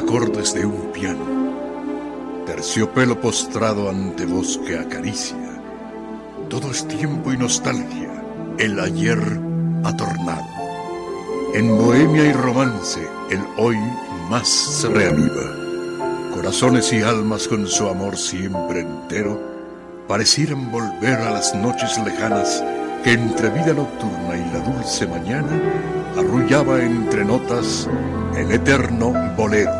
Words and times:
Acordes 0.00 0.54
de 0.54 0.64
un 0.64 0.92
piano, 0.92 1.24
terciopelo 2.46 3.20
postrado 3.20 3.90
ante 3.90 4.24
voz 4.24 4.58
que 4.66 4.78
acaricia. 4.78 5.36
Todo 6.48 6.70
es 6.70 6.88
tiempo 6.88 7.32
y 7.32 7.36
nostalgia, 7.36 8.10
el 8.58 8.80
ayer 8.80 9.18
atornado. 9.84 10.46
En 11.54 11.76
bohemia 11.76 12.24
y 12.24 12.32
romance, 12.32 13.06
el 13.30 13.40
hoy 13.58 13.76
más 14.30 14.48
se 14.48 14.88
reaviva. 14.88 16.32
Corazones 16.34 16.92
y 16.94 17.02
almas 17.02 17.46
con 17.46 17.66
su 17.66 17.86
amor 17.86 18.16
siempre 18.16 18.80
entero 18.80 19.38
parecieran 20.08 20.72
volver 20.72 21.20
a 21.20 21.30
las 21.30 21.54
noches 21.54 21.98
lejanas 22.04 22.64
que 23.04 23.12
entre 23.12 23.50
vida 23.50 23.74
nocturna 23.74 24.36
y 24.36 24.52
la 24.52 24.60
dulce 24.60 25.06
mañana 25.06 25.60
arrullaba 26.16 26.82
entre 26.82 27.22
notas 27.24 27.86
el 28.36 28.50
eterno 28.50 29.12
bolero. 29.36 29.79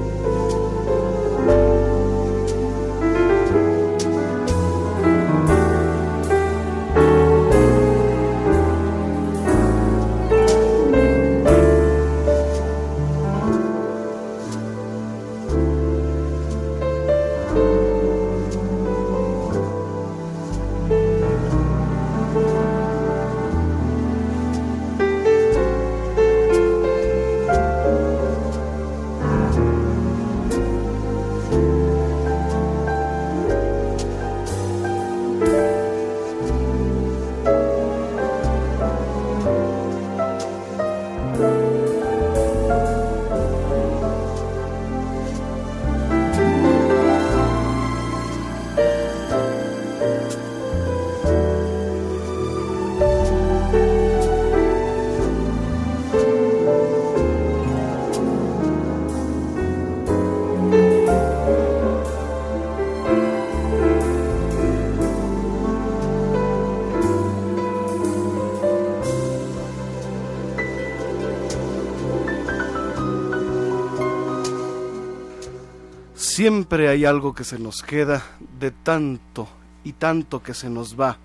Siempre 76.41 76.89
hay 76.89 77.05
algo 77.05 77.35
que 77.35 77.43
se 77.43 77.59
nos 77.59 77.83
queda 77.83 78.23
de 78.59 78.71
tanto 78.71 79.47
y 79.83 79.93
tanto 79.93 80.41
que 80.41 80.55
se 80.55 80.71
nos 80.71 80.99
va. 80.99 81.19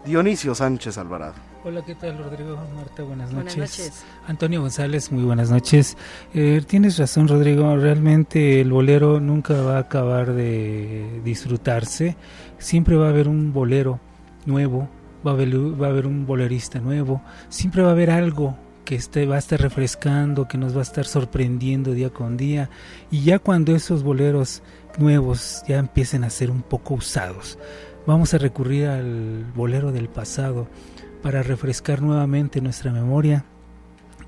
Dionisio 0.05 0.53
Sánchez 0.53 0.99
Alvarado. 0.99 1.48
Hola, 1.61 1.81
¿qué 1.83 1.93
tal 1.93 2.17
Rodrigo? 2.17 2.57
Marta, 2.73 3.03
buenas 3.03 3.33
noches. 3.33 3.55
Buenas 3.55 3.77
noches. 3.77 4.05
Antonio 4.27 4.61
González, 4.61 5.11
muy 5.11 5.23
buenas 5.23 5.51
noches. 5.51 5.97
Eh, 6.33 6.61
tienes 6.65 6.97
razón, 6.97 7.27
Rodrigo, 7.27 7.75
realmente 7.75 8.61
el 8.61 8.71
bolero 8.71 9.19
nunca 9.19 9.61
va 9.61 9.75
a 9.75 9.79
acabar 9.79 10.31
de 10.31 11.19
disfrutarse. 11.25 12.15
Siempre 12.59 12.95
va 12.95 13.07
a 13.07 13.09
haber 13.09 13.27
un 13.27 13.51
bolero 13.51 13.99
nuevo, 14.45 14.87
va 15.27 15.31
a 15.31 15.33
haber, 15.33 15.53
va 15.53 15.87
a 15.87 15.89
haber 15.89 16.07
un 16.07 16.25
bolerista 16.25 16.79
nuevo, 16.79 17.21
siempre 17.49 17.81
va 17.81 17.89
a 17.89 17.91
haber 17.91 18.11
algo 18.11 18.55
que 18.85 18.95
este 18.95 19.25
va 19.25 19.35
a 19.35 19.39
estar 19.39 19.59
refrescando, 19.59 20.47
que 20.47 20.57
nos 20.57 20.73
va 20.73 20.79
a 20.79 20.83
estar 20.83 21.05
sorprendiendo 21.05 21.91
día 21.91 22.09
con 22.09 22.37
día. 22.37 22.69
Y 23.11 23.23
ya 23.23 23.37
cuando 23.37 23.75
esos 23.75 24.01
boleros 24.01 24.63
nuevos 24.97 25.61
ya 25.67 25.77
empiecen 25.77 26.23
a 26.23 26.29
ser 26.29 26.51
un 26.51 26.61
poco 26.61 26.93
usados, 26.93 27.59
vamos 28.07 28.33
a 28.33 28.37
recurrir 28.37 28.87
al 28.87 29.43
bolero 29.53 29.91
del 29.91 30.07
pasado 30.07 30.69
para 31.21 31.43
refrescar 31.43 32.01
nuevamente 32.01 32.61
nuestra 32.61 32.91
memoria 32.91 33.45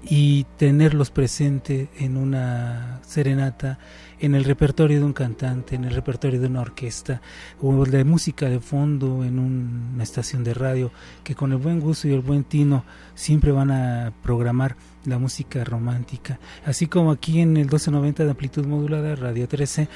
y 0.03 0.45
tenerlos 0.57 1.11
presente 1.11 1.89
en 1.99 2.17
una 2.17 2.99
serenata, 3.05 3.77
en 4.19 4.35
el 4.35 4.43
repertorio 4.43 4.99
de 4.99 5.05
un 5.05 5.13
cantante, 5.13 5.75
en 5.75 5.83
el 5.83 5.93
repertorio 5.93 6.39
de 6.39 6.47
una 6.47 6.61
orquesta 6.61 7.21
o 7.61 7.85
de 7.85 8.03
música 8.03 8.49
de 8.49 8.59
fondo 8.59 9.23
en 9.23 9.39
una 9.39 10.03
estación 10.03 10.43
de 10.43 10.53
radio 10.53 10.91
que 11.23 11.35
con 11.35 11.51
el 11.51 11.57
buen 11.57 11.79
gusto 11.79 12.07
y 12.07 12.13
el 12.13 12.21
buen 12.21 12.43
tino 12.43 12.83
siempre 13.13 13.51
van 13.51 13.71
a 13.71 14.13
programar 14.23 14.75
la 15.05 15.17
música 15.19 15.63
romántica. 15.63 16.39
Así 16.65 16.87
como 16.87 17.11
aquí 17.11 17.39
en 17.39 17.57
el 17.57 17.65
1290 17.65 18.23
de 18.23 18.29
amplitud 18.31 18.65
modulada, 18.65 19.15
Radio 19.15 19.47
13, 19.47 19.87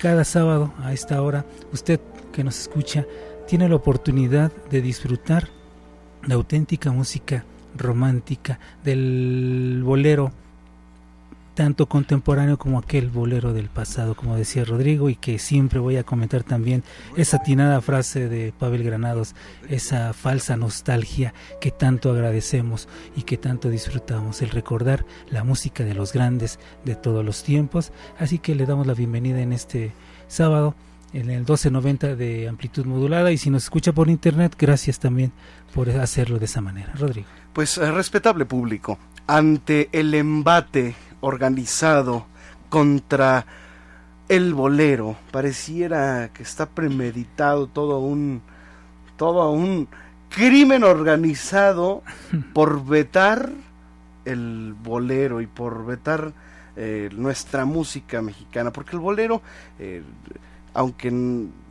cada 0.00 0.24
sábado 0.24 0.72
a 0.78 0.92
esta 0.92 1.20
hora, 1.22 1.44
usted 1.72 2.00
que 2.32 2.44
nos 2.44 2.60
escucha 2.60 3.04
tiene 3.48 3.68
la 3.68 3.76
oportunidad 3.76 4.52
de 4.70 4.82
disfrutar 4.82 5.57
la 6.28 6.34
auténtica 6.34 6.92
música 6.92 7.44
romántica 7.76 8.60
del 8.84 9.82
bolero 9.84 10.30
tanto 11.54 11.86
contemporáneo 11.86 12.56
como 12.56 12.78
aquel 12.78 13.08
bolero 13.08 13.52
del 13.52 13.68
pasado, 13.68 14.14
como 14.14 14.36
decía 14.36 14.64
Rodrigo, 14.64 15.10
y 15.10 15.16
que 15.16 15.40
siempre 15.40 15.80
voy 15.80 15.96
a 15.96 16.04
comentar 16.04 16.44
también 16.44 16.84
esa 17.16 17.38
atinada 17.38 17.80
frase 17.80 18.28
de 18.28 18.52
Pavel 18.56 18.84
Granados, 18.84 19.34
esa 19.68 20.12
falsa 20.12 20.56
nostalgia 20.56 21.34
que 21.60 21.72
tanto 21.72 22.12
agradecemos 22.12 22.88
y 23.16 23.22
que 23.22 23.38
tanto 23.38 23.70
disfrutamos, 23.70 24.40
el 24.40 24.50
recordar 24.50 25.04
la 25.30 25.42
música 25.42 25.82
de 25.82 25.94
los 25.94 26.12
grandes 26.12 26.60
de 26.84 26.94
todos 26.94 27.24
los 27.24 27.42
tiempos. 27.42 27.90
Así 28.20 28.38
que 28.38 28.54
le 28.54 28.64
damos 28.64 28.86
la 28.86 28.94
bienvenida 28.94 29.40
en 29.40 29.52
este 29.52 29.90
sábado 30.28 30.76
en 31.12 31.30
el 31.30 31.38
1290 31.38 32.16
de 32.16 32.48
amplitud 32.48 32.84
modulada 32.84 33.32
y 33.32 33.38
si 33.38 33.50
nos 33.50 33.64
escucha 33.64 33.92
por 33.92 34.08
internet, 34.08 34.54
gracias 34.58 34.98
también 34.98 35.32
por 35.74 35.88
hacerlo 35.90 36.38
de 36.38 36.44
esa 36.44 36.60
manera. 36.60 36.92
Rodrigo. 36.94 37.28
Pues 37.52 37.78
eh, 37.78 37.90
respetable 37.90 38.44
público, 38.44 38.98
ante 39.26 39.88
el 39.92 40.14
embate 40.14 40.94
organizado 41.20 42.26
contra 42.68 43.46
el 44.28 44.52
bolero, 44.54 45.16
pareciera 45.30 46.30
que 46.32 46.42
está 46.42 46.66
premeditado 46.66 47.66
todo 47.66 48.00
un 48.00 48.42
todo 49.16 49.50
un 49.50 49.88
crimen 50.28 50.84
organizado 50.84 52.02
por 52.52 52.84
vetar 52.84 53.50
el 54.24 54.74
bolero 54.74 55.40
y 55.40 55.46
por 55.46 55.84
vetar 55.86 56.32
eh, 56.76 57.08
nuestra 57.12 57.64
música 57.64 58.22
mexicana, 58.22 58.72
porque 58.72 58.94
el 58.94 59.00
bolero, 59.00 59.42
eh, 59.78 60.02
aunque 60.78 61.12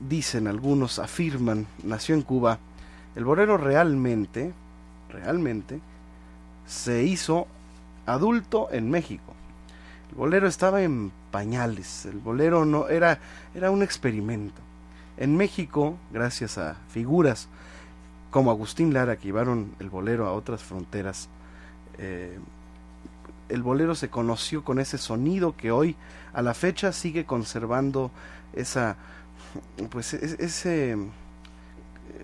dicen 0.02 0.48
algunos, 0.48 1.00
afirman, 1.00 1.66
nació 1.82 2.14
en 2.14 2.24
Cuba, 2.24 2.60
el 3.16 3.24
bolero 3.24 3.56
realmente, 3.56 4.52
realmente, 5.10 5.80
se 6.66 7.06
hizo 7.06 7.48
adulto 8.06 8.68
en 8.70 8.92
México. 8.92 9.34
El 10.10 10.18
bolero 10.18 10.46
estaba 10.46 10.82
en 10.82 11.14
pañales, 11.32 12.06
el 12.06 12.18
bolero 12.18 12.66
no 12.66 12.90
era, 12.90 13.20
era 13.56 13.72
un 13.72 13.82
experimento. 13.82 14.62
En 15.16 15.38
México, 15.38 15.96
gracias 16.12 16.58
a 16.58 16.76
figuras 16.90 17.48
como 18.30 18.52
Agustín 18.52 18.94
Lara 18.94 19.16
que 19.16 19.28
llevaron 19.28 19.72
el 19.80 19.90
bolero 19.90 20.28
a 20.28 20.34
otras 20.34 20.62
fronteras, 20.64 21.30
eh, 21.98 22.38
el 23.48 23.64
bolero 23.64 23.96
se 23.96 24.10
conoció 24.10 24.66
con 24.66 24.80
ese 24.80 24.98
sonido 24.98 25.56
que 25.56 25.72
hoy 25.72 25.96
a 26.34 26.42
la 26.42 26.54
fecha 26.54 26.92
sigue 26.92 27.24
conservando 27.24 28.12
esa 28.60 28.98
pues 29.90 30.14
ese 30.14 30.98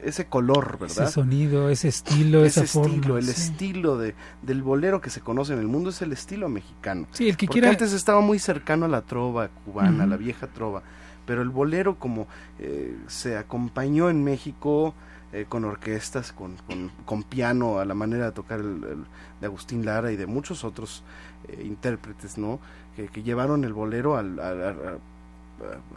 ese 0.04 0.26
color, 0.26 0.80
¿verdad? 0.80 1.06
Ese 1.06 1.14
sonido, 1.14 1.70
ese 1.70 1.88
estilo, 1.88 2.44
ese 2.44 2.64
esa 2.64 2.82
estilo, 2.82 3.18
el 3.18 3.30
estilo 3.30 3.98
de, 3.98 4.16
del 4.42 4.62
bolero 4.62 5.02
que 5.02 5.10
se 5.10 5.22
conoce 5.22 5.54
en 5.54 5.60
el 5.60 5.68
mundo 5.68 5.90
es 5.90 6.02
el 6.02 6.12
estilo 6.12 6.50
mexicano. 6.50 7.08
Sí, 7.12 7.30
el 7.30 7.38
que 7.38 7.48
Porque 7.48 7.66
antes 7.66 7.94
estaba 7.94 8.22
muy 8.22 8.40
cercano 8.40 8.86
a 8.86 8.90
la 8.90 9.02
trova 9.02 9.50
cubana, 9.50 10.06
la 10.06 10.18
vieja 10.18 10.48
trova, 10.48 10.84
pero 11.26 11.42
el 11.42 11.50
bolero 11.50 12.00
como 12.00 12.28
eh, 12.60 12.98
se 13.08 13.38
acompañó 13.38 14.10
en 14.10 14.24
México 14.24 14.94
eh, 15.32 15.46
con 15.48 15.66
orquestas, 15.66 16.32
con, 16.32 16.58
con, 17.06 17.24
piano, 17.24 17.80
a 17.80 17.86
la 17.86 17.94
manera 17.94 18.26
de 18.26 18.32
tocar 18.34 18.60
el, 18.60 19.06
de 19.40 19.46
Agustín 19.46 19.86
Lara 19.86 20.12
y 20.12 20.16
de 20.16 20.28
muchos 20.28 20.64
otros 20.64 21.04
eh, 21.48 21.64
intérpretes, 21.66 22.38
¿no? 22.38 22.60
Que, 22.96 23.24
llevaron 23.24 23.64
el 23.64 23.74
bolero 23.74 24.18
al, 24.18 24.40
al 24.40 25.00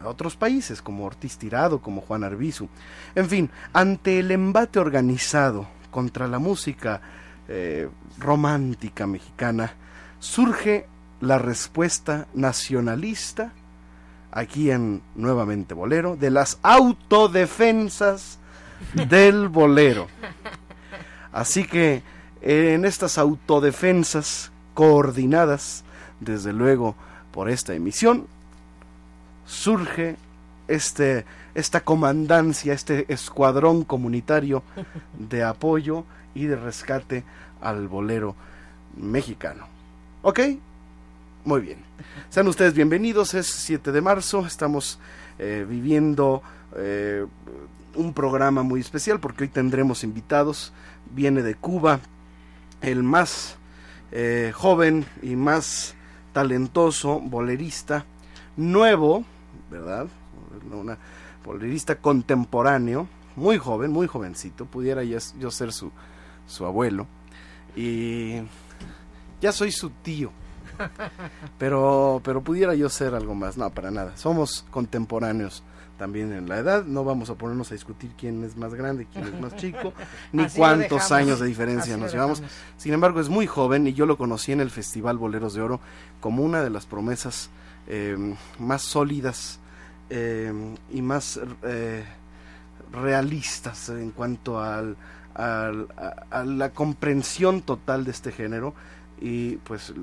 a 0.03 0.09
otros 0.09 0.37
países 0.37 0.83
como 0.83 1.05
Ortiz 1.05 1.39
Tirado, 1.39 1.81
como 1.81 2.01
Juan 2.01 2.25
Arbizu. 2.25 2.69
En 3.15 3.29
fin, 3.29 3.51
ante 3.73 4.19
el 4.19 4.31
embate 4.31 4.79
organizado 4.79 5.67
contra 5.91 6.29
la 6.29 6.39
música 6.39 7.01
eh, 7.49 7.89
romántica 8.19 9.07
mexicana, 9.07 9.75
surge 10.19 10.87
la 11.21 11.39
respuesta 11.39 12.27
nacionalista, 12.35 13.53
aquí 14.31 14.71
en 14.71 15.03
Nuevamente 15.15 15.75
Bolero, 15.75 16.17
de 16.17 16.31
las 16.31 16.59
autodefensas 16.63 18.39
del 19.09 19.49
bolero. 19.49 20.09
Así 21.33 21.65
que 21.65 22.03
en 22.43 22.85
estas 22.85 23.19
autodefensas 23.19 24.53
coordinadas, 24.75 25.85
desde 26.21 26.53
luego, 26.53 26.95
por 27.33 27.49
esta 27.49 27.75
emisión, 27.75 28.27
surge 29.47 30.17
este, 30.69 31.25
esta 31.55 31.81
comandancia, 31.81 32.73
este 32.73 33.13
escuadrón 33.13 33.85
comunitario 33.85 34.63
de 35.19 35.45
apoyo 35.45 36.05
y 36.35 36.47
de 36.47 36.57
rescate 36.57 37.25
al 37.61 37.89
bolero 37.89 38.35
mexicano. 38.97 39.67
¿Ok? 40.23 40.41
Muy 41.45 41.61
bien. 41.61 41.79
Sean 42.29 42.49
ustedes 42.49 42.75
bienvenidos, 42.75 43.35
es 43.35 43.47
7 43.47 43.93
de 43.93 44.01
marzo, 44.01 44.45
estamos 44.45 44.99
eh, 45.39 45.65
viviendo 45.69 46.43
eh, 46.77 47.25
un 47.95 48.13
programa 48.13 48.63
muy 48.63 48.81
especial 48.81 49.21
porque 49.21 49.45
hoy 49.45 49.49
tendremos 49.49 50.03
invitados, 50.03 50.73
viene 51.15 51.43
de 51.43 51.55
Cuba, 51.55 52.01
el 52.83 53.03
más 53.03 53.57
eh, 54.13 54.53
joven 54.55 55.07
y 55.23 55.37
más 55.37 55.95
talentoso 56.33 57.21
bolerista, 57.21 58.05
nuevo, 58.57 59.25
¿verdad? 59.71 60.07
Una 60.71 60.99
bolerista 61.45 61.97
contemporáneo, 61.97 63.09
muy 63.37 63.59
joven, 63.59 63.93
muy 63.93 64.07
jovencito, 64.07 64.67
pudiera 64.67 65.03
yo 65.05 65.51
ser 65.51 65.73
su, 65.73 65.91
su 66.47 66.65
abuelo. 66.65 67.07
Y 67.75 68.41
ya 69.41 69.53
soy 69.53 69.71
su 69.73 69.91
tío. 69.91 70.33
Pero, 71.59 72.21
pero 72.23 72.43
pudiera 72.43 72.75
yo 72.75 72.91
ser 72.91 73.15
algo 73.15 73.35
más. 73.35 73.57
No, 73.57 73.71
para 73.71 73.91
nada. 73.91 74.15
Somos 74.17 74.67
contemporáneos 74.71 75.63
también 75.97 76.33
en 76.33 76.49
la 76.49 76.59
edad. 76.59 76.85
No 76.85 77.03
vamos 77.03 77.31
a 77.31 77.35
ponernos 77.35 77.71
a 77.71 77.75
discutir 77.75 78.11
quién 78.17 78.45
es 78.45 78.57
más 78.57 78.75
grande, 78.75 79.07
quién 79.11 79.27
es 79.27 79.41
más 79.41 79.57
chico, 79.57 79.95
ni 80.33 80.47
cuántos 80.49 81.13
años 81.13 81.41
de 81.41 81.47
diferencia 81.47 81.97
nos 81.97 82.13
llevamos. 82.13 82.43
Sin 82.77 82.93
embargo, 82.93 83.21
es 83.21 83.29
muy 83.29 83.47
joven 83.47 83.87
y 83.87 83.95
yo 83.95 84.05
lo 84.05 84.19
conocí 84.19 84.53
en 84.53 84.61
el 84.61 84.71
Festival 84.71 85.17
Boleros 85.17 85.55
de 85.55 85.63
Oro 85.63 85.81
como 86.21 86.43
una 86.43 86.63
de 86.63 86.71
las 86.71 86.85
promesas 86.85 87.49
Em, 87.89 88.35
más 88.59 88.83
sólidas 88.83 89.61
em, 90.11 90.75
y 90.91 91.03
más 91.03 91.39
eh, 91.63 92.05
realistas 92.93 93.91
en 93.91 94.11
cuanto 94.11 94.61
al, 94.61 94.97
a, 95.37 95.71
la 96.45 96.71
comprensión 96.71 97.63
total 97.63 98.05
de 98.05 98.11
este 98.11 98.33
género 98.33 98.75
y 99.21 99.57
pues 99.59 99.95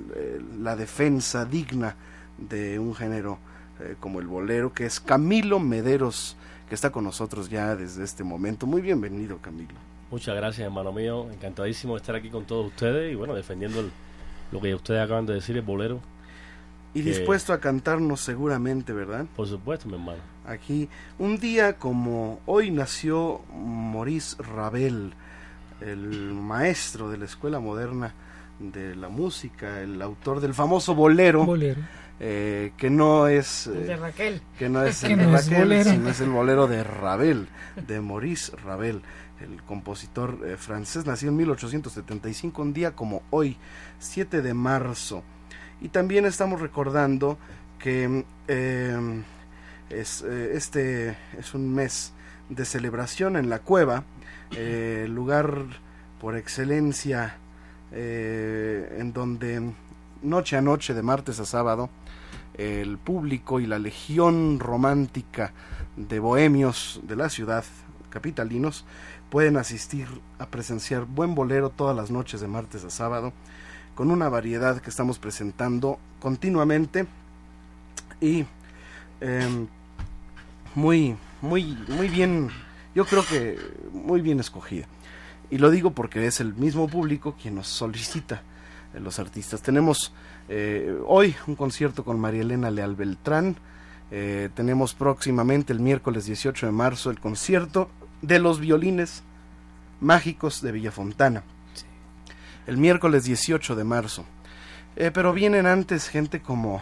la 0.62 0.78
defensa 0.78 1.44
digna 1.44 1.98
de 2.38 2.80
un 2.80 2.96
género 2.96 3.38
eh, 3.82 3.96
como 4.00 4.22
el 4.22 4.28
bolero 4.28 4.74
que 4.74 4.86
es 4.86 5.02
Camilo 5.02 5.60
Mederos 5.60 6.38
que 6.70 6.76
está 6.76 6.90
con 6.90 7.04
nosotros 7.04 7.50
ya 7.50 7.76
desde 7.76 8.06
este 8.06 8.24
momento. 8.24 8.66
Muy 8.66 8.82
bienvenido 8.82 9.40
Camilo. 9.40 9.76
Muchas 10.10 10.36
gracias 10.36 10.66
hermano 10.66 10.94
mío. 10.94 11.30
Encantadísimo 11.32 11.96
de 11.96 11.98
estar 11.98 12.16
aquí 12.16 12.30
con 12.30 12.46
todos 12.46 12.68
ustedes 12.68 13.12
y 13.12 13.16
bueno 13.16 13.34
defendiendo 13.36 13.84
lo 14.54 14.62
que 14.62 14.74
ustedes 14.74 15.02
acaban 15.02 15.26
de 15.26 15.34
decir 15.34 15.58
el 15.58 15.64
bolero 15.64 16.13
y 16.94 17.02
dispuesto 17.02 17.54
a 17.54 17.60
cantarnos 17.60 18.22
seguramente, 18.22 18.94
¿verdad? 18.94 19.26
Por 19.36 19.48
supuesto, 19.48 19.88
mi 19.88 19.96
hermano. 19.96 20.20
Aquí, 20.46 20.90
un 21.18 21.38
día 21.40 21.78
como 21.78 22.40
hoy 22.46 22.70
nació 22.72 23.42
Maurice 23.56 24.36
Ravel, 24.42 25.14
el 25.82 26.34
maestro 26.34 27.10
de 27.10 27.18
la 27.18 27.26
escuela 27.26 27.60
moderna 27.60 28.14
de 28.60 28.96
la 28.96 29.10
música, 29.10 29.82
el 29.82 30.02
autor 30.02 30.40
del 30.40 30.54
famoso 30.54 30.94
bolero, 30.96 31.46
eh, 32.20 32.72
que 32.78 32.90
no 32.90 33.28
es 33.28 33.68
El 33.68 33.88
de 33.88 33.94
eh, 33.94 33.98
Raquel. 33.98 34.42
que 34.58 34.70
no 34.70 34.84
es 34.84 35.00
Que 35.04 35.14
el 35.14 35.20
de 35.20 35.26
no 35.28 35.36
es 35.38 35.46
Raquel, 35.46 35.64
bolero. 35.64 35.90
sino 35.92 36.10
es 36.10 36.22
el 36.22 36.30
bolero 36.30 36.68
de 36.68 36.84
Ravel, 36.84 37.48
de 37.88 38.02
Maurice 38.02 38.56
Ravel, 38.58 39.02
el 39.42 39.62
compositor 39.64 40.40
eh, 40.46 40.56
francés, 40.58 41.06
nació 41.06 41.30
en 41.30 41.38
1875, 41.38 42.62
un 42.62 42.74
día 42.74 42.92
como 42.96 43.24
hoy, 43.32 43.58
7 44.00 44.42
de 44.42 44.54
marzo. 44.54 45.24
Y 45.82 45.90
también 45.90 46.26
estamos 46.26 46.62
recordando 46.62 47.38
que 47.80 48.26
eh, 48.48 49.24
es, 49.90 50.22
eh, 50.22 50.52
este 50.56 51.18
es 51.38 51.54
un 51.54 51.74
mes 51.74 52.14
de 52.50 52.66
celebración 52.66 53.38
en 53.38 53.50
la 53.50 53.60
cueva, 53.60 54.04
eh, 54.56 55.08
lugar 55.10 55.66
por 56.20 56.38
excelencia 56.38 57.38
eh, 57.92 58.98
en 59.00 59.14
donde 59.14 59.74
noche 60.22 60.58
a 60.58 60.62
noche, 60.62 60.94
de 60.94 61.04
martes 61.04 61.40
a 61.40 61.46
sábado, 61.46 61.90
el 62.56 62.98
público 62.98 63.60
y 63.60 63.66
la 63.66 63.80
legión 63.80 64.60
romántica 64.60 65.54
de 65.96 66.20
bohemios 66.20 67.02
de 67.04 67.16
la 67.16 67.30
ciudad, 67.30 67.66
capitalinos, 68.10 68.86
pueden 69.30 69.58
asistir 69.58 70.08
a 70.38 70.46
presenciar 70.46 71.06
buen 71.06 71.34
bolero 71.34 71.72
todas 71.72 71.96
las 71.96 72.12
noches 72.12 72.42
de 72.42 72.48
martes 72.48 72.84
a 72.84 72.90
sábado, 72.90 73.34
con 73.96 74.12
una 74.12 74.30
variedad 74.30 74.82
que 74.82 74.90
estamos 74.90 75.20
presentando 75.20 76.00
continuamente 76.20 77.06
y 78.20 78.46
em, 79.22 79.68
muy, 80.76 81.16
muy, 81.42 81.78
muy 81.88 82.08
bien, 82.08 82.50
yo 82.96 83.06
creo 83.06 83.26
que 83.26 83.58
muy 83.92 84.22
bien 84.22 84.40
escogida. 84.40 84.88
Y 85.52 85.58
lo 85.58 85.70
digo 85.70 85.92
porque 85.92 86.26
es 86.26 86.40
el 86.40 86.54
mismo 86.56 86.88
público 86.88 87.36
quien 87.40 87.56
nos 87.56 87.68
solicita 87.68 88.42
eh, 88.94 89.00
los 89.00 89.20
artistas. 89.20 89.62
Tenemos 89.62 90.14
eh, 90.50 90.98
hoy 91.06 91.36
un 91.48 91.56
concierto 91.56 92.04
con 92.04 92.20
María 92.20 92.42
Elena 92.42 92.72
Leal 92.72 92.96
Beltrán. 92.96 93.56
Eh, 94.10 94.50
tenemos 94.56 94.94
próximamente 94.94 95.74
el 95.74 95.80
miércoles 95.80 96.26
18 96.26 96.66
de 96.66 96.72
marzo 96.72 97.12
el 97.12 97.20
concierto 97.20 97.90
de 98.22 98.40
los 98.40 98.60
violines 98.60 99.24
mágicos 100.00 100.62
de 100.62 100.72
Villafontana. 100.72 101.44
El 102.66 102.78
miércoles 102.78 103.26
18 103.26 103.76
de 103.76 103.84
marzo. 103.84 104.26
Eh, 104.96 105.12
pero 105.14 105.34
vienen 105.34 105.66
antes 105.66 106.08
gente 106.08 106.42
como 106.42 106.82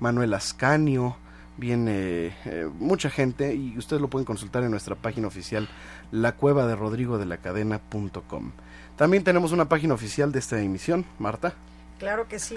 Manuel 0.00 0.34
Ascanio, 0.34 1.16
viene 1.56 2.36
eh, 2.44 2.68
mucha 2.78 3.08
gente 3.08 3.54
y 3.54 3.78
ustedes 3.78 4.02
lo 4.02 4.08
pueden 4.08 4.26
consultar 4.26 4.62
en 4.62 4.70
nuestra 4.70 4.96
página 4.96 5.28
oficial 5.28 5.68
la 6.10 6.32
cueva 6.32 6.66
de 6.66 6.76
rodrigo 6.76 7.16
de 7.18 7.26
la 7.26 7.38
cadena.com. 7.38 8.52
También 8.96 9.24
tenemos 9.24 9.52
una 9.52 9.68
página 9.68 9.94
oficial 9.94 10.32
de 10.32 10.38
esta 10.38 10.60
emisión, 10.60 11.04
Marta. 11.18 11.54
Claro 11.98 12.28
que 12.28 12.38
sí. 12.38 12.56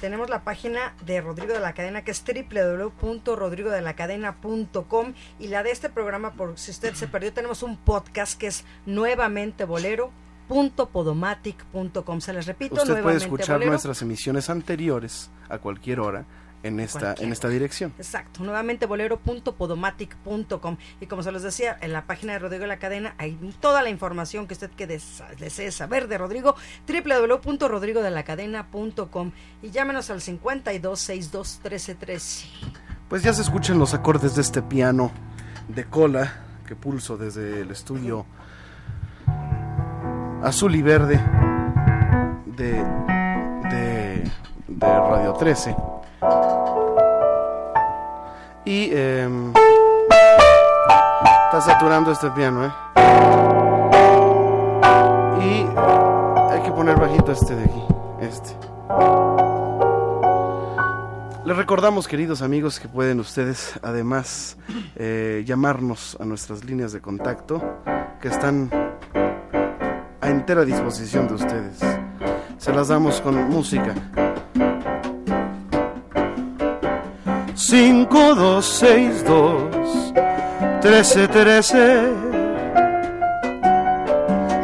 Tenemos 0.00 0.30
la 0.30 0.44
página 0.44 0.94
de 1.04 1.20
Rodrigo 1.20 1.52
de 1.52 1.58
la 1.58 1.72
Cadena 1.72 2.04
que 2.04 2.12
es 2.12 2.22
www.rodrigodelacadena.com 2.24 5.14
y 5.40 5.48
la 5.48 5.64
de 5.64 5.72
este 5.72 5.90
programa, 5.90 6.34
por 6.34 6.56
si 6.56 6.70
usted 6.70 6.94
se 6.94 7.08
perdió, 7.08 7.32
tenemos 7.32 7.64
un 7.64 7.76
podcast 7.76 8.38
que 8.38 8.46
es 8.46 8.64
nuevamente 8.84 9.64
bolero.podomatic.com. 10.48 12.20
Se 12.20 12.32
les 12.32 12.46
repito, 12.46 12.74
Usted 12.76 12.86
puede 12.86 13.02
nuevamente 13.02 13.24
escuchar 13.24 13.56
bolero. 13.56 13.72
nuestras 13.72 14.00
emisiones 14.02 14.48
anteriores 14.50 15.30
a 15.48 15.58
cualquier 15.58 16.00
hora 16.00 16.24
en 16.62 16.80
esta, 16.80 17.00
Cualquier 17.00 17.26
en 17.26 17.32
esta 17.32 17.48
dirección. 17.48 17.92
Exacto, 17.98 18.42
nuevamente 18.42 18.86
bolero.podomatic.com 18.86 20.76
y 21.00 21.06
como 21.06 21.22
se 21.22 21.30
los 21.32 21.42
decía, 21.42 21.76
en 21.80 21.92
la 21.92 22.06
página 22.06 22.32
de 22.32 22.38
Rodrigo 22.40 22.62
de 22.62 22.68
la 22.68 22.78
Cadena 22.78 23.14
hay 23.18 23.34
toda 23.60 23.82
la 23.82 23.90
información 23.90 24.46
que 24.46 24.54
usted 24.54 24.70
que 24.70 24.86
des- 24.86 25.22
desee 25.38 25.70
saber 25.70 26.08
de 26.08 26.18
Rodrigo, 26.18 26.56
www.rodrigodelacadena.com 26.88 29.32
y 29.62 29.70
llámenos 29.70 30.10
al 30.10 30.20
52 30.20 30.98
62 30.98 31.60
13 31.62 31.94
13. 31.94 32.46
Pues 33.08 33.22
ya 33.22 33.32
se 33.32 33.42
escuchan 33.42 33.78
los 33.78 33.94
acordes 33.94 34.34
de 34.34 34.42
este 34.42 34.62
piano 34.62 35.12
de 35.68 35.84
cola 35.84 36.42
que 36.66 36.74
pulso 36.74 37.16
desde 37.16 37.60
el 37.60 37.70
estudio 37.70 38.26
azul 40.42 40.74
y 40.74 40.82
verde 40.82 41.20
de, 42.46 42.72
de, 43.70 44.30
Radio 44.80 45.32
13. 45.34 45.76
Y 48.64 48.90
em, 48.92 49.52
está 51.44 51.60
saturando 51.60 52.10
este 52.12 52.30
piano, 52.30 52.66
¿eh? 52.66 52.72
Y 55.40 55.66
hay 56.52 56.62
que 56.62 56.72
poner 56.72 56.98
bajito 56.98 57.32
este 57.32 57.54
de 57.54 57.64
aquí, 57.64 57.84
este. 58.20 58.56
Les 61.44 61.56
recordamos, 61.56 62.08
queridos 62.08 62.42
amigos, 62.42 62.80
que 62.80 62.88
pueden 62.88 63.20
ustedes 63.20 63.78
además 63.82 64.56
eh, 64.96 65.44
llamarnos 65.46 66.16
a 66.18 66.24
nuestras 66.24 66.64
líneas 66.64 66.90
de 66.90 67.00
contacto 67.00 67.62
que 68.20 68.26
están 68.26 68.68
a 70.20 70.30
entera 70.30 70.64
disposición 70.64 71.28
de 71.28 71.34
ustedes. 71.34 71.78
Se 72.58 72.72
las 72.72 72.88
damos 72.88 73.20
con 73.20 73.48
música. 73.48 73.94
5262 77.54 80.12
1313 80.82 82.26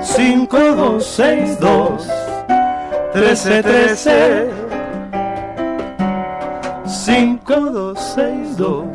5262 0.02 2.08
1313 3.14 4.50
5262 6.86 8.86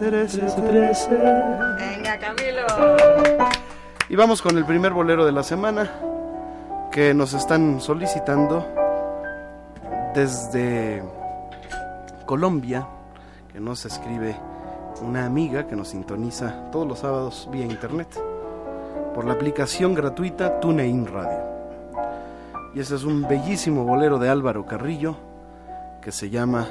1313 0.00 1.10
Venga, 1.78 2.18
Camilo. 2.18 2.66
Y 4.12 4.14
vamos 4.14 4.42
con 4.42 4.58
el 4.58 4.66
primer 4.66 4.92
bolero 4.92 5.24
de 5.24 5.32
la 5.32 5.42
semana 5.42 5.90
que 6.90 7.14
nos 7.14 7.32
están 7.32 7.80
solicitando 7.80 8.62
desde 10.14 11.02
Colombia, 12.26 12.86
que 13.50 13.58
nos 13.58 13.86
escribe 13.86 14.36
una 15.00 15.24
amiga 15.24 15.66
que 15.66 15.76
nos 15.76 15.88
sintoniza 15.88 16.70
todos 16.70 16.86
los 16.86 16.98
sábados 16.98 17.48
vía 17.50 17.64
internet 17.64 18.08
por 19.14 19.24
la 19.24 19.32
aplicación 19.32 19.94
gratuita 19.94 20.60
TuneIn 20.60 21.06
Radio. 21.06 21.40
Y 22.74 22.80
ese 22.80 22.96
es 22.96 23.04
un 23.04 23.26
bellísimo 23.26 23.82
bolero 23.82 24.18
de 24.18 24.28
Álvaro 24.28 24.66
Carrillo 24.66 25.16
que 26.02 26.12
se 26.12 26.28
llama 26.28 26.68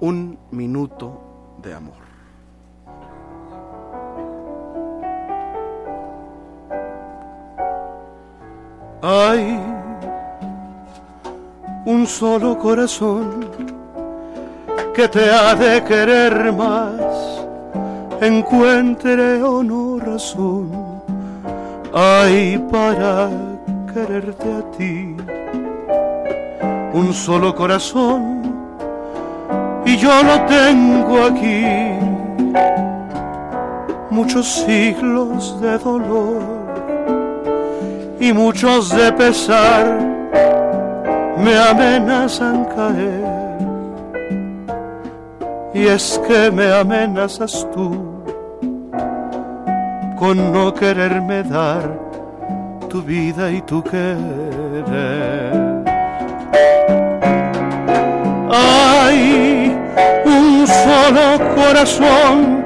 Un 0.00 0.40
minuto 0.50 1.20
de 1.62 1.72
amor. 1.72 2.03
Hay 9.06 9.60
un 11.84 12.06
solo 12.06 12.58
corazón 12.58 13.50
que 14.94 15.06
te 15.08 15.30
ha 15.30 15.54
de 15.54 15.84
querer 15.84 16.50
más, 16.54 17.44
encuentre 18.22 19.42
o 19.42 19.62
no 19.62 19.98
razón, 19.98 20.70
hay 21.92 22.56
para 22.72 23.28
quererte 23.92 24.50
a 24.50 24.70
ti. 24.70 25.14
Un 26.94 27.12
solo 27.12 27.54
corazón. 27.54 28.40
Y 29.84 29.98
yo 29.98 30.22
lo 30.22 30.40
tengo 30.46 31.24
aquí, 31.24 31.62
muchos 34.08 34.46
siglos 34.46 35.60
de 35.60 35.76
dolor 35.76 36.63
y 38.24 38.32
muchos 38.32 38.88
de 38.88 39.12
pesar 39.12 39.84
me 41.36 41.58
amenazan 41.58 42.64
caer. 42.64 43.34
Y 45.74 45.86
es 45.88 46.18
que 46.26 46.50
me 46.50 46.72
amenazas 46.72 47.66
tú 47.74 47.90
con 50.18 50.52
no 50.54 50.72
quererme 50.72 51.42
dar 51.42 51.82
tu 52.88 53.02
vida 53.02 53.50
y 53.50 53.60
tu 53.60 53.82
querer. 53.82 54.14
Hay 58.50 59.76
un 60.24 60.66
solo 60.66 61.54
corazón 61.54 62.64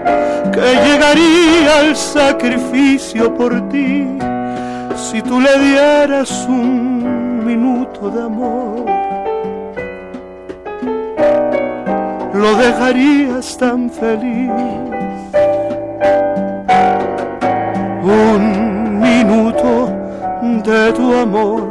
que 0.53 0.69
llegaría 0.87 1.81
al 1.81 1.97
sacrificio 1.97 3.35
por 3.35 3.69
ti 3.71 4.07
si 5.11 5.23
tú 5.23 5.41
le 5.41 5.59
dieras 5.59 6.47
un 6.47 7.43
minuto 7.43 8.11
de 8.11 8.23
amor, 8.25 8.85
lo 12.35 12.55
dejarías 12.57 13.57
tan 13.57 13.89
feliz. 13.89 14.51
Un 18.03 19.01
minuto 19.01 19.91
de 20.71 20.93
tu 20.93 21.15
amor, 21.15 21.63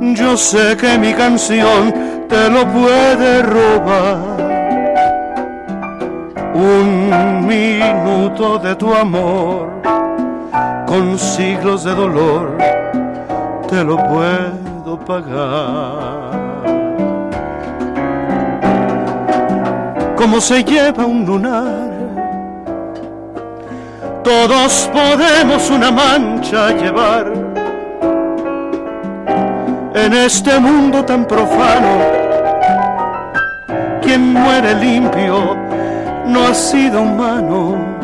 yo 0.00 0.36
sé 0.36 0.76
que 0.76 0.98
mi 0.98 1.14
canción 1.14 1.92
te 2.28 2.50
lo 2.50 2.66
puede 2.66 3.42
robar. 3.42 4.36
Un 6.54 7.46
minuto 7.46 8.58
de 8.58 8.74
tu 8.74 8.92
amor 8.92 9.75
con 10.96 11.18
siglos 11.18 11.84
de 11.84 11.94
dolor 11.94 12.56
te 13.68 13.84
lo 13.84 13.96
puedo 13.96 14.98
pagar. 15.04 16.30
Como 20.16 20.40
se 20.40 20.64
lleva 20.64 21.04
un 21.04 21.26
lunar, 21.26 21.90
todos 24.24 24.90
podemos 24.90 25.68
una 25.68 25.90
mancha 25.90 26.70
llevar 26.70 27.30
en 29.94 30.12
este 30.14 30.58
mundo 30.58 31.04
tan 31.04 31.26
profano. 31.26 31.92
Quien 34.00 34.32
muere 34.32 34.74
limpio 34.76 35.56
no 36.26 36.46
ha 36.46 36.54
sido 36.54 37.02
humano. 37.02 37.95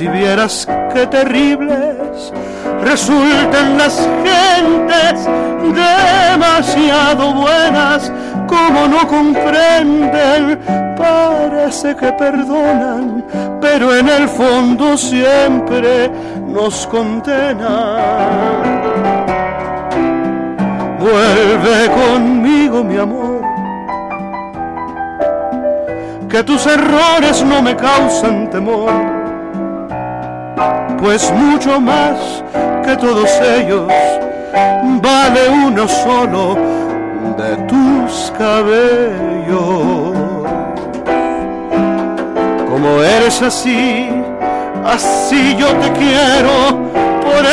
Si 0.00 0.08
vieras 0.08 0.66
qué 0.94 1.06
terribles 1.08 2.32
resultan 2.82 3.76
las 3.76 4.08
gentes 4.24 5.28
demasiado 5.74 7.34
buenas 7.34 8.10
como 8.46 8.88
no 8.88 9.06
comprenden 9.06 10.58
parece 10.96 11.94
que 11.96 12.10
perdonan 12.14 13.26
pero 13.60 13.94
en 13.94 14.08
el 14.08 14.26
fondo 14.26 14.96
siempre 14.96 16.10
nos 16.46 16.86
condenan. 16.86 17.60
Vuelve 20.98 21.90
conmigo 21.90 22.82
mi 22.82 22.96
amor 22.96 23.42
que 26.26 26.42
tus 26.42 26.66
errores 26.66 27.44
no 27.44 27.60
me 27.60 27.76
causan 27.76 28.48
temor 28.48 29.19
pues 31.00 31.32
mucho 31.32 31.80
más 31.80 32.44
que 32.84 32.96
todos 32.96 33.30
ellos 33.58 33.86
vale 35.02 35.48
uno 35.66 35.88
solo 35.88 36.56
de 37.38 37.56
tus 37.68 38.32
cabellos. 38.36 40.16
Como 42.68 43.02
eres 43.02 43.40
así, 43.42 44.08
así 44.84 45.56
yo 45.56 45.68
te 45.68 45.90
quiero, 45.92 46.90
por 47.22 47.44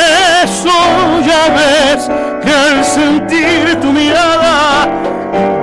eso 0.44 0.70
ya 1.26 1.48
ves 1.58 2.10
que 2.42 2.52
al 2.52 2.84
sentir 2.84 3.80
tu 3.80 3.92
mirada 3.92 4.88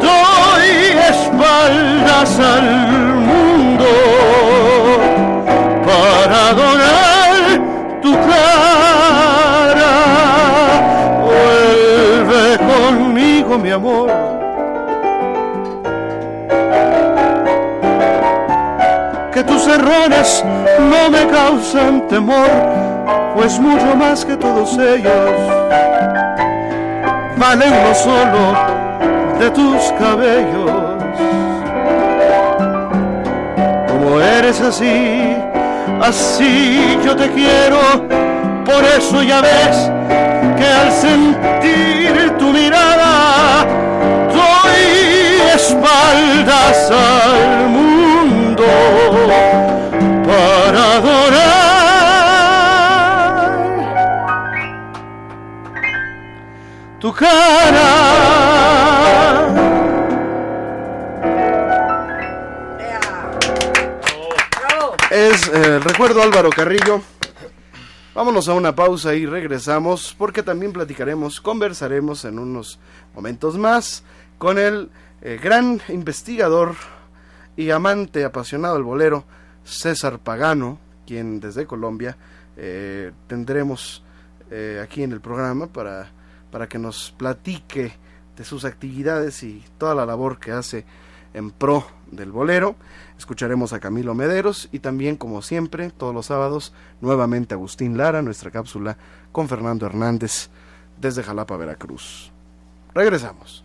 doy 0.02 0.98
espaldas 1.10 2.40
al 2.40 2.95
errores 19.76 20.44
no 20.80 21.10
me 21.10 21.28
causan 21.28 22.08
temor, 22.08 22.50
pues 23.36 23.60
mucho 23.60 23.96
más 23.96 24.26
que 24.26 24.36
todos 24.36 24.78
ellos 24.78 25.66
vale 27.38 27.66
uno 27.68 27.94
solo 27.94 28.44
de 29.40 29.50
tus 29.52 29.92
cabellos. 30.00 30.72
Como 33.88 34.20
eres 34.20 34.62
así, 34.62 35.36
así 36.02 36.98
yo 37.04 37.16
te 37.16 37.30
quiero, 37.32 37.80
por 38.66 38.84
eso 38.98 39.22
ya 39.24 39.42
ves 39.42 39.92
que 40.58 40.68
al 40.68 40.92
sentir 40.92 42.38
tu 42.38 42.52
mirada 42.52 43.66
doy 44.34 45.52
espaldas 45.54 46.92
al 46.92 47.70
mundo 47.70 48.64
tu 57.00 57.14
cara. 57.14 57.92
Es 65.12 65.48
eh, 65.48 65.80
recuerdo 65.80 66.22
Álvaro 66.22 66.50
Carrillo. 66.50 67.02
Vámonos 68.16 68.48
a 68.48 68.54
una 68.54 68.74
pausa 68.74 69.14
y 69.14 69.26
regresamos 69.26 70.16
porque 70.18 70.42
también 70.42 70.72
platicaremos, 70.72 71.42
conversaremos 71.42 72.26
en 72.26 72.40
unos 72.40 72.80
momentos 73.14 73.58
más 73.58 74.04
con 74.38 74.58
el 74.58 74.90
eh, 75.22 75.40
gran 75.42 75.82
investigador 75.90 76.76
y 77.58 77.72
amante 77.72 78.24
apasionado 78.24 78.76
del 78.76 78.84
bolero 78.84 79.26
César 79.66 80.20
Pagano, 80.20 80.80
quien 81.06 81.42
desde 81.42 81.66
Colombia 81.66 82.16
eh, 82.56 83.12
tendremos 83.28 84.02
aquí 84.82 85.04
en 85.04 85.12
el 85.12 85.20
programa 85.20 85.68
para, 85.68 86.12
para 86.52 86.70
que 86.70 86.78
nos 86.78 87.14
platique 87.18 87.94
de 88.38 88.44
sus 88.44 88.64
actividades 88.64 89.44
y 89.44 89.66
toda 89.78 89.96
la 89.96 90.06
labor 90.06 90.40
que 90.40 90.52
hace 90.52 90.86
en 91.34 91.52
pro 91.52 91.86
del 92.12 92.32
bolero. 92.32 92.76
Escucharemos 93.18 93.74
a 93.74 93.80
Camilo 93.80 94.16
Mederos 94.16 94.70
y 94.72 94.80
también, 94.80 95.18
como 95.18 95.42
siempre, 95.42 95.90
todos 95.90 96.14
los 96.14 96.28
sábados, 96.28 96.74
nuevamente 97.02 97.54
Agustín 97.54 97.98
Lara, 97.98 98.22
nuestra 98.22 98.52
cápsula 98.52 98.98
con 99.32 99.48
Fernando 99.48 99.86
Hernández 99.86 100.50
desde 101.00 101.24
Jalapa, 101.24 101.58
Veracruz. 101.58 102.32
Regresamos. 102.94 103.65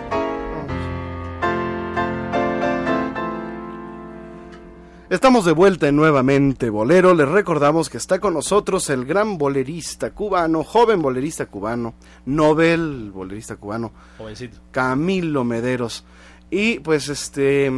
Estamos 5.11 5.43
de 5.43 5.51
vuelta 5.51 5.89
en 5.89 5.97
nuevamente 5.97 6.69
Bolero. 6.69 7.13
Les 7.13 7.27
recordamos 7.27 7.89
que 7.89 7.97
está 7.97 8.21
con 8.21 8.33
nosotros 8.33 8.89
el 8.89 9.03
gran 9.03 9.37
bolerista 9.37 10.11
cubano, 10.11 10.63
joven 10.63 11.01
bolerista 11.01 11.47
cubano, 11.47 11.95
novel 12.25 13.11
bolerista 13.11 13.57
cubano, 13.57 13.91
Jovencito. 14.17 14.59
Camilo 14.71 15.43
Mederos. 15.43 16.05
Y 16.49 16.79
pues 16.79 17.09
este 17.09 17.69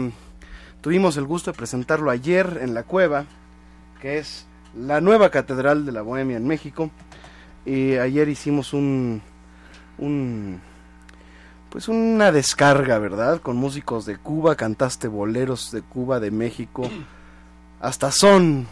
tuvimos 0.79 1.17
el 1.17 1.25
gusto 1.25 1.51
de 1.51 1.57
presentarlo 1.57 2.11
ayer 2.11 2.59
en 2.61 2.75
la 2.75 2.83
cueva, 2.83 3.25
que 3.99 4.19
es 4.19 4.45
la 4.77 5.01
nueva 5.01 5.31
catedral 5.31 5.87
de 5.87 5.91
la 5.91 6.03
Bohemia 6.03 6.37
en 6.37 6.45
México. 6.45 6.91
Y 7.65 7.95
ayer 7.95 8.29
hicimos 8.29 8.73
un, 8.73 9.23
un 9.97 10.61
pues 11.71 11.87
una 11.87 12.31
descarga, 12.31 12.99
¿verdad? 12.99 13.41
Con 13.41 13.57
músicos 13.57 14.05
de 14.05 14.17
Cuba, 14.17 14.55
cantaste 14.55 15.07
boleros 15.07 15.71
de 15.71 15.81
Cuba, 15.81 16.19
de 16.19 16.29
México, 16.29 16.87
hasta 17.83 18.11
son. 18.11 18.65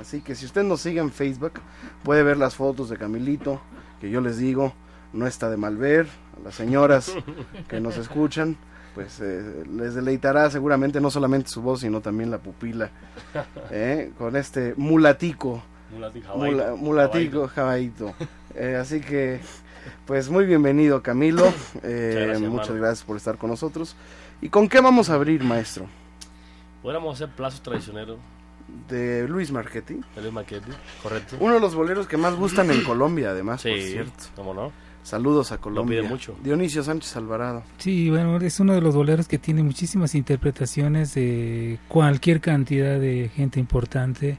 Así 0.00 0.20
que 0.20 0.34
si 0.34 0.46
usted 0.46 0.62
nos 0.62 0.80
sigue 0.80 1.00
en 1.00 1.10
Facebook, 1.10 1.52
puede 2.02 2.22
ver 2.22 2.36
las 2.36 2.54
fotos 2.54 2.88
de 2.88 2.96
Camilito, 2.96 3.60
que 4.00 4.10
yo 4.10 4.20
les 4.20 4.38
digo, 4.38 4.72
no 5.12 5.26
está 5.26 5.50
de 5.50 5.56
mal 5.56 5.76
ver, 5.76 6.06
a 6.36 6.44
las 6.44 6.54
señoras 6.54 7.12
que 7.68 7.80
nos 7.80 7.96
escuchan. 7.96 8.56
pues 8.94 9.20
eh, 9.20 9.64
les 9.70 9.94
deleitará 9.94 10.50
seguramente 10.50 11.00
no 11.00 11.10
solamente 11.10 11.50
su 11.50 11.62
voz, 11.62 11.80
sino 11.80 12.00
también 12.00 12.30
la 12.30 12.38
pupila, 12.38 12.90
¿eh? 13.70 14.10
con 14.18 14.34
este 14.34 14.74
mulatico, 14.76 15.62
mula- 16.36 16.74
mulatico 16.76 17.46
jabaito. 17.48 18.14
Eh, 18.54 18.76
así 18.80 19.00
que, 19.00 19.40
pues 20.06 20.30
muy 20.30 20.46
bienvenido 20.46 21.00
Camilo, 21.02 21.52
Eh, 21.82 22.24
gracias, 22.26 22.50
muchas 22.50 22.76
gracias 22.76 23.04
por 23.04 23.16
estar 23.16 23.36
con 23.36 23.50
nosotros. 23.50 23.94
¿Y 24.40 24.48
con 24.48 24.68
qué 24.68 24.80
vamos 24.80 25.10
a 25.10 25.14
abrir, 25.14 25.44
maestro? 25.44 25.86
Podríamos 26.82 27.14
hacer 27.14 27.28
plazos 27.34 27.62
traicioneros 27.62 28.18
De 28.88 29.26
Luis 29.28 29.50
Marchetti, 29.50 29.94
de 30.14 30.20
Luis 30.22 30.32
Marchetti, 30.32 30.70
correcto. 31.02 31.36
uno 31.40 31.54
de 31.54 31.60
los 31.60 31.74
boleros 31.74 32.06
que 32.06 32.16
más 32.16 32.34
gustan 32.34 32.70
en 32.70 32.82
Colombia, 32.84 33.30
además, 33.30 33.62
por 33.62 33.78
cierto. 33.78 34.24
cómo 34.36 34.54
no. 34.54 34.72
Saludos 35.02 35.52
a 35.52 35.58
Colombia. 35.58 36.00
pide 36.00 36.08
mucho. 36.08 36.36
Dionisio 36.42 36.82
Sánchez 36.82 37.16
Alvarado. 37.16 37.62
Sí, 37.78 38.10
bueno, 38.10 38.36
es 38.36 38.60
uno 38.60 38.74
de 38.74 38.82
los 38.82 38.94
boleros 38.94 39.26
que 39.26 39.38
tiene 39.38 39.62
muchísimas 39.62 40.14
interpretaciones 40.14 41.14
de 41.14 41.78
cualquier 41.88 42.42
cantidad 42.42 43.00
de 43.00 43.30
gente 43.34 43.58
importante, 43.58 44.38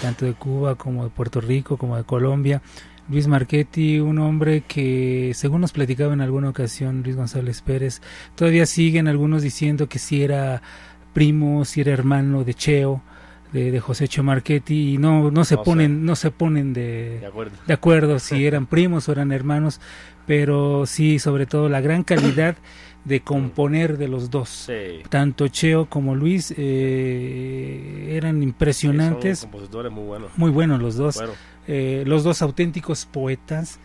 tanto 0.00 0.24
de 0.24 0.32
Cuba 0.32 0.76
como 0.76 1.04
de 1.04 1.10
Puerto 1.10 1.42
Rico, 1.42 1.76
como 1.76 1.96
de 1.96 2.04
Colombia. 2.04 2.62
Luis 3.10 3.26
Marchetti, 3.26 4.00
un 4.00 4.18
hombre 4.18 4.62
que, 4.62 5.32
según 5.34 5.60
nos 5.62 5.72
platicaba 5.72 6.12
en 6.12 6.20
alguna 6.22 6.50
ocasión 6.50 7.02
Luis 7.02 7.16
González 7.16 7.60
Pérez, 7.62 8.00
todavía 8.34 8.64
siguen 8.66 9.08
algunos 9.08 9.42
diciendo 9.42 9.88
que 9.88 9.98
si 9.98 10.22
era 10.22 10.62
primo, 11.12 11.64
si 11.64 11.80
era 11.82 11.92
hermano 11.92 12.44
de 12.44 12.54
Cheo, 12.54 13.02
de, 13.52 13.70
de 13.70 13.80
José 13.80 14.08
Cheo 14.08 14.24
Marchetti, 14.24 14.94
y 14.94 14.98
no, 14.98 15.30
no 15.30 15.44
se 15.44 15.54
No 15.56 15.62
sé. 15.62 15.64
ponen, 15.64 16.04
no 16.04 16.16
se 16.16 16.30
ponen 16.30 16.72
De 16.72 17.18
de, 17.20 17.26
acuerdo. 17.26 17.56
de 17.66 17.72
acuerdo 17.74 18.18
si 18.18 18.46
eran 18.46 18.66
primos 18.66 19.08
o 19.08 19.12
eran 19.12 19.32
hermanos, 19.32 19.80
pero 20.26 20.84
sí, 20.86 21.18
sobre 21.18 21.46
todo 21.46 21.68
la 21.68 21.80
gran 21.80 22.04
calidad 22.04 22.56
de 23.04 23.20
componer 23.20 23.96
de 23.96 24.08
los 24.08 24.28
dos. 24.30 24.48
Sí. 24.50 25.00
Tanto 25.08 25.48
Cheo 25.48 25.86
como 25.86 26.14
Luis 26.14 26.52
eh, 26.56 28.10
eran 28.16 28.42
impresionantes, 28.42 29.40
Son 29.40 29.50
compositores 29.50 29.92
muy 29.92 30.04
buenos. 30.04 30.30
muy 30.36 30.50
buenos 30.50 30.80
los 30.80 30.96
dos, 30.96 31.16
Bueno, 31.16 31.32
eh, 31.66 32.04
los 32.06 32.24
dos 32.24 32.42
auténticos 32.42 33.06
poetas. 33.06 33.78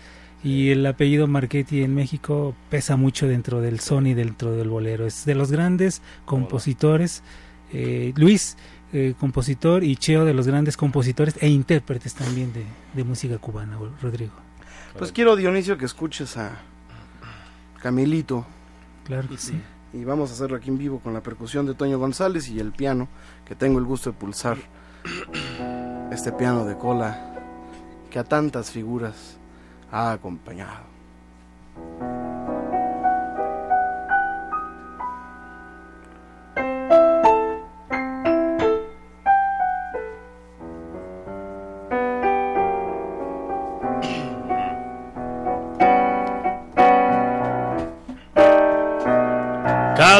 Y 0.46 0.72
el 0.72 0.86
apellido 0.86 1.26
Marchetti 1.26 1.84
en 1.84 1.96
México 1.96 2.54
pesa 2.70 2.98
mucho 2.98 3.30
dentro 3.30 3.62
del 3.62 3.80
son 3.80 4.08
y 4.08 4.14
dentro 4.14 4.52
del 4.52 4.68
bolero. 4.68 5.06
Es 5.06 5.24
de 5.24 5.36
los 5.36 5.52
grandes 5.54 6.02
compositores. 6.26 7.24
eh, 7.72 8.12
Luis, 8.18 8.58
eh, 8.94 9.16
compositor, 9.20 9.84
y 9.84 9.98
Cheo 9.98 10.24
de 10.24 10.34
los 10.34 10.48
grandes 10.48 10.78
compositores 10.78 11.36
e 11.42 11.50
intérpretes 11.50 12.14
también 12.14 12.54
de, 12.54 12.64
de 12.94 13.04
música 13.04 13.38
cubana, 13.40 13.78
Rodrigo. 14.02 14.34
Pues 14.98 15.12
quiero, 15.12 15.36
Dionisio, 15.36 15.78
que 15.78 15.86
escuches 15.86 16.38
a 16.38 16.62
Camilito. 17.82 18.46
Claro 19.04 19.28
que 19.28 19.38
sí. 19.38 19.60
Y 19.92 20.06
vamos 20.06 20.30
a 20.30 20.34
hacerlo 20.34 20.58
aquí 20.58 20.70
en 20.70 20.78
vivo 20.78 21.00
con 21.00 21.14
la 21.14 21.22
percusión 21.22 21.66
de 21.66 21.74
Toño 21.74 22.00
González 22.00 22.48
y 22.50 22.60
el 22.60 22.72
piano, 22.72 23.08
que 23.46 23.56
tengo 23.56 23.80
el 23.80 23.86
gusto 23.86 24.12
de 24.12 24.18
pulsar. 24.18 24.58
Este 26.12 26.32
piano 26.32 26.64
de 26.66 26.78
cola 26.78 27.34
que 28.10 28.20
a 28.20 28.24
tantas 28.24 28.72
figuras 28.72 29.38
ha 29.92 30.12
acompañado. 30.12 30.94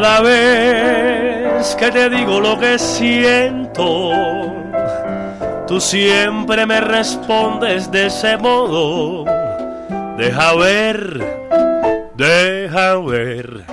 Cada 0.04 0.20
vez 0.20 1.76
que 1.80 1.90
te 1.90 2.10
digo 2.10 2.42
lo 2.42 2.60
que 2.60 2.78
siento, 2.78 4.12
tú 5.66 5.80
siempre 5.80 6.66
me 6.66 6.82
respondes 6.82 7.90
de 7.90 8.08
ese 8.08 8.36
modo. 8.36 9.24
Deja 10.18 10.56
ver, 10.56 11.24
deja 12.18 12.98
ver. 12.98 13.64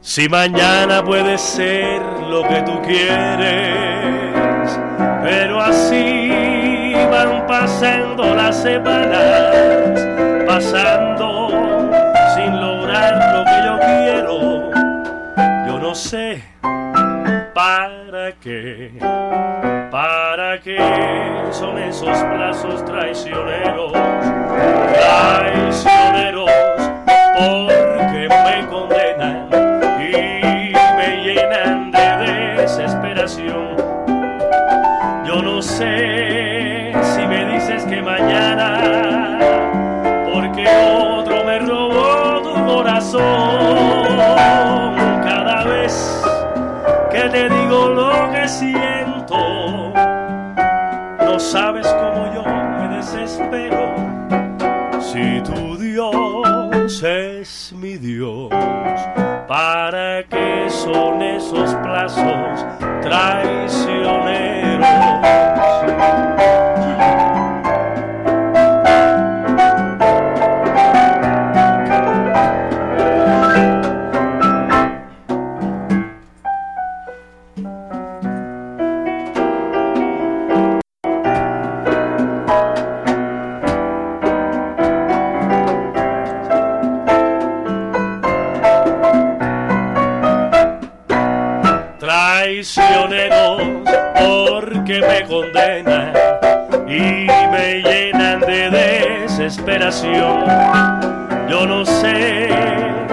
Si 0.00 0.28
mañana 0.28 1.04
puede 1.04 1.38
ser 1.38 2.02
lo 2.28 2.42
que 2.48 2.60
tú 2.62 2.82
quieres, 2.82 4.80
pero 5.22 5.60
así 5.60 6.92
van 7.08 7.46
pasando 7.46 8.34
las 8.34 8.60
semanas, 8.60 10.04
pasando 10.44 11.47
sé 15.98 16.42
para 17.54 18.32
qué, 18.40 18.92
para 19.90 20.60
qué 20.60 20.78
son 21.50 21.76
esos 21.76 22.16
plazos 22.22 22.84
traicioneros, 22.84 23.92
traicioneros, 24.92 26.50
porque 27.34 28.28
me 28.28 28.66
condenan 28.68 29.48
y 30.00 30.72
me 30.96 31.16
llenan 31.24 31.90
de 31.90 32.62
desesperación. 32.62 33.76
Yo 35.26 35.42
no 35.42 35.60
sé 35.60 36.92
si 37.02 37.26
me 37.26 37.44
dices 37.54 37.84
que 37.86 38.00
mañana, 38.00 39.36
porque 40.32 40.64
otro 40.68 41.44
me 41.44 41.58
robó 41.58 42.40
tu 42.42 42.54
corazón. 42.66 44.17
Te 47.38 47.48
digo 47.50 47.88
lo 47.88 48.32
que 48.32 48.48
siento, 48.48 49.92
no 51.24 51.38
sabes 51.38 51.86
cómo 51.86 52.34
yo 52.34 52.42
me 52.42 52.96
desespero. 52.96 53.94
Si 55.00 55.40
tu 55.42 55.76
Dios 55.76 57.00
es 57.02 57.72
mi 57.76 57.96
Dios, 57.96 58.50
¿para 59.46 60.24
qué 60.24 60.66
son 60.68 61.22
esos 61.22 61.76
plazos 61.76 62.66
traicioneros? 63.02 65.47
Yo 99.90 101.64
no 101.66 101.82
sé 101.86 102.50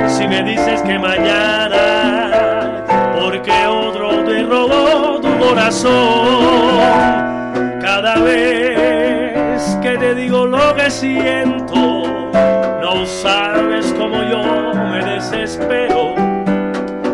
si 0.09 0.27
me 0.27 0.43
dices 0.43 0.81
que 0.81 0.99
mañana, 0.99 2.83
porque 3.17 3.65
otro 3.65 4.25
te 4.25 4.43
robó 4.43 5.21
tu 5.21 5.39
corazón. 5.39 6.77
Cada 7.79 8.19
vez 8.19 9.63
que 9.81 9.97
te 9.97 10.15
digo 10.15 10.45
lo 10.45 10.75
que 10.75 10.91
siento, 10.91 12.03
no 12.81 13.05
sabes 13.05 13.95
cómo 13.97 14.21
yo 14.23 14.73
me 14.91 15.01
desespero 15.13 16.13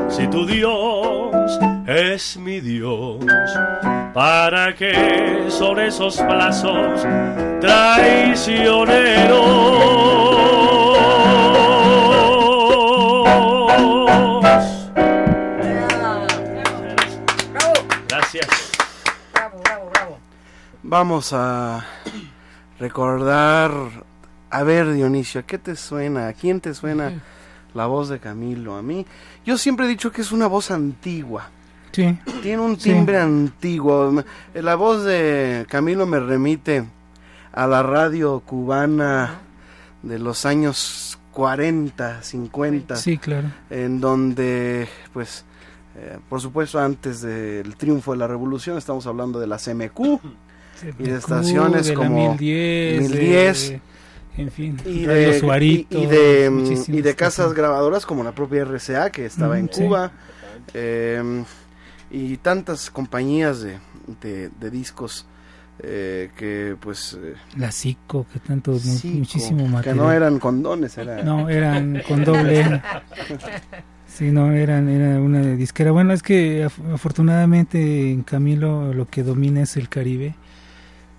si 0.10 0.26
tu 0.28 0.44
Dios 0.44 1.01
es 1.92 2.38
mi 2.38 2.62
Dios, 2.62 3.18
¿para 4.14 4.74
qué 4.74 5.48
son 5.50 5.78
esos 5.80 6.16
plazos 6.18 7.02
traicioneros? 7.60 9.42
Gracias. 18.08 18.48
bravo, 19.34 19.60
bravo, 19.62 19.90
bravo. 19.94 20.18
Vamos 20.84 21.34
a 21.34 21.86
recordar. 22.80 23.72
A 24.50 24.64
ver, 24.64 24.94
Dionisio, 24.94 25.42
¿a 25.42 25.44
qué 25.44 25.58
te 25.58 25.76
suena? 25.76 26.30
¿A 26.30 26.34
quién 26.34 26.62
te 26.62 26.74
suena 26.74 27.22
la 27.74 27.86
voz 27.88 28.08
de 28.08 28.20
Camilo? 28.20 28.78
A 28.78 28.82
mí, 28.82 29.06
yo 29.46 29.58
siempre 29.58 29.88
he 29.88 29.90
dicho 29.90 30.12
que 30.14 30.22
es 30.22 30.32
una 30.32 30.48
voz 30.48 30.72
antigua. 30.72 31.50
Sí, 31.92 32.18
Tiene 32.42 32.62
un 32.62 32.80
Sí. 32.80 32.90
timbre 32.92 33.18
antiguo. 33.20 34.24
La 34.54 34.76
voz 34.76 35.04
de 35.04 35.66
Camilo 35.70 36.06
me 36.06 36.20
remite 36.20 36.86
a 37.52 37.68
la 37.68 37.84
radio 37.84 38.40
cubana 38.40 39.40
de 40.04 40.18
los 40.20 40.46
años 40.46 41.20
40, 41.34 42.24
50. 42.24 42.96
Sí, 42.96 43.18
claro. 43.18 43.50
En 43.70 44.00
donde, 44.02 44.88
pues, 45.14 45.46
eh, 45.98 46.18
por 46.30 46.40
supuesto, 46.42 46.80
antes 46.80 47.22
del 47.22 47.76
triunfo 47.76 48.14
de 48.14 48.18
la 48.20 48.28
revolución, 48.28 48.78
estamos 48.78 49.06
hablando 49.08 49.40
de 49.40 49.48
la 49.48 49.58
CMQ 49.58 50.20
y 51.00 51.04
de 51.04 51.16
estaciones 51.18 51.88
de 51.88 51.94
como 51.94 52.30
1010, 52.36 53.02
1010, 53.02 53.70
de- 53.70 53.82
en 54.38 54.50
fin, 54.52 54.78
y 54.86 55.06
Radio 55.06 55.28
de, 55.32 55.40
Suarito, 55.40 55.98
y, 56.00 56.04
y 56.04 56.06
de, 56.08 56.50
mm, 56.50 56.94
y 56.94 57.02
de 57.02 57.16
casas 57.16 57.54
grabadoras 57.54 58.06
como 58.06 58.24
la 58.24 58.32
propia 58.32 58.62
RCA 58.64 59.10
que 59.10 59.26
estaba 59.26 59.60
en 59.60 59.70
sí. 59.72 59.82
Cuba 59.84 60.12
eh, 60.74 61.44
y 62.12 62.38
tantas 62.38 62.90
compañías 62.92 63.62
de, 63.62 63.78
de- 64.22 64.50
de 64.50 64.70
discos 64.72 65.26
eh, 65.84 66.30
que 66.38 66.76
pues 66.80 67.18
eh, 67.22 67.34
La 67.58 67.72
Cico, 67.72 68.26
que 68.32 68.40
tanto, 68.40 68.78
Zico, 68.78 69.18
muchísimo 69.18 69.64
que 69.66 69.70
material. 69.70 69.98
no 69.98 70.12
eran 70.12 70.38
condones 70.40 70.98
era 70.98 71.24
No, 71.24 71.50
eran 71.50 72.02
con 72.08 72.24
doble. 72.24 72.82
Sí, 74.08 74.30
no, 74.30 74.52
eran, 74.52 74.90
era 74.90 75.22
una 75.22 75.42
disquera. 75.42 75.92
Bueno, 75.92 76.12
es 76.12 76.22
que 76.22 76.66
af- 76.68 76.94
afortunadamente 76.94 78.12
en 78.12 78.24
Camilo 78.24 78.94
lo 78.94 79.08
que 79.08 79.24
domina 79.24 79.62
es 79.62 79.78
el 79.78 79.88
Caribe 79.88 80.36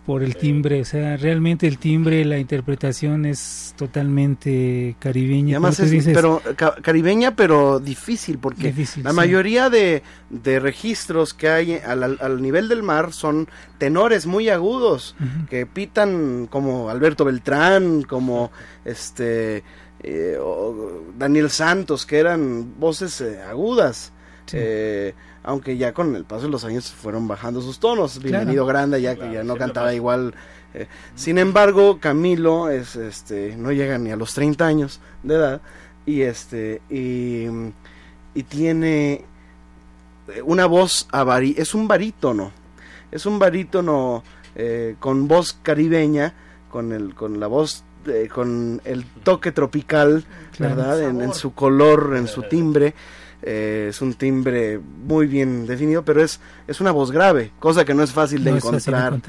por 0.05 0.25
el 0.25 0.37
timbre, 0.37 0.81
o 0.81 0.85
sea, 0.85 1.17
realmente 1.17 1.69
el 1.69 1.79
timbre, 1.79 2.25
la 2.25 2.37
interpretación 2.38 3.25
es 3.25 3.73
totalmente 3.77 4.97
caribeña. 4.99 5.57
además 5.57 5.79
es 5.79 5.91
dices, 5.93 6.12
pero 6.12 6.43
ca- 6.57 6.75
caribeña 6.83 7.37
pero 7.37 7.79
difícil 7.79 8.38
porque 8.38 8.69
difícil, 8.69 9.05
La 9.05 9.11
sí. 9.11 9.17
mayoría 9.17 9.71
de, 9.71 10.03
de 10.29 10.59
registros 10.59 11.35
que 11.35 11.49
hay 11.49 11.75
al, 11.87 12.03
al- 12.21 12.43
nivel 12.43 12.69
del 12.69 12.83
mar 12.83 13.12
son 13.12 13.49
tenores 13.79 14.27
muy 14.27 14.49
agudos 14.49 15.15
que 15.49 15.67
pitan 15.67 16.49
como 16.51 16.91
Alberto 16.91 17.25
Beltrán, 17.25 18.03
como 18.03 18.51
este 18.85 19.62
eh, 20.03 20.37
o 20.41 21.05
Daniel 21.17 21.49
Santos, 21.49 22.07
que 22.07 22.19
eran 22.19 22.75
voces 22.81 23.21
eh, 23.21 23.41
agudas. 23.49 24.12
Sí. 24.47 24.57
Eh, 24.61 25.15
aunque 25.44 25.76
ya 25.76 25.92
con 25.92 26.14
el 26.16 26.24
paso 26.24 26.42
de 26.44 26.50
los 26.50 26.64
años 26.64 26.90
fueron 26.90 27.26
bajando 27.28 27.61
sus 27.61 27.78
tonos. 27.81 28.12
Claro. 28.18 28.28
Bienvenido 28.28 28.66
Grande, 28.66 29.00
ya 29.02 29.14
que 29.14 29.20
Claro, 29.20 29.35
ya 29.35 29.42
no 29.44 29.57
cantaba 29.57 29.87
pasa. 29.87 29.94
igual. 29.96 30.35
eh. 30.74 30.87
Sin 31.14 31.38
embargo, 31.38 31.98
Camilo 32.00 32.68
es 32.70 32.96
este 32.96 33.57
no 33.57 33.72
llega 33.72 33.98
ni 33.98 34.11
a 34.11 34.16
los 34.16 34.35
30 34.35 34.64
años 34.66 35.00
de 35.22 35.35
edad 35.35 35.61
y 36.07 36.22
este 36.22 36.81
y, 36.90 37.46
y 38.35 38.42
tiene 38.44 39.24
eh, 40.28 40.42
una 40.44 40.66
voz 40.66 41.09
avari 41.12 41.55
es 41.59 41.74
un 41.74 41.88
barítono. 41.88 42.52
Es 43.11 43.26
un 43.26 43.38
barítono 43.38 44.22
eh, 44.55 44.96
con 45.00 45.28
voz 45.28 45.52
caribeña, 45.62 46.33
con 46.70 46.92
el 46.92 47.14
con 47.14 47.38
la 47.40 47.46
voz 47.46 47.85
eh, 48.07 48.28
con 48.33 48.81
el 48.85 49.05
toque 49.22 49.52
tropical, 49.52 50.24
Claro. 50.57 50.76
¿verdad? 50.76 51.02
En, 51.02 51.35
su 51.35 51.52
color, 51.55 52.14
en 52.16 52.26
su 52.26 52.42
timbre. 52.48 52.94
Eh, 53.44 53.87
es 53.90 54.00
un 54.00 54.14
timbre 54.14 54.78
muy 55.05 55.26
bien 55.26 55.66
definido, 55.66 56.05
pero 56.05 56.22
es, 56.22 56.38
es 56.68 56.81
una 56.81 56.92
voz 56.92 57.11
grave, 57.11 57.50
cosa 57.59 57.85
que 57.85 57.92
no 57.92 58.05
es 58.05 58.12
fácil 58.12 58.44
de 58.44 58.52
fácil 58.52 58.68
encontrar 58.94 59.20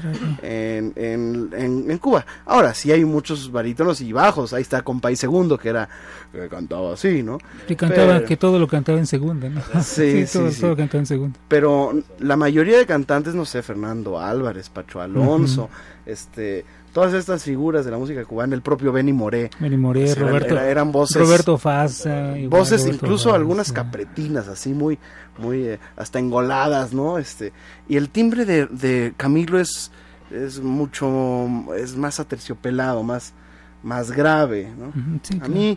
en, 0.42 0.92
en, 0.94 1.50
en- 1.56 1.90
en 1.90 1.98
Cuba. 1.98 2.24
Ahora, 2.46 2.74
sí 2.74 2.92
hay 2.92 3.04
muchos 3.04 3.50
barítonos 3.50 4.00
y 4.00 4.12
bajos. 4.12 4.52
Ahí 4.52 4.62
está 4.62 4.82
Compay 4.82 5.16
Segundo, 5.16 5.58
que 5.58 5.68
era 5.70 5.88
que 6.30 6.48
cantaba 6.48 6.94
así, 6.94 7.22
¿no? 7.24 7.38
Que 7.66 7.74
cantaba, 7.76 8.14
Pero- 8.14 8.26
que 8.26 8.36
todo 8.36 8.58
lo 8.60 8.68
cantaba 8.68 8.98
en 8.98 9.06
segunda, 9.06 9.48
¿no? 9.48 9.60
Sí, 9.82 10.26
sí, 10.26 10.38
todo, 10.38 10.50
sí. 10.52 10.60
todo 10.60 10.76
cantaba 10.76 11.00
en 11.00 11.06
segunda. 11.06 11.38
Pero 11.48 11.92
la 12.20 12.36
mayoría 12.36 12.78
de 12.78 12.86
cantantes, 12.86 13.34
no 13.34 13.44
sé, 13.44 13.62
Fernando 13.62 14.20
Álvarez, 14.20 14.68
Pacho 14.68 15.00
Alonso, 15.00 15.68
este, 16.06 16.64
todas 16.94 17.12
estas 17.12 17.42
figuras 17.42 17.84
de 17.84 17.90
la 17.90 17.98
música 17.98 18.24
cubana, 18.24 18.54
el 18.54 18.62
propio 18.62 18.90
Benny 18.92 19.12
Moré, 19.12 19.50
Benny 19.60 19.76
Moré, 19.76 20.08
eran- 20.10 20.28
Roberto, 20.28 20.54
era- 20.54 20.68
eran 20.70 20.92
voces, 20.92 21.16
Roberto 21.20 21.58
Faza. 21.58 22.38
igual, 22.38 22.48
voces 22.60 22.80
Roberto 22.82 23.04
incluso 23.04 23.24
Faza. 23.30 23.36
algunas 23.36 23.72
capretinas, 23.72 24.48
así 24.48 24.72
muy, 24.72 24.98
muy, 25.36 25.64
eh, 25.66 25.78
hasta 25.96 26.18
engoladas, 26.20 26.94
¿no? 26.94 27.18
Este, 27.18 27.52
y 27.88 27.96
el 27.98 28.08
timbre 28.08 28.46
de, 28.46 28.66
de 28.66 29.12
Camilo 29.18 29.60
es, 29.60 29.90
es 30.30 30.60
mucho, 30.60 31.74
es 31.76 31.96
más 31.96 32.18
aterciopelado, 32.20 33.02
más, 33.02 33.34
más 33.82 34.10
grave, 34.12 34.72
¿no? 34.78 34.92
Sí, 35.22 35.38
A 35.42 35.48
mí 35.48 35.76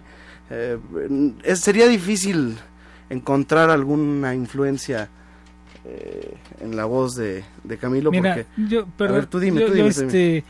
eh, 0.50 0.78
es- 1.44 1.60
sería 1.60 1.88
difícil 1.88 2.56
encontrar 3.10 3.70
alguna 3.70 4.34
influencia 4.36 5.10
eh, 5.86 6.34
en 6.60 6.76
la 6.76 6.86
voz 6.86 7.16
de, 7.16 7.44
de 7.64 7.78
Camilo 7.78 8.12
Mira, 8.12 8.34
porque 8.36 8.48
yo, 8.70 8.86
perdón, 8.98 9.16
ver, 9.18 9.26
tú 9.28 9.40
dime, 9.40 9.62
yo- 9.62 9.68
tú 9.68 9.72
yo, 9.74 9.84
dime, 9.84 9.94
tú 9.94 10.02
este, 10.02 10.44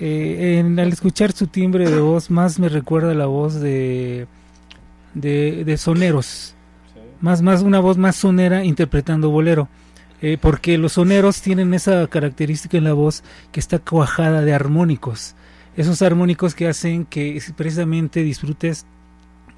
eh, 0.00 0.58
en- 0.58 0.78
al 0.78 0.92
escuchar 0.92 1.32
su 1.32 1.46
timbre 1.46 1.88
de 1.88 2.00
voz, 2.00 2.30
más 2.30 2.58
me 2.58 2.68
recuerda 2.68 3.14
la 3.14 3.26
voz 3.26 3.54
de, 3.60 4.26
de, 5.14 5.64
de 5.64 5.76
soneros, 5.76 6.54
más, 7.20 7.42
más 7.42 7.62
una 7.62 7.80
voz 7.80 7.96
más 7.96 8.16
sonera 8.16 8.64
interpretando 8.64 9.30
bolero, 9.30 9.68
Eh, 10.22 10.38
porque 10.40 10.78
los 10.78 10.92
soneros 10.92 11.42
tienen 11.42 11.74
esa 11.74 12.06
característica 12.06 12.78
en 12.78 12.84
la 12.84 12.94
voz 12.94 13.22
que 13.52 13.60
está 13.60 13.78
cuajada 13.78 14.40
de 14.40 14.54
armónicos, 14.54 15.34
esos 15.76 16.00
armónicos 16.00 16.54
que 16.54 16.66
hacen 16.66 17.04
que 17.04 17.38
precisamente 17.54 18.22
disfrutes 18.22 18.86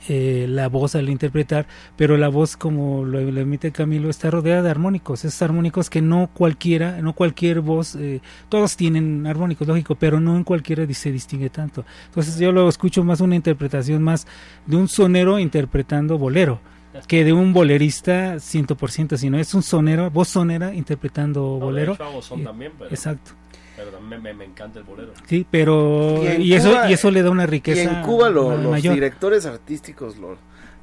eh, 0.08 0.46
la 0.48 0.68
voz 0.68 0.94
al 0.94 1.08
interpretar, 1.08 1.66
pero 1.96 2.16
la 2.16 2.28
voz 2.28 2.56
como 2.56 3.04
lo, 3.04 3.20
lo 3.20 3.40
emite 3.40 3.72
Camilo 3.72 4.08
está 4.08 4.30
rodeada 4.30 4.62
de 4.62 4.70
armónicos, 4.70 5.24
esos 5.24 5.42
armónicos 5.42 5.90
que 5.90 6.00
no 6.00 6.30
cualquiera, 6.32 7.00
no 7.02 7.12
cualquier 7.12 7.60
voz, 7.60 7.96
eh, 7.96 8.20
todos 8.48 8.76
tienen 8.76 9.26
armónicos, 9.26 9.66
lógico, 9.66 9.94
pero 9.94 10.20
no 10.20 10.36
en 10.36 10.44
cualquiera 10.44 10.86
se 10.94 11.12
distingue 11.12 11.50
tanto. 11.50 11.84
Entonces 12.06 12.38
yo 12.38 12.52
lo 12.52 12.68
escucho 12.68 13.04
más 13.04 13.20
una 13.20 13.36
interpretación 13.36 14.02
más 14.02 14.26
de 14.66 14.76
un 14.76 14.88
sonero 14.88 15.38
interpretando 15.38 16.18
bolero 16.18 16.60
que 17.06 17.24
de 17.24 17.32
un 17.32 17.52
bolerista 17.52 18.36
100%, 18.36 19.16
sino 19.16 19.38
es 19.38 19.54
un 19.54 19.62
sonero, 19.62 20.10
voz 20.10 20.28
sonera 20.28 20.74
interpretando 20.74 21.40
No, 21.40 21.66
bolero. 21.66 21.94
hecho, 21.94 22.22
son 22.22 22.44
también, 22.44 22.72
pero, 22.78 22.90
Exacto. 22.90 23.32
Pero 23.76 23.90
también 23.90 24.22
me, 24.22 24.32
me 24.34 24.44
encanta 24.44 24.78
el 24.78 24.84
bolero. 24.84 25.12
Sí, 25.26 25.46
pero 25.50 26.22
Y 26.38 26.54
eso 26.54 26.72
y 26.88 26.92
eso 26.94 27.10
le 27.10 27.22
da 27.22 27.30
una 27.30 27.44
y 27.44 27.46
riqueza 27.46 27.82
en 27.82 28.02
Cuba 28.02 28.30
lo- 28.30 28.56
los 28.56 28.70
mayor. 28.72 28.94
directores 28.94 29.44
artísticos 29.46 30.16
lo, 30.16 30.36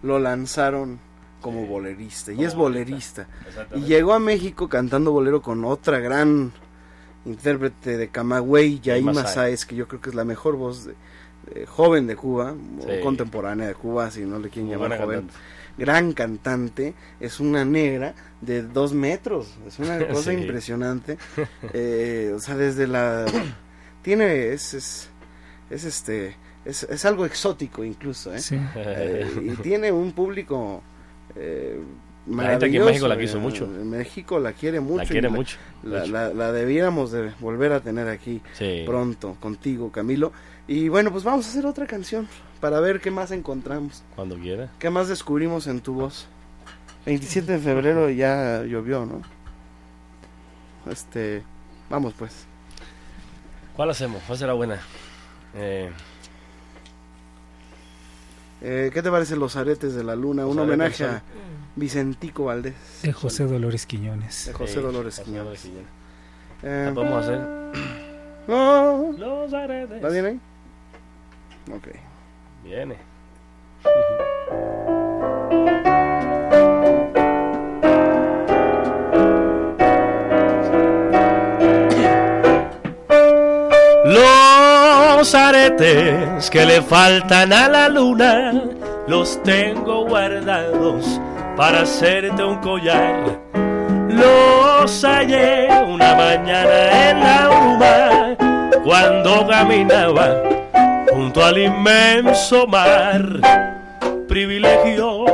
lo 0.03 0.19
lanzaron 0.19 0.99
como 1.41 1.61
Sí. 1.63 1.67
bolerista 1.67 2.31
y 2.31 2.35
Como 2.35 2.47
es 2.47 2.55
bolerista. 2.55 3.27
bolerista 3.27 3.75
y 3.77 3.81
llegó 3.81 4.13
a 4.13 4.19
México 4.19 4.69
cantando 4.69 5.11
bolero 5.11 5.41
con 5.41 5.65
otra 5.65 5.99
gran 5.99 6.53
intérprete 7.25 7.97
de 7.97 8.09
Camagüey, 8.09 8.79
Yaima. 8.81 9.13
Sáez, 9.25 9.65
que 9.65 9.75
yo 9.75 9.87
creo 9.87 10.01
que 10.01 10.09
es 10.09 10.15
la 10.15 10.25
mejor 10.25 10.55
voz 10.55 10.85
de, 10.85 10.93
de 11.53 11.65
joven 11.65 12.07
de 12.07 12.15
Cuba, 12.15 12.53
Sí. 12.81 12.87
o 12.99 13.01
contemporánea 13.03 13.67
de 13.67 13.75
Cuba, 13.75 14.11
si 14.11 14.21
no 14.21 14.39
le 14.39 14.49
quieren 14.49 14.67
Muy 14.67 14.75
llamar 14.77 14.97
joven. 14.99 15.19
cantante. 15.21 15.39
Gran 15.77 16.13
cantante, 16.13 16.93
es 17.19 17.39
una 17.39 17.65
negra 17.65 18.13
de 18.41 18.61
dos 18.63 18.93
metros, 18.93 19.47
es 19.67 19.79
una 19.79 19.97
cosa 20.07 20.31
Sí. 20.31 20.37
impresionante. 20.37 21.17
Eh, 21.73 22.31
o 22.35 22.39
sea, 22.39 22.55
desde 22.55 22.87
la 22.87 23.25
tiene 24.01 24.49
es 24.53 24.73
es, 24.73 25.09
es 25.69 25.83
este 25.85 26.35
es, 26.65 26.83
es 26.83 27.05
algo 27.05 27.25
exótico 27.25 27.83
incluso, 27.83 28.33
¿eh? 28.33 28.39
Sí. 28.39 28.57
Eh, 28.75 29.25
y 29.43 29.49
tiene 29.61 29.91
un 29.91 30.11
público 30.13 30.81
eh, 31.35 31.77
La 32.27 32.51
gente 32.51 32.65
aquí 32.67 32.77
en 32.77 32.85
México 32.85 33.07
la 33.07 33.17
quiso 33.17 33.37
eh, 33.37 33.41
mucho. 33.41 33.65
En 33.65 33.89
México 33.89 34.39
la 34.39 34.53
quiere 34.53 34.79
mucho. 34.79 34.97
La 34.97 35.03
y 35.03 35.07
quiere 35.07 35.29
mucho. 35.29 35.57
La, 35.83 35.99
mucho. 36.01 36.11
la- 36.13 36.33
la 36.33 36.51
debiéramos 36.53 37.11
de 37.11 37.31
volver 37.41 37.73
a 37.73 37.79
tener 37.81 38.07
aquí 38.07 38.41
Sí. 38.53 38.83
pronto 38.85 39.35
contigo, 39.41 39.91
Camilo. 39.91 40.31
Y 40.67 40.87
bueno, 40.87 41.11
pues 41.11 41.23
vamos 41.25 41.45
a 41.47 41.49
hacer 41.49 41.65
otra 41.65 41.85
canción 41.85 42.27
para 42.63 42.79
ver 42.79 43.01
qué 43.01 43.11
más 43.11 43.31
encontramos. 43.31 44.03
Cuando 44.15 44.37
quiera. 44.37 44.71
¿Qué 44.79 44.89
más 44.89 45.09
descubrimos 45.09 45.67
en 45.67 45.81
tu 45.81 45.95
voz? 45.95 46.27
27 47.05 47.51
de 47.51 47.59
febrero 47.59 48.09
ya 48.09 48.63
llovió, 48.63 49.05
¿no? 49.05 49.21
Este, 50.89 51.43
vamos 51.89 52.13
pues. 52.17 52.45
¿Cuál 53.75 53.89
hacemos? 53.89 54.23
¿Cuál 54.25 54.37
será 54.39 54.53
buena? 54.53 54.79
Eh, 55.55 55.91
Eh, 58.61 58.91
¿Qué 58.93 59.01
te 59.03 59.11
parece 59.11 59.35
Los 59.35 59.57
Aretes 59.57 59.93
de 59.93 60.05
la 60.05 60.15
Luna? 60.15 60.43
Los 60.43 60.51
Un 60.53 60.59
homenaje 60.59 61.03
a 61.03 61.21
Vicentico 61.75 62.45
Valdés, 62.45 62.75
De 63.01 63.11
José 63.11 63.43
Dolores 63.43 63.85
Quiñones. 63.85 64.45
de 64.45 64.53
José 64.53 64.75
sí, 64.75 64.79
Dolores 64.79 65.15
José 65.17 65.25
Quiñones. 65.29 65.59
Quiñones. 65.63 65.85
Eh, 66.63 66.85
La 66.87 66.93
podemos 66.93 67.25
hacer. 67.25 67.39
no, 68.47 69.11
Los 69.17 69.53
aretes. 69.53 70.01
¿Va 70.01 70.07
bien 70.07 70.25
ahí? 70.27 70.39
Ok. 71.75 72.12
Viene. 72.63 72.95
Los 84.05 85.35
aretes 85.35 86.49
que 86.49 86.65
le 86.65 86.81
faltan 86.81 87.51
a 87.51 87.67
la 87.67 87.89
luna 87.89 88.53
los 89.07 89.41
tengo 89.43 90.05
guardados 90.07 91.19
para 91.57 91.81
hacerte 91.81 92.43
un 92.43 92.57
collar. 92.59 93.39
Los 94.09 95.03
hallé 95.03 95.67
una 95.85 96.15
mañana 96.15 97.09
en 97.09 97.19
la 97.19 97.47
bruma 97.49 98.81
cuando 98.83 99.47
caminaba 99.47 100.62
junto 101.13 101.45
al 101.45 101.59
inmenso 101.59 102.65
mar, 102.65 103.21
privilegio 104.27 105.25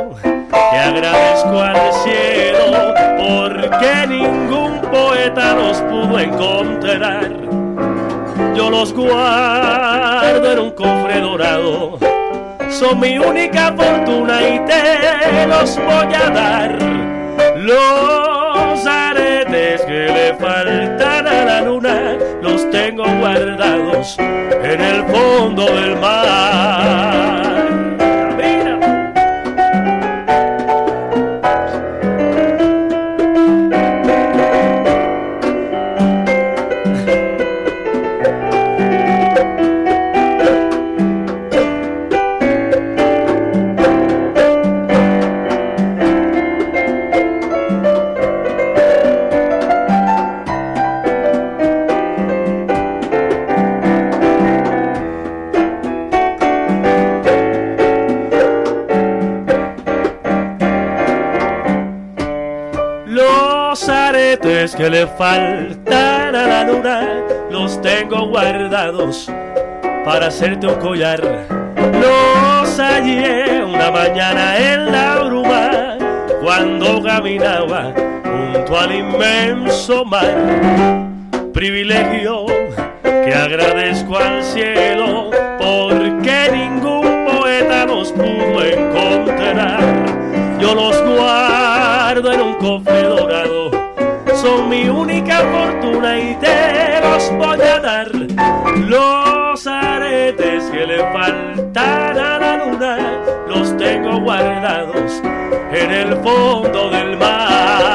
que 0.52 0.76
agradezco 0.76 1.58
al 1.58 1.92
cielo 2.04 2.94
porque 3.16 4.06
ningún 4.06 4.80
poeta 4.92 5.54
los 5.54 5.78
pudo 5.82 6.18
encontrar. 6.18 7.30
Yo 8.54 8.68
los 8.68 8.92
guardo 8.92 10.52
en 10.52 10.58
un 10.58 10.70
cofre 10.72 11.20
dorado, 11.20 11.98
son 12.68 13.00
mi 13.00 13.18
única 13.18 13.72
fortuna 13.72 14.42
y 14.42 14.58
te 14.66 15.46
los 15.46 15.76
voy 15.76 16.14
a 16.14 16.30
dar. 16.30 16.78
Los 17.56 18.86
aretes 18.86 19.29
guardados 23.04 24.16
en 24.18 24.80
el 24.80 25.04
fondo 25.04 25.64
del 25.66 25.96
mar. 25.96 27.39
Que 64.80 64.88
le 64.88 65.06
faltan 65.06 66.34
a 66.34 66.46
la 66.46 66.64
luna 66.64 67.06
los 67.50 67.82
tengo 67.82 68.28
guardados 68.28 69.30
para 70.06 70.28
hacerte 70.28 70.66
un 70.68 70.76
collar. 70.76 71.20
Los 72.00 72.78
hallé 72.78 73.62
una 73.62 73.90
mañana 73.90 74.56
en 74.56 74.90
la 74.90 75.18
bruma 75.18 75.98
cuando 76.42 77.02
caminaba 77.02 77.92
junto 78.24 78.78
al 78.78 78.94
inmenso 78.94 80.02
mar. 80.06 80.34
Privilegio 81.52 82.46
que 83.02 83.34
agradezco 83.34 84.16
al 84.16 84.42
cielo 84.42 85.28
porque 85.58 86.48
ningún 86.54 87.26
poeta 87.26 87.84
los 87.84 88.12
pudo 88.12 88.64
encontrar. 88.64 89.80
Yo 90.58 90.74
los 90.74 90.96
guardo 91.04 92.32
en 92.32 92.40
un 92.40 92.54
cofre 92.54 93.02
dorado, 93.02 93.79
son 94.40 94.68
mi 94.68 94.88
única 94.88 95.40
fortuna 95.40 96.18
y 96.18 96.34
te 96.36 97.00
los 97.02 97.30
voy 97.36 97.60
a 97.60 97.80
dar. 97.80 98.10
Los 98.88 99.66
aretes 99.66 100.64
que 100.70 100.86
le 100.86 100.98
faltan 101.12 102.18
a 102.18 102.38
la 102.38 102.64
luna, 102.64 103.20
los 103.48 103.76
tengo 103.76 104.20
guardados 104.20 105.22
en 105.72 105.90
el 105.90 106.16
fondo 106.22 106.90
del 106.90 107.16
mar. 107.18 107.90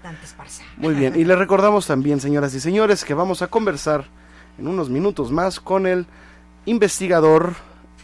Dante 0.00 0.24
Esparza. 0.24 0.62
Muy 0.76 0.94
bien, 0.94 1.16
y 1.16 1.24
le 1.24 1.34
recordamos 1.34 1.88
también, 1.88 2.20
señoras 2.20 2.54
y 2.54 2.60
señores, 2.60 3.04
que 3.04 3.14
vamos 3.14 3.42
a 3.42 3.48
conversar 3.48 4.04
en 4.58 4.68
unos 4.68 4.88
minutos 4.88 5.32
más 5.32 5.58
con 5.58 5.88
el 5.88 6.06
investigador 6.66 7.56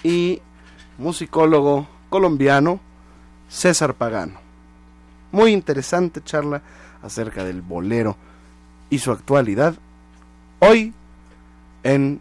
y 0.03 0.43
musicólogo 0.99 1.87
colombiano 2.11 2.81
César 3.49 3.95
Pagano. 3.95 4.41
Muy 5.31 5.53
interesante 5.53 6.21
charla 6.25 6.63
acerca 7.01 7.45
del 7.45 7.63
bolero 7.63 8.17
y 8.91 8.99
su 8.99 9.13
actualidad 9.13 9.77
hoy 10.59 10.93
en 11.85 12.21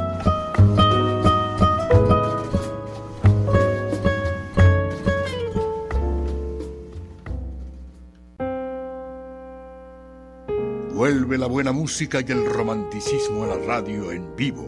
Vuelve 11.11 11.37
la 11.37 11.47
buena 11.47 11.73
música 11.73 12.21
y 12.25 12.31
el 12.31 12.45
romanticismo 12.45 13.43
a 13.43 13.47
la 13.47 13.57
radio 13.57 14.13
en 14.13 14.33
vivo. 14.37 14.65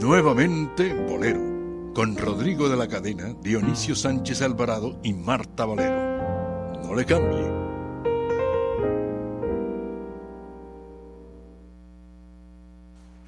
Nuevamente 0.00 0.92
Bolero, 0.92 1.92
con 1.94 2.16
Rodrigo 2.16 2.68
de 2.68 2.76
la 2.76 2.88
Cadena, 2.88 3.32
Dionisio 3.40 3.94
Sánchez 3.94 4.42
Alvarado 4.42 4.98
y 5.04 5.12
Marta 5.12 5.64
Valero. 5.64 6.82
No 6.82 6.96
le 6.96 7.04
cambie. 7.04 7.46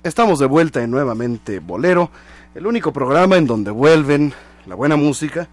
Estamos 0.02 0.40
de 0.40 0.46
vuelta 0.46 0.82
en 0.82 0.90
nuevamente 0.90 1.60
Bolero, 1.60 2.10
el 2.56 2.66
único 2.66 2.92
programa 2.92 3.36
en 3.36 3.46
donde 3.46 3.70
vuelven 3.70 4.32
la 4.66 4.74
buena 4.74 4.96
música 4.96 5.46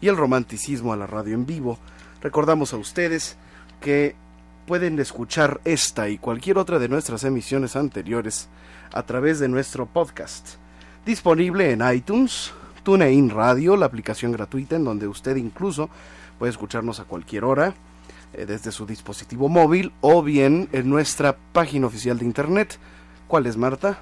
y 0.00 0.06
el 0.06 0.16
romanticismo 0.16 0.92
a 0.92 0.96
la 0.96 1.08
radio 1.08 1.34
en 1.34 1.46
vivo. 1.46 1.80
Recordamos 2.20 2.72
a 2.72 2.76
ustedes 2.76 3.36
que 3.80 4.21
pueden 4.66 4.98
escuchar 4.98 5.60
esta 5.64 6.08
y 6.08 6.18
cualquier 6.18 6.58
otra 6.58 6.78
de 6.78 6.88
nuestras 6.88 7.24
emisiones 7.24 7.76
anteriores 7.76 8.48
a 8.92 9.04
través 9.04 9.40
de 9.40 9.48
nuestro 9.48 9.86
podcast, 9.86 10.56
disponible 11.04 11.72
en 11.72 11.82
iTunes, 11.92 12.52
TuneIn 12.82 13.30
Radio, 13.30 13.76
la 13.76 13.86
aplicación 13.86 14.32
gratuita 14.32 14.76
en 14.76 14.84
donde 14.84 15.08
usted 15.08 15.36
incluso 15.36 15.88
puede 16.38 16.50
escucharnos 16.50 17.00
a 17.00 17.04
cualquier 17.04 17.44
hora 17.44 17.74
eh, 18.32 18.46
desde 18.46 18.72
su 18.72 18.86
dispositivo 18.86 19.48
móvil 19.48 19.92
o 20.00 20.22
bien 20.22 20.68
en 20.72 20.88
nuestra 20.88 21.36
página 21.52 21.86
oficial 21.86 22.18
de 22.18 22.24
internet. 22.24 22.78
¿Cuál 23.28 23.46
es, 23.46 23.56
Marta? 23.56 24.00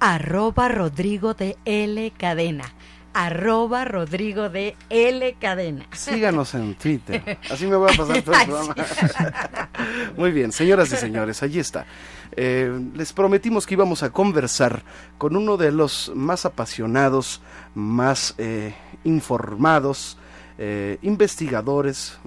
Arroba 0.00 0.68
Rodrigo 0.68 1.34
de 1.34 1.56
L 1.64 2.10
Cadena. 2.16 2.64
arroba 3.12 3.84
Rodrigo 3.86 4.50
de 4.50 4.76
L 4.90 5.36
Cadena. 5.40 5.86
Síganos 5.92 6.54
en 6.54 6.74
Twitter. 6.74 7.38
Así 7.50 7.66
me 7.66 7.76
voy 7.76 7.90
a 7.92 7.96
pasar 7.96 8.22
todo 8.22 8.34
el 8.34 8.44
programa. 8.46 8.74
Muy 10.18 10.30
bien, 10.32 10.52
señoras 10.52 10.92
y 10.92 10.96
señores, 10.96 11.42
allí 11.42 11.58
está. 11.58 11.86
Eh, 12.32 12.78
les 12.94 13.12
prometimos 13.14 13.66
que 13.66 13.72
íbamos 13.74 14.02
a 14.02 14.10
conversar 14.10 14.82
con 15.16 15.34
uno 15.36 15.56
de 15.56 15.72
los 15.72 16.12
más 16.14 16.44
apasionados, 16.44 17.40
más 17.74 18.34
eh, 18.36 18.74
informados, 19.06 20.16
eh, 20.58 20.98
investigadores, 21.02 22.18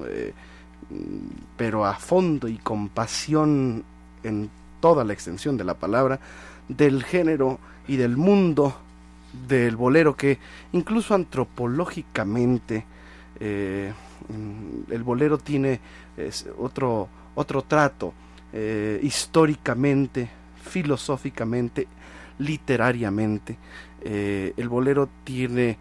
pero 1.55 1.85
a 1.85 1.93
fondo 1.95 2.47
y 2.47 2.57
con 2.57 2.89
pasión 2.89 3.83
en 4.23 4.49
toda 4.79 5.03
la 5.03 5.13
extensión 5.13 5.57
de 5.57 5.63
la 5.63 5.75
palabra, 5.75 6.19
del 6.67 7.03
género 7.03 7.59
y 7.87 7.97
del 7.97 8.17
mundo 8.17 8.75
del 9.47 9.75
bolero 9.75 10.15
que 10.15 10.39
incluso 10.71 11.13
antropológicamente 11.13 12.85
eh, 13.39 13.93
el 14.89 15.03
bolero 15.03 15.37
tiene 15.37 15.79
otro, 16.57 17.07
otro 17.35 17.61
trato 17.63 18.13
eh, 18.51 18.99
históricamente, 19.03 20.29
filosóficamente, 20.63 21.87
literariamente. 22.39 23.57
Eh, 24.01 24.53
el 24.57 24.69
bolero 24.69 25.09
tiene 25.23 25.77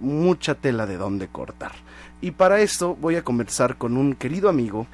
mucha 0.00 0.54
tela 0.54 0.86
de 0.86 0.96
donde 0.96 1.28
cortar. 1.28 1.72
Y 2.20 2.32
para 2.32 2.60
esto 2.60 2.96
voy 3.00 3.16
a 3.16 3.24
conversar 3.24 3.76
con 3.76 3.96
un 3.96 4.14
querido 4.14 4.48
amigo 4.48 4.86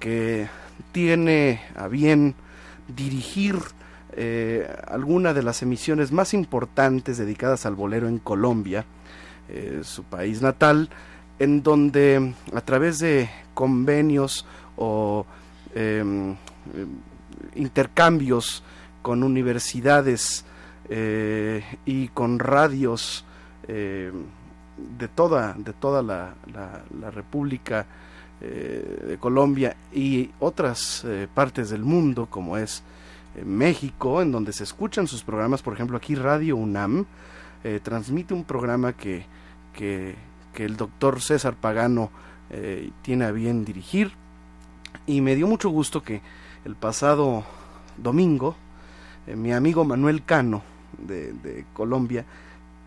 que 0.00 0.48
tiene 0.92 1.60
a 1.76 1.88
bien 1.88 2.34
dirigir 2.88 3.56
eh, 4.16 4.68
alguna 4.86 5.34
de 5.34 5.42
las 5.42 5.62
emisiones 5.62 6.12
más 6.12 6.34
importantes 6.34 7.18
dedicadas 7.18 7.66
al 7.66 7.74
bolero 7.74 8.06
en 8.08 8.18
Colombia, 8.18 8.84
eh, 9.48 9.80
su 9.82 10.04
país 10.04 10.40
natal, 10.40 10.88
en 11.38 11.62
donde 11.62 12.34
a 12.54 12.60
través 12.60 13.00
de 13.00 13.28
convenios 13.54 14.46
o 14.76 15.26
em, 15.74 16.36
intercambios 17.54 18.62
con 19.02 19.22
universidades 19.22 20.44
eh, 20.88 21.64
y 21.84 22.08
con 22.08 22.38
radios 22.38 23.24
de 23.66 25.08
toda, 25.14 25.54
de 25.54 25.72
toda 25.72 26.02
la, 26.02 26.34
la 27.00 27.10
República 27.10 27.86
de 28.40 29.16
Colombia 29.18 29.76
y 29.92 30.30
otras 30.40 31.06
partes 31.32 31.70
del 31.70 31.82
mundo, 31.82 32.26
como 32.26 32.58
es 32.58 32.82
México, 33.44 34.20
en 34.20 34.32
donde 34.32 34.52
se 34.52 34.64
escuchan 34.64 35.06
sus 35.06 35.22
programas, 35.22 35.62
por 35.62 35.74
ejemplo 35.74 35.96
aquí 35.96 36.14
Radio 36.14 36.56
UNAM 36.56 37.06
eh, 37.64 37.80
transmite 37.82 38.34
un 38.34 38.44
programa 38.44 38.92
que, 38.92 39.24
que, 39.72 40.14
el 40.56 40.76
doctor 40.76 41.22
César 41.22 41.54
Pagano 41.54 42.10
eh, 42.50 42.90
tiene 43.00 43.24
a 43.24 43.32
bien 43.32 43.64
dirigir. 43.64 44.12
Y 45.06 45.22
me 45.22 45.34
dio 45.34 45.46
mucho 45.46 45.70
gusto 45.70 46.02
que 46.02 46.20
el 46.66 46.76
pasado 46.76 47.44
domingo 47.96 48.54
eh, 49.26 49.34
mi 49.34 49.52
amigo 49.52 49.84
Manuel 49.84 50.24
Cano 50.24 50.62
de, 50.98 51.64
Colombia 51.72 52.26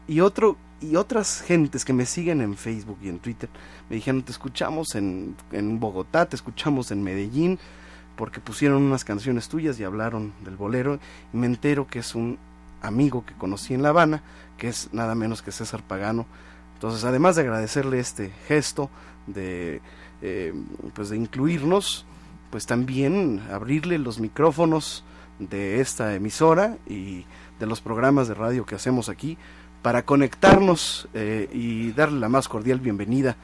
y 0.08 0.20
otro 0.20 0.58
y 0.82 0.96
otras 0.96 1.42
gentes 1.42 1.86
que 1.86 1.94
me 1.94 2.06
siguen 2.06 2.42
en 2.42 2.56
Facebook 2.56 3.00
y 3.02 3.10
en 3.10 3.20
Twitter 3.20 3.50
me 3.90 3.96
dijeron 3.96 4.24
te 4.24 4.32
escuchamos 4.32 4.96
en, 4.96 5.36
en 5.52 5.80
Bogotá, 5.80 6.28
te 6.28 6.36
escuchamos 6.36 6.92
en 6.92 7.04
Medellín, 7.04 7.60
porque 8.16 8.40
pusieron 8.40 8.84
unas 8.84 9.06
canciones 9.06 9.48
tuyas 9.48 9.80
y 9.80 9.84
hablaron 9.84 10.34
del 10.44 10.58
bolero 10.58 11.00
y 11.34 11.38
me 11.38 11.46
entero 11.46 11.88
que 11.88 12.00
es 12.00 12.16
un 12.16 12.38
amigo 12.82 13.26
que 13.26 13.34
conocí 13.36 13.74
en 13.74 13.84
La 13.84 13.90
Habana, 13.90 14.24
que 14.58 14.68
es 14.68 14.90
nada 14.92 15.16
menos 15.16 15.42
que 15.42 15.52
César 15.52 15.84
Pagano. 15.84 16.26
Entonces, 16.74 17.04
además 17.06 17.36
de 17.36 17.44
agradecerle 17.44 18.00
este 18.00 18.32
gesto 18.48 18.90
de, 19.26 19.82
eh, 20.22 20.54
pues 20.94 21.10
de 21.10 21.18
incluirnos, 21.18 22.06
pues 22.52 22.66
también 22.66 23.42
abrirle 23.52 23.98
los 23.98 24.20
micrófonos 24.20 25.04
de 25.40 25.80
esta 25.80 26.16
emisora 26.16 26.78
y 26.88 27.26
de 27.60 27.66
los 27.66 27.82
programas 27.82 28.28
de 28.28 28.34
radio 28.34 28.66
que 28.66 28.76
hacemos 28.76 29.10
aquí 29.10 29.38
para 29.88 30.04
conectarnos 30.04 31.08
eh, 31.14 31.48
y 31.54 31.94
darle 31.94 32.20
la 32.20 32.28
más 32.28 32.50
cordial 32.50 32.82
bienvenida 32.82 33.38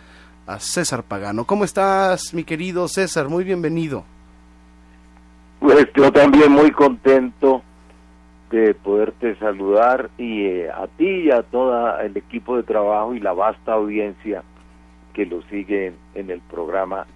a 0.46 0.60
César 0.60 1.04
Pagano. 1.04 1.46
¿Cómo 1.46 1.64
estás, 1.64 2.34
mi 2.34 2.44
querido 2.44 2.90
César? 2.90 3.30
Muy 3.30 3.46
bienvenido. 3.46 4.04
Pues 5.62 5.88
yo 5.96 6.12
también 6.12 6.52
muy 6.52 6.72
contento 6.72 7.62
de 8.52 8.74
poderte 8.74 9.38
saludar 9.38 10.10
y 10.18 10.44
eh, 10.44 10.70
a 10.70 10.88
ti 10.88 11.08
y 11.08 11.32
a 11.32 11.44
todo 11.44 11.98
el 12.02 12.18
equipo 12.18 12.58
de 12.58 12.64
trabajo 12.64 13.14
y 13.14 13.22
la 13.22 13.32
vasta 13.32 13.72
audiencia 13.72 14.44
que 15.14 15.26
lo 15.26 15.44
sigue 15.44 15.94
en 16.14 16.30
el 16.30 16.42
programa 16.42 17.08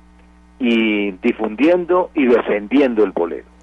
y 0.57 1.11
difundiendo 1.21 2.11
y 2.13 2.27
defendiendo 2.27 3.03
el 3.03 3.11
bolero. 3.11 3.56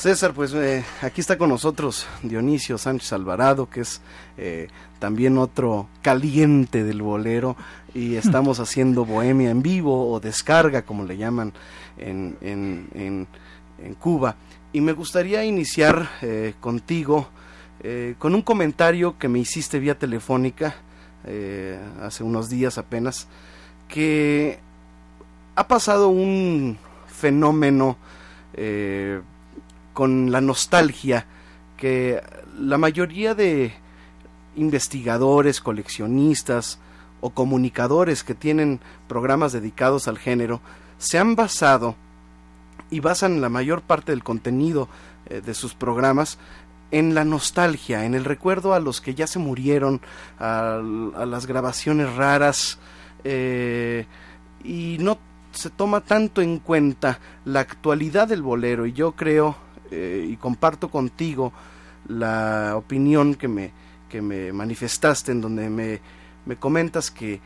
César, 0.00 0.32
pues 0.32 0.52
eh, 0.54 0.84
aquí 1.02 1.20
está 1.20 1.36
con 1.36 1.50
nosotros 1.50 2.06
Dionisio 2.22 2.78
Sánchez 2.78 3.12
Alvarado, 3.12 3.68
que 3.68 3.82
es 3.82 4.00
eh, 4.38 4.68
también 4.98 5.38
otro 5.38 5.88
caliente 6.02 6.84
del 6.84 7.02
bolero, 7.02 7.56
y 7.94 8.14
estamos 8.16 8.60
haciendo 8.60 9.04
bohemia 9.04 9.50
en 9.50 9.62
vivo 9.62 10.10
o 10.10 10.18
descarga, 10.18 10.82
como 10.82 11.04
le 11.04 11.16
llaman 11.16 11.52
en, 11.98 12.36
en 12.40 13.28
en 13.82 13.94
Cuba. 13.94 14.36
Y 14.72 14.80
me 14.80 14.92
gustaría 14.92 15.44
iniciar 15.44 16.08
eh, 16.22 16.54
contigo 16.60 17.28
eh, 17.82 18.14
con 18.18 18.34
un 18.34 18.42
comentario 18.42 19.18
que 19.18 19.28
me 19.28 19.38
hiciste 19.38 19.78
vía 19.78 19.98
telefónica 19.98 20.76
eh, 21.24 21.78
hace 22.02 22.22
unos 22.22 22.48
días 22.48 22.78
apenas, 22.78 23.26
que 23.88 24.58
ha 25.56 25.66
pasado 25.66 26.08
un 26.08 26.78
fenómeno 27.08 27.96
con 29.92 30.30
la 30.30 30.40
nostalgia 30.40 31.26
que 31.76 32.22
la 32.58 32.78
mayoría 32.78 33.34
de 33.34 33.72
investigadores, 34.56 35.60
coleccionistas 35.60 36.78
o 37.20 37.30
comunicadores 37.30 38.24
que 38.24 38.34
tienen 38.34 38.80
programas 39.08 39.52
dedicados 39.52 40.08
al 40.08 40.18
género 40.18 40.60
se 40.98 41.18
han 41.18 41.34
basado 41.36 41.96
y 42.90 43.00
basan 43.00 43.40
la 43.40 43.48
mayor 43.48 43.82
parte 43.82 44.12
del 44.12 44.22
contenido 44.22 44.88
eh, 45.26 45.40
de 45.40 45.54
sus 45.54 45.74
programas 45.74 46.38
en 46.90 47.14
la 47.14 47.24
nostalgia, 47.24 48.04
en 48.04 48.14
el 48.14 48.24
recuerdo 48.24 48.74
a 48.74 48.80
los 48.80 49.00
que 49.00 49.14
ya 49.14 49.26
se 49.26 49.38
murieron, 49.38 50.00
a, 50.38 50.82
las 51.24 51.46
grabaciones 51.46 52.12
raras, 52.16 52.78
eh, 53.22 54.06
y 54.64 54.96
no 54.98 55.18
se 55.52 55.70
toma 55.70 56.00
tanto 56.00 56.42
en 56.42 56.58
cuenta 56.58 57.20
la 57.44 57.60
actualidad 57.60 58.28
del 58.28 58.42
bolero. 58.42 58.86
Y 58.86 58.92
yo 58.92 59.12
creo, 59.12 59.56
eh, 59.90 60.26
y 60.28 60.36
comparto 60.36 60.90
contigo 60.90 61.52
la 62.08 62.74
opinión 62.76 63.34
que 63.34 63.48
me, 63.48 63.72
que 64.08 64.22
me 64.22 64.52
manifestaste, 64.52 65.32
en 65.32 65.40
donde 65.40 65.70
me, 65.70 66.00
me 66.46 66.56
comentas 66.56 67.10
que, 67.10 67.40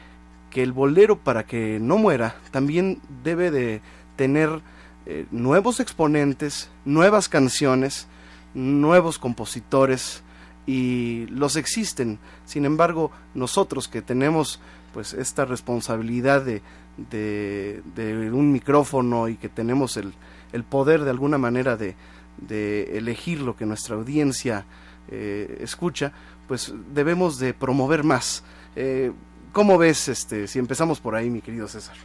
que 0.51 0.63
el 0.63 0.73
bolero, 0.73 1.19
para 1.19 1.45
que 1.45 1.79
no 1.81 1.99
muera, 1.99 2.37
también 2.51 3.01
debe 3.23 3.51
de 3.51 3.81
tener 4.17 4.63
eh, 5.07 5.27
nuevos 5.31 5.81
exponentes, 5.81 6.71
nuevas 6.85 7.29
canciones, 7.29 8.07
nuevos 8.55 9.19
compositores 9.19 10.23
y 10.67 11.27
los 11.27 11.57
existen. 11.57 12.19
Sin 12.47 12.65
embargo, 12.65 13.11
nosotros 13.35 13.89
que 13.89 14.01
tenemos 14.01 14.61
pues 14.95 15.13
esta 15.13 15.45
responsabilidad 15.45 16.43
de, 16.43 16.63
de, 16.97 18.31
un 18.33 18.53
micrófono 18.53 19.29
y 19.29 19.37
que 19.37 19.49
tenemos 19.49 19.97
el, 19.97 20.15
el 20.53 20.63
poder 20.63 21.03
de 21.03 21.11
alguna 21.11 21.37
manera 21.37 21.77
de, 21.77 21.97
de, 22.39 22.99
elegir 22.99 23.41
lo 23.41 23.57
que 23.57 23.66
nuestra 23.66 23.97
audiencia 23.97 24.64
eh, 25.11 25.59
escucha, 25.61 26.12
pues 26.49 26.74
debemos 26.93 27.39
de 27.39 27.55
promover 27.55 28.05
más. 28.05 28.45
Eh, 28.76 29.12
¿Cómo 29.53 29.78
ves 29.78 30.09
este, 30.09 30.47
si 30.47 30.59
empezamos 30.59 31.01
por 31.01 31.14
ahí, 31.14 31.30
mi 31.30 31.41
querido 31.41 31.68
César? 31.68 31.97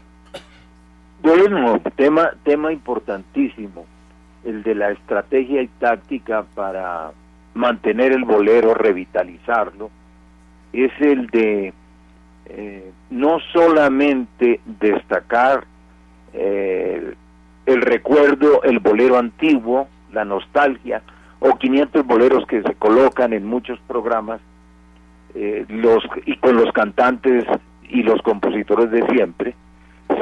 Bueno, 1.22 1.82
tema, 1.96 2.32
tema 2.44 2.72
importantísimo, 2.72 3.86
el 4.46 4.64
de 4.64 4.76
la 4.76 4.92
estrategia 4.92 5.62
y 5.62 5.68
táctica 5.68 6.44
para 6.56 7.12
mantener 7.54 8.14
el 8.14 8.24
bolero, 8.24 8.74
revitalizarlo, 8.74 9.90
es 10.72 10.92
el 11.00 11.28
de 11.28 11.74
eh, 12.46 12.92
no 13.10 13.40
solamente 13.52 14.62
destacar 14.66 15.66
eh, 16.34 17.14
el 17.66 17.82
recuerdo, 17.82 18.64
el 18.64 18.80
bolero 18.80 19.18
antiguo, 19.18 19.88
la 20.12 20.26
nostalgia, 20.26 21.02
o 21.40 21.58
500 21.58 22.06
boleros 22.06 22.46
que 22.48 22.62
se 22.62 22.76
colocan 22.76 23.34
en 23.34 23.46
muchos 23.46 23.80
programas, 23.88 24.42
eh, 25.36 25.66
los 25.70 26.04
y 26.26 26.36
con 26.38 26.56
los 26.56 26.72
cantantes 26.74 27.46
y 27.84 28.04
los 28.04 28.22
compositores 28.22 28.92
de 28.92 29.06
siempre, 29.08 29.56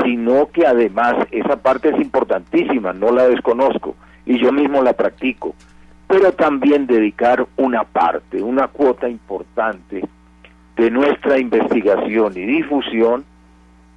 sino 0.03 0.49
que 0.51 0.65
además 0.65 1.15
esa 1.31 1.61
parte 1.61 1.89
es 1.89 1.99
importantísima, 1.99 2.93
no 2.93 3.11
la 3.11 3.27
desconozco 3.27 3.95
y 4.25 4.39
yo 4.39 4.51
mismo 4.51 4.81
la 4.81 4.93
practico, 4.93 5.55
pero 6.07 6.33
también 6.33 6.87
dedicar 6.87 7.47
una 7.55 7.83
parte, 7.83 8.41
una 8.41 8.67
cuota 8.67 9.07
importante 9.07 10.03
de 10.75 10.91
nuestra 10.91 11.39
investigación 11.39 12.33
y 12.35 12.45
difusión 12.45 13.25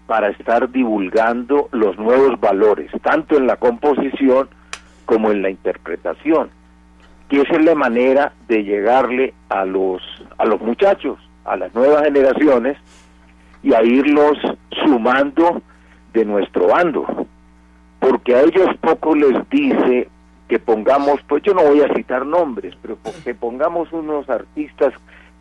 para 0.07 0.29
estar 0.31 0.71
divulgando 0.71 1.69
los 1.73 1.99
nuevos 1.99 2.41
valores, 2.41 2.91
tanto 3.03 3.37
en 3.37 3.47
la 3.47 3.57
composición 3.57 4.49
como 5.11 5.33
en 5.33 5.43
la 5.43 5.51
interpretación, 5.51 6.51
que 7.29 7.41
esa 7.41 7.55
es 7.55 7.65
la 7.65 7.75
manera 7.75 8.33
de 8.47 8.63
llegarle 8.63 9.35
a 9.49 9.65
los, 9.65 10.01
a 10.39 10.45
los 10.45 10.61
muchachos, 10.61 11.19
a 11.45 11.57
las 11.57 11.75
nuevas 11.75 12.05
generaciones, 12.05 12.79
y 13.65 13.75
a 13.75 13.83
irlos 13.83 14.39
sumando 14.85 15.63
de 16.13 16.25
nuestro 16.25 16.69
bando, 16.69 17.27
porque 17.99 18.37
a 18.37 18.43
ellos 18.43 18.69
poco 18.81 19.17
les 19.17 19.51
dice 19.51 20.09
que 20.47 20.61
pongamos, 20.61 21.21
pues 21.27 21.43
yo 21.43 21.55
no 21.55 21.65
voy 21.65 21.81
a 21.81 21.93
citar 21.93 22.25
nombres, 22.25 22.77
pero 22.81 22.97
que 23.25 23.35
pongamos 23.35 23.93
unos 23.93 24.31
artistas 24.31 24.95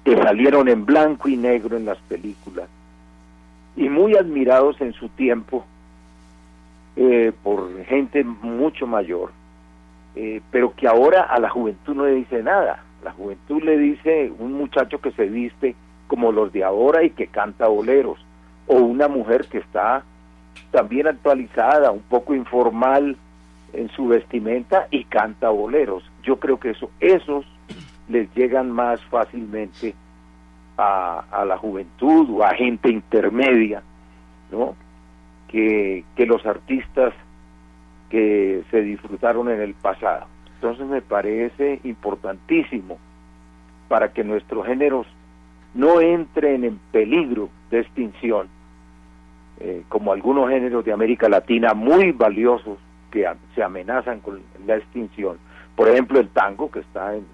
que 0.03 0.17
salieron 0.17 0.67
en 0.67 0.83
blanco 0.83 1.29
y 1.29 1.37
negro 1.37 1.77
en 1.77 1.85
las 1.85 1.99
películas. 1.99 2.67
Y 3.75 3.87
muy 3.87 4.15
admirados 4.15 4.81
en 4.81 4.93
su 4.93 5.09
tiempo 5.09 5.63
eh, 6.95 7.31
por 7.43 7.85
gente 7.85 8.23
mucho 8.23 8.87
mayor, 8.87 9.31
eh, 10.21 10.41
pero 10.51 10.75
que 10.75 10.85
ahora 10.85 11.21
a 11.21 11.39
la 11.39 11.49
juventud 11.49 11.95
no 11.95 12.05
le 12.05 12.15
dice 12.15 12.43
nada. 12.43 12.83
La 13.05 13.13
juventud 13.13 13.63
le 13.63 13.77
dice 13.77 14.33
un 14.37 14.51
muchacho 14.51 14.99
que 14.99 15.11
se 15.11 15.27
viste 15.27 15.77
como 16.07 16.33
los 16.33 16.51
de 16.51 16.65
ahora 16.65 17.03
y 17.03 17.11
que 17.11 17.27
canta 17.27 17.69
boleros, 17.69 18.19
o 18.67 18.75
una 18.75 19.07
mujer 19.07 19.45
que 19.45 19.59
está 19.59 20.03
también 20.71 21.07
actualizada, 21.07 21.91
un 21.91 22.01
poco 22.01 22.35
informal 22.35 23.15
en 23.71 23.87
su 23.91 24.09
vestimenta 24.09 24.87
y 24.91 25.05
canta 25.05 25.47
boleros. 25.51 26.03
Yo 26.23 26.37
creo 26.37 26.59
que 26.59 26.71
eso, 26.71 26.91
esos 26.99 27.45
les 28.09 28.29
llegan 28.35 28.71
más 28.71 29.01
fácilmente 29.05 29.95
a, 30.77 31.23
a 31.31 31.45
la 31.45 31.57
juventud 31.57 32.27
o 32.29 32.43
a 32.43 32.53
gente 32.55 32.91
intermedia, 32.91 33.81
¿no? 34.51 34.75
Que, 35.47 36.03
que 36.17 36.25
los 36.25 36.45
artistas 36.45 37.13
que 38.09 38.63
se 38.71 38.81
disfrutaron 38.81 39.49
en 39.49 39.61
el 39.61 39.73
pasado. 39.75 40.25
Entonces 40.55 40.85
me 40.87 41.01
parece 41.01 41.79
importantísimo 41.83 42.97
para 43.87 44.11
que 44.11 44.23
nuestros 44.23 44.65
géneros 44.65 45.07
no 45.73 46.01
entren 46.01 46.63
en 46.63 46.79
peligro 46.91 47.49
de 47.69 47.79
extinción, 47.79 48.47
eh, 49.59 49.83
como 49.89 50.11
algunos 50.11 50.49
géneros 50.49 50.83
de 50.83 50.91
América 50.91 51.29
Latina 51.29 51.73
muy 51.73 52.11
valiosos 52.11 52.77
que 53.11 53.27
se 53.55 53.63
amenazan 53.63 54.19
con 54.19 54.41
la 54.65 54.77
extinción. 54.77 55.37
Por 55.75 55.87
ejemplo, 55.89 56.19
el 56.19 56.29
tango, 56.29 56.69
que 56.69 56.79
está 56.79 57.15
en, 57.15 57.25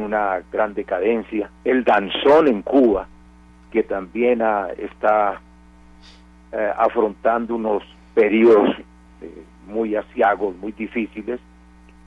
una 0.00 0.42
gran 0.50 0.74
decadencia, 0.74 1.50
el 1.64 1.84
danzón 1.84 2.48
en 2.48 2.62
Cuba, 2.62 3.06
que 3.70 3.82
también 3.82 4.40
está 4.78 5.40
eh, 6.52 6.72
afrontando 6.76 7.54
unos 7.54 7.82
periodos 8.14 8.70
eh, 9.20 9.44
muy 9.66 9.96
asiagos, 9.96 10.56
muy 10.56 10.72
difíciles. 10.72 11.40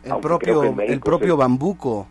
El 0.03 0.17
propio, 0.17 0.63
el 0.79 0.99
propio 0.99 1.37
bambuco. 1.37 2.07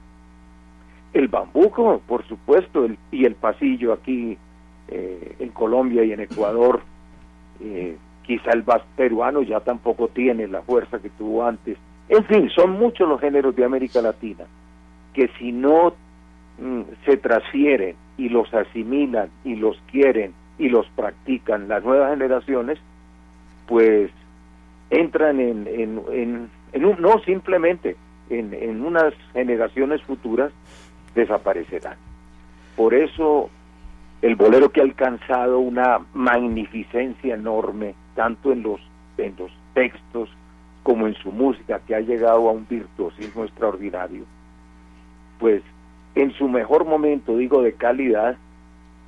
El 1.13 1.29
bambuco, 1.29 2.01
por 2.07 2.27
supuesto, 2.27 2.85
el, 2.85 2.99
y 3.11 3.25
el 3.25 3.35
pasillo 3.35 3.93
aquí 3.93 4.37
eh, 4.89 5.37
en 5.39 5.49
Colombia 5.51 6.05
y 6.05 6.13
en 6.13 6.21
Ecuador. 6.21 6.83
Eh, 7.61 7.97
quizá 8.23 8.51
el 8.51 8.63
bas 8.63 8.83
peruano 8.97 9.43
ya 9.43 9.61
tampoco 9.61 10.09
tiene 10.09 10.47
la 10.49 10.63
fuerza 10.63 10.99
que 10.99 11.11
tuvo 11.11 11.47
antes. 11.47 11.79
En 12.09 12.25
fin, 12.27 12.51
son 12.51 12.73
muchos 12.73 13.09
los 13.09 13.21
géneros 13.21 13.55
de 13.57 13.65
América 13.65 14.03
Latina 14.03 14.45
que 15.17 15.31
si 15.39 15.51
no 15.51 15.95
mm, 16.61 16.83
se 17.07 17.17
transfieren 17.17 17.97
y 18.19 18.29
los 18.29 18.53
asimilan 18.53 19.31
y 19.45 19.57
los 19.57 19.81
quieren 19.91 20.35
y 20.59 20.69
los 20.69 20.87
practican 20.89 21.69
las 21.69 21.83
nuevas 21.83 22.11
generaciones, 22.11 22.79
pues 23.67 24.11
entran 24.91 25.41
en, 25.41 25.67
en, 25.67 26.51
en, 26.73 26.85
un, 26.85 27.01
no 27.01 27.19
simplemente 27.25 27.97
en, 28.31 28.55
en 28.55 28.85
unas 28.85 29.15
generaciones 29.33 30.03
futuras 30.03 30.53
desaparecerán. 31.15 31.97
Por 32.77 32.95
eso 32.95 33.51
el 34.23 34.37
bolero 34.37 34.71
que 34.71 34.81
ha 34.81 34.85
alcanzado 34.85 35.59
una 35.59 36.01
magnificencia 36.15 37.35
enorme, 37.35 37.95
tanto 38.15 38.53
en 38.53 38.63
los, 38.63 38.81
en 39.19 39.35
los 39.39 39.51
textos 39.75 40.31
como 40.83 41.07
en 41.07 41.15
su 41.15 41.33
música, 41.33 41.81
que 41.87 41.95
ha 41.95 42.01
llegado 42.01 42.49
a 42.49 42.53
un 42.53 42.67
virtuosismo 42.69 43.45
extraordinario, 43.45 44.25
pues 45.39 45.63
en 46.15 46.33
su 46.33 46.49
mejor 46.49 46.85
momento, 46.85 47.37
digo, 47.37 47.63
de 47.63 47.75
calidad, 47.75 48.37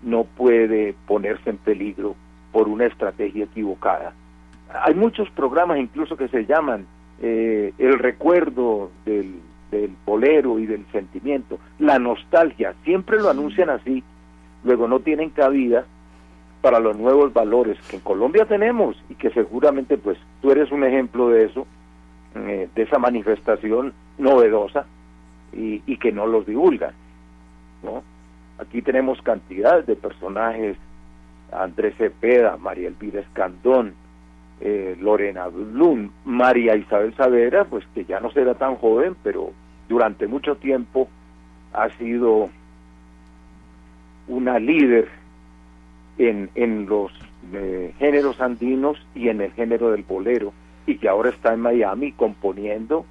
no 0.03 0.25
puede 0.25 0.95
ponerse 1.07 1.51
en 1.51 1.57
peligro 1.57 2.15
por 2.53 2.69
una 2.69 2.87
estrategia 2.87 3.45
equivocada. 3.45 4.13
Hay 4.73 4.95
muchos 4.95 5.31
programas 5.31 5.79
incluso 5.79 6.17
que 6.17 6.29
se 6.29 6.45
llaman 6.45 6.87
eh, 7.21 7.73
el 7.79 7.99
recuerdo 7.99 8.91
del, 9.05 9.41
del 9.71 9.91
bolero 10.05 10.59
y 10.59 10.67
del 10.67 10.87
sentimiento, 10.93 11.59
la 11.79 11.99
nostalgia, 11.99 12.75
siempre 12.85 13.19
lo 13.19 13.31
anuncian 13.31 13.71
así, 13.71 14.03
luego 14.65 14.89
no 14.89 15.01
tienen 15.01 15.31
cabida 15.31 15.85
para 16.61 16.81
los 16.81 16.97
nuevos 16.97 17.33
valores 17.33 17.79
que 17.89 17.97
en 17.97 18.03
Colombia 18.03 18.45
tenemos 18.45 18.97
y 19.09 19.15
que 19.15 19.31
seguramente 19.31 19.97
pues 19.97 20.19
tú 20.43 20.51
eres 20.51 20.71
un 20.73 20.85
ejemplo 20.85 21.29
de 21.29 21.45
eso, 21.45 21.67
eh, 22.35 22.69
de 22.75 22.83
esa 22.83 22.99
manifestación 22.99 23.93
novedosa 24.19 24.87
y, 25.53 25.83
y 25.87 25.97
que 25.99 26.13
no 26.13 26.27
los 26.27 26.47
divulgan, 26.47 26.93
¿no? 27.83 28.03
Aquí 28.59 28.83
tenemos 28.83 29.23
cantidad 29.23 29.85
de 29.85 29.95
personajes, 29.95 30.77
Andrés 31.53 31.95
Cepeda, 31.97 32.57
María 32.57 32.89
Elvira 32.89 33.21
Escandón, 33.21 33.95
eh, 34.61 34.97
Lorena 35.01 35.49
Blum, 35.49 36.11
María 36.25 36.77
Isabel 36.77 37.15
Savera, 37.15 37.65
pues 37.65 37.85
que 37.95 38.05
ya 38.05 38.21
no 38.21 38.31
será 38.31 38.55
tan 38.55 38.77
joven, 38.77 39.17
pero 39.23 39.53
durante 39.89 40.27
mucho 40.27 40.57
tiempo 40.57 41.09
ha 41.73 41.89
sido 41.91 42.51
una 44.27 44.59
líder 44.59 45.09
en, 46.19 46.51
en 46.55 46.87
los 46.87 47.13
eh, 47.53 47.95
géneros 47.99 48.41
andinos 48.41 48.99
y 49.15 49.29
en 49.29 49.41
el 49.41 49.53
género 49.53 49.91
del 49.91 50.03
bolero, 50.03 50.53
y 50.87 50.97
que 50.97 51.09
ahora 51.09 51.31
está 51.31 51.55
en 51.55 51.61
Miami 51.61 52.13
componiendo, 52.13 53.07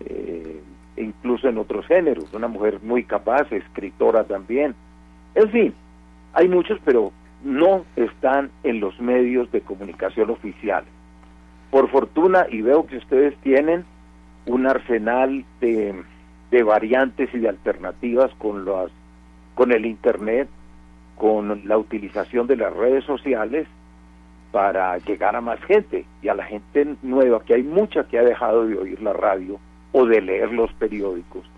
eh, 0.00 0.60
incluso 0.96 1.48
en 1.48 1.58
otros 1.58 1.86
géneros, 1.86 2.32
una 2.32 2.48
mujer 2.48 2.80
muy 2.82 3.04
capaz, 3.04 3.50
escritora 3.52 4.24
también. 4.24 4.74
En 5.34 5.50
fin, 5.50 5.74
hay 6.32 6.48
muchos, 6.48 6.78
pero 6.84 7.12
no 7.44 7.84
están 7.96 8.50
en 8.62 8.80
los 8.80 8.98
medios 9.00 9.50
de 9.52 9.60
comunicación 9.60 10.30
oficiales. 10.30 10.88
Por 11.70 11.90
fortuna, 11.90 12.46
y 12.50 12.62
veo 12.62 12.86
que 12.86 12.96
ustedes 12.96 13.36
tienen 13.38 13.84
un 14.46 14.66
arsenal 14.66 15.44
de, 15.60 16.02
de 16.50 16.62
variantes 16.62 17.32
y 17.34 17.38
de 17.38 17.48
alternativas 17.48 18.30
con 18.38 18.64
las 18.64 18.90
con 19.54 19.70
el 19.70 19.86
internet, 19.86 20.48
con 21.16 21.62
la 21.68 21.78
utilización 21.78 22.48
de 22.48 22.56
las 22.56 22.74
redes 22.74 23.04
sociales 23.04 23.68
para 24.50 24.98
llegar 24.98 25.36
a 25.36 25.40
más 25.40 25.60
gente 25.60 26.06
y 26.22 26.28
a 26.28 26.34
la 26.34 26.44
gente 26.44 26.96
nueva, 27.02 27.44
que 27.44 27.54
hay 27.54 27.62
mucha 27.62 28.04
que 28.08 28.18
ha 28.18 28.24
dejado 28.24 28.66
de 28.66 28.76
oír 28.76 29.00
la 29.00 29.12
radio 29.12 29.60
o 29.92 30.06
de 30.06 30.20
leer 30.20 30.52
los 30.52 30.72
periódicos 30.72 31.48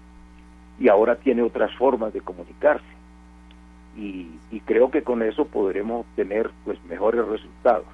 y 0.79 0.89
ahora 0.89 1.17
tiene 1.17 1.43
otras 1.43 1.75
formas 1.75 2.13
de 2.13 2.21
comunicarse. 2.21 2.85
Y, 3.97 4.29
y 4.51 4.61
creo 4.61 4.91
que 4.91 5.03
con 5.03 5.23
eso 5.23 5.47
podremos 5.47 6.05
tener 6.17 6.51
pues 6.65 6.83
mejores 6.85 7.27
resultados. 7.27 7.87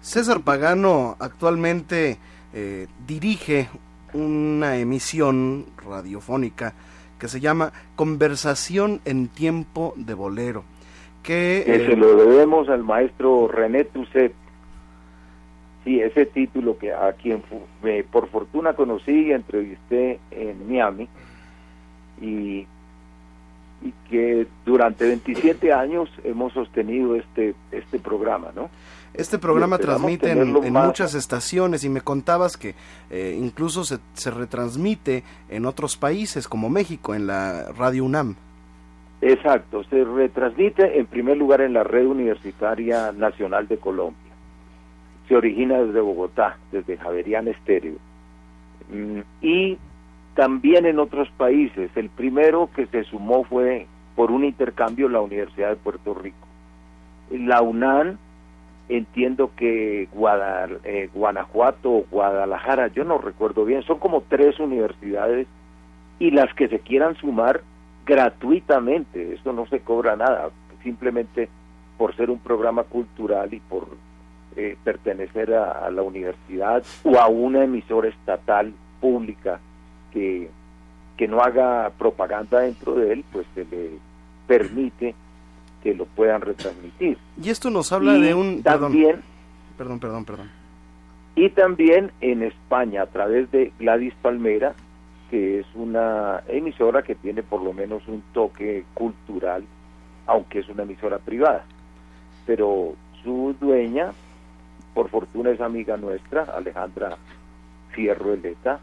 César 0.00 0.40
Pagano 0.40 1.16
actualmente 1.18 2.18
eh, 2.52 2.86
dirige 3.06 3.68
una 4.12 4.76
emisión 4.76 5.66
radiofónica 5.84 6.74
que 7.18 7.28
se 7.28 7.40
llama 7.40 7.72
Conversación 7.96 9.00
en 9.04 9.28
tiempo 9.28 9.92
de 9.96 10.14
bolero. 10.14 10.64
Que, 11.22 11.62
que 11.66 11.86
se 11.86 11.96
lo 11.96 12.16
debemos 12.16 12.68
al 12.68 12.84
maestro 12.84 13.48
René 13.48 13.84
Tusset. 13.84 14.32
Sí, 15.84 16.00
ese 16.00 16.26
título 16.26 16.78
que 16.78 16.92
a 16.92 17.12
quien 17.12 17.42
me, 17.82 18.02
por 18.04 18.28
fortuna 18.28 18.74
conocí 18.74 19.26
y 19.26 19.32
entrevisté 19.32 20.20
en 20.30 20.68
Miami 20.68 21.08
y, 22.20 22.66
y 23.82 23.92
que 24.10 24.46
durante 24.64 25.06
27 25.06 25.72
años 25.72 26.08
hemos 26.24 26.52
sostenido 26.52 27.14
este 27.16 27.54
este 27.70 27.98
programa, 27.98 28.48
¿no? 28.54 28.70
Este 29.14 29.38
programa 29.38 29.78
transmite 29.78 30.30
en, 30.30 30.56
en 30.56 30.72
muchas 30.72 31.14
estaciones 31.14 31.82
y 31.82 31.88
me 31.88 32.02
contabas 32.02 32.56
que 32.56 32.74
eh, 33.10 33.36
incluso 33.38 33.82
se, 33.84 33.98
se, 34.12 34.30
retransmite 34.30 35.24
en 35.48 35.64
otros 35.64 35.96
países 35.96 36.46
como 36.46 36.68
México, 36.68 37.14
en 37.14 37.26
la 37.26 37.72
Radio 37.72 38.04
UNAM. 38.04 38.36
Exacto, 39.20 39.82
se 39.84 40.04
retransmite 40.04 40.98
en 40.98 41.06
primer 41.06 41.36
lugar 41.36 41.62
en 41.62 41.72
la 41.72 41.82
Red 41.82 42.06
Universitaria 42.06 43.10
Nacional 43.10 43.66
de 43.66 43.78
Colombia. 43.78 44.32
Se 45.26 45.34
origina 45.34 45.78
desde 45.78 46.00
Bogotá, 46.00 46.56
desde 46.70 46.96
Javerian 46.96 47.48
Estéreo. 47.48 47.96
Mm, 48.92 49.20
y 49.42 49.78
también 50.38 50.86
en 50.86 51.00
otros 51.00 51.28
países. 51.30 51.90
El 51.96 52.10
primero 52.10 52.70
que 52.72 52.86
se 52.86 53.02
sumó 53.02 53.42
fue 53.42 53.88
por 54.14 54.30
un 54.30 54.44
intercambio 54.44 55.08
la 55.08 55.20
Universidad 55.20 55.70
de 55.70 55.74
Puerto 55.74 56.14
Rico. 56.14 56.46
La 57.32 57.60
UNAM, 57.60 58.18
entiendo 58.88 59.50
que 59.56 60.02
eh, 60.04 61.10
Guanajuato 61.12 61.90
o 61.90 62.04
Guadalajara, 62.08 62.86
yo 62.86 63.02
no 63.02 63.18
recuerdo 63.18 63.64
bien, 63.64 63.82
son 63.82 63.98
como 63.98 64.20
tres 64.28 64.60
universidades 64.60 65.48
y 66.20 66.30
las 66.30 66.54
que 66.54 66.68
se 66.68 66.78
quieran 66.78 67.16
sumar 67.16 67.62
gratuitamente, 68.06 69.34
esto 69.34 69.52
no 69.52 69.66
se 69.66 69.80
cobra 69.80 70.14
nada, 70.14 70.50
simplemente 70.84 71.48
por 71.96 72.14
ser 72.14 72.30
un 72.30 72.38
programa 72.38 72.84
cultural 72.84 73.52
y 73.52 73.58
por 73.58 73.88
eh, 74.54 74.76
pertenecer 74.84 75.52
a, 75.54 75.90
la 75.90 76.02
universidad 76.02 76.84
o 77.02 77.18
a 77.18 77.26
una 77.26 77.64
emisora 77.64 78.08
estatal 78.08 78.72
pública 79.00 79.58
que, 80.18 80.50
que 81.16 81.28
no 81.28 81.40
haga 81.40 81.90
propaganda 81.96 82.60
dentro 82.60 82.94
de 82.94 83.12
él, 83.12 83.24
pues 83.32 83.46
se 83.54 83.64
le 83.64 83.90
permite 84.46 85.14
que 85.82 85.94
lo 85.94 86.06
puedan 86.06 86.40
retransmitir. 86.40 87.16
Y 87.40 87.50
esto 87.50 87.70
nos 87.70 87.92
habla 87.92 88.14
de 88.14 88.34
un... 88.34 88.62
También, 88.62 89.22
perdón, 89.76 90.00
perdón, 90.00 90.24
perdón. 90.24 90.50
Y 91.36 91.50
también 91.50 92.10
en 92.20 92.42
España, 92.42 93.02
a 93.02 93.06
través 93.06 93.48
de 93.52 93.72
Gladys 93.78 94.14
Palmera, 94.20 94.74
que 95.30 95.60
es 95.60 95.66
una 95.74 96.42
emisora 96.48 97.02
que 97.02 97.14
tiene 97.14 97.44
por 97.44 97.62
lo 97.62 97.72
menos 97.72 98.02
un 98.08 98.22
toque 98.32 98.84
cultural, 98.94 99.62
aunque 100.26 100.58
es 100.58 100.68
una 100.68 100.82
emisora 100.82 101.18
privada. 101.18 101.64
Pero 102.44 102.94
su 103.22 103.54
dueña, 103.60 104.10
por 104.94 105.10
fortuna 105.10 105.50
es 105.50 105.60
amiga 105.60 105.96
nuestra, 105.96 106.42
Alejandra 106.42 107.18
Fierro 107.92 108.32
Eleta, 108.32 108.80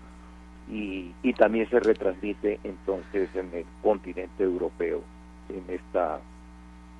y, 0.71 1.11
y 1.23 1.33
también 1.33 1.69
se 1.69 1.79
retransmite 1.79 2.59
entonces 2.63 3.29
en 3.35 3.49
el 3.53 3.65
continente 3.81 4.43
europeo, 4.43 5.01
en 5.49 5.63
esta 5.73 6.19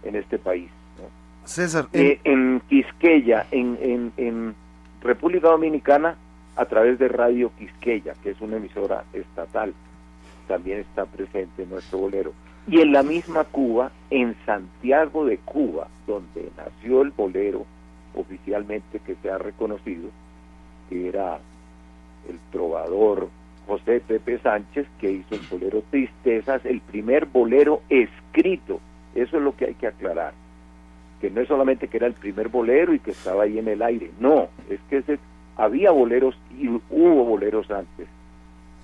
en 0.03 0.15
este 0.15 0.37
país. 0.37 0.69
César, 1.45 1.87
eh, 1.93 2.19
en 2.23 2.61
Quisqueya, 2.69 3.45
en, 3.51 3.77
en, 3.81 4.13
en 4.17 4.55
República 5.01 5.49
Dominicana, 5.49 6.15
a 6.55 6.65
través 6.65 6.97
de 6.97 7.07
Radio 7.07 7.51
Quisqueya, 7.57 8.13
que 8.23 8.31
es 8.31 8.41
una 8.41 8.57
emisora 8.57 9.03
estatal, 9.13 9.73
también 10.47 10.79
está 10.79 11.05
presente 11.05 11.65
nuestro 11.65 11.99
bolero. 11.99 12.33
Y 12.67 12.81
en 12.81 12.91
la 12.91 13.03
misma 13.03 13.43
Cuba, 13.43 13.91
en 14.09 14.35
Santiago 14.45 15.25
de 15.25 15.37
Cuba, 15.37 15.87
donde 16.07 16.49
nació 16.57 17.03
el 17.03 17.11
bolero 17.11 17.65
oficialmente 18.15 18.99
que 18.99 19.15
se 19.21 19.29
ha 19.29 19.37
reconocido, 19.37 20.09
que 20.89 21.09
era 21.09 21.39
el 22.27 22.39
trovador 22.51 23.29
José 23.65 24.01
Pepe 24.05 24.39
Sánchez, 24.39 24.87
que 24.99 25.11
hizo 25.11 25.35
el 25.35 25.41
bolero 25.49 25.83
Tristezas, 25.89 26.65
el 26.65 26.81
primer 26.81 27.25
bolero 27.25 27.81
escrito. 27.89 28.79
Eso 29.13 29.37
es 29.37 29.43
lo 29.43 29.55
que 29.55 29.65
hay 29.65 29.73
que 29.75 29.87
aclarar. 29.87 30.33
Que 31.21 31.29
no 31.29 31.41
es 31.41 31.47
solamente 31.47 31.87
que 31.87 31.97
era 31.97 32.07
el 32.07 32.13
primer 32.13 32.49
bolero 32.49 32.93
y 32.93 32.99
que 32.99 33.11
estaba 33.11 33.43
ahí 33.43 33.57
en 33.57 33.67
el 33.67 33.81
aire, 33.81 34.11
no, 34.19 34.49
es 34.69 34.79
que 34.89 34.97
ese 34.97 35.19
había 35.57 35.91
boleros 35.91 36.37
y 36.59 36.67
hubo 36.67 37.23
boleros 37.23 37.71
antes 37.71 38.07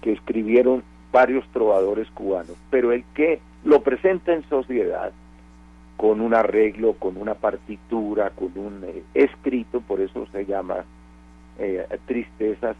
que 0.01 0.13
escribieron 0.13 0.83
varios 1.11 1.45
trovadores 1.51 2.09
cubanos, 2.11 2.55
pero 2.69 2.91
el 2.91 3.03
que 3.13 3.39
lo 3.63 3.81
presenta 3.81 4.33
en 4.33 4.47
sociedad 4.49 5.11
con 5.97 6.21
un 6.21 6.33
arreglo, 6.33 6.93
con 6.93 7.17
una 7.17 7.35
partitura, 7.35 8.31
con 8.31 8.57
un 8.57 8.83
eh, 8.85 9.03
escrito, 9.13 9.81
por 9.81 10.01
eso 10.01 10.25
se 10.31 10.45
llama 10.45 10.85
eh, 11.61 11.99
Tristezas, 12.05 12.75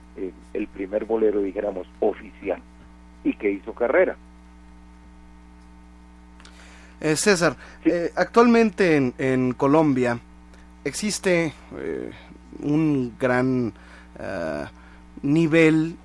el 0.54 0.68
primer 0.68 1.06
bolero, 1.06 1.42
dijéramos, 1.42 1.88
oficial, 2.00 2.62
y 3.24 3.34
que 3.34 3.52
hizo 3.52 3.74
carrera. 3.74 4.18
Eh, 7.00 7.16
César, 7.16 7.56
actualmente 8.16 8.96
en, 8.96 9.14
en, 9.18 9.54
Colombia 9.54 10.20
existe 10.84 11.54
un 12.60 13.16
gran 13.20 13.74
eh, 14.20 14.66
nivel 15.24 15.96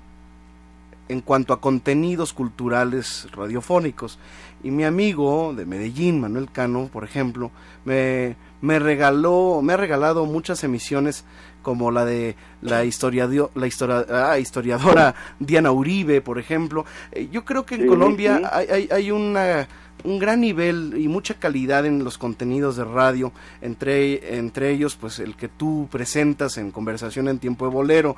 en 1.09 1.21
cuanto 1.21 1.53
a 1.53 1.61
contenidos 1.61 2.33
culturales 2.33 3.27
radiofónicos. 3.31 4.19
Y 4.63 4.71
mi 4.71 4.83
amigo 4.83 5.53
de 5.55 5.65
Medellín, 5.65 6.19
Manuel 6.19 6.51
Cano, 6.51 6.89
por 6.91 7.03
ejemplo, 7.03 7.51
me, 7.85 8.35
me 8.61 8.79
regaló, 8.79 9.61
me 9.63 9.73
ha 9.73 9.77
regalado 9.77 10.25
muchas 10.25 10.63
emisiones 10.63 11.23
como 11.67 11.91
la 11.91 12.05
de 12.05 12.37
la, 12.61 12.85
historia, 12.85 13.27
la 13.53 13.67
historia, 13.67 14.05
ah, 14.09 14.39
historiadora 14.39 15.13
Diana 15.37 15.69
Uribe, 15.69 16.21
por 16.21 16.39
ejemplo. 16.39 16.85
Eh, 17.11 17.27
yo 17.29 17.43
creo 17.43 17.65
que 17.65 17.75
en 17.75 17.87
Colombia 17.87 18.39
Hay, 18.53 18.67
hay, 18.69 18.89
hay 18.89 19.11
una 19.11 19.67
un 20.05 20.17
gran 20.17 20.39
nivel 20.39 20.93
y 20.97 21.09
mucha 21.09 21.33
calidad 21.33 21.85
en 21.85 22.05
los 22.05 22.17
contenidos 22.17 22.77
de 22.77 22.85
radio, 22.85 23.33
entre, 23.59 24.37
entre 24.37 24.71
ellos 24.71 24.95
pues 24.95 25.19
el 25.19 25.35
que 25.35 25.49
tú 25.49 25.89
presentas 25.91 26.57
en 26.57 26.71
conversación 26.71 27.27
en 27.27 27.37
tiempo 27.37 27.65
de 27.65 27.73
bolero. 27.73 28.15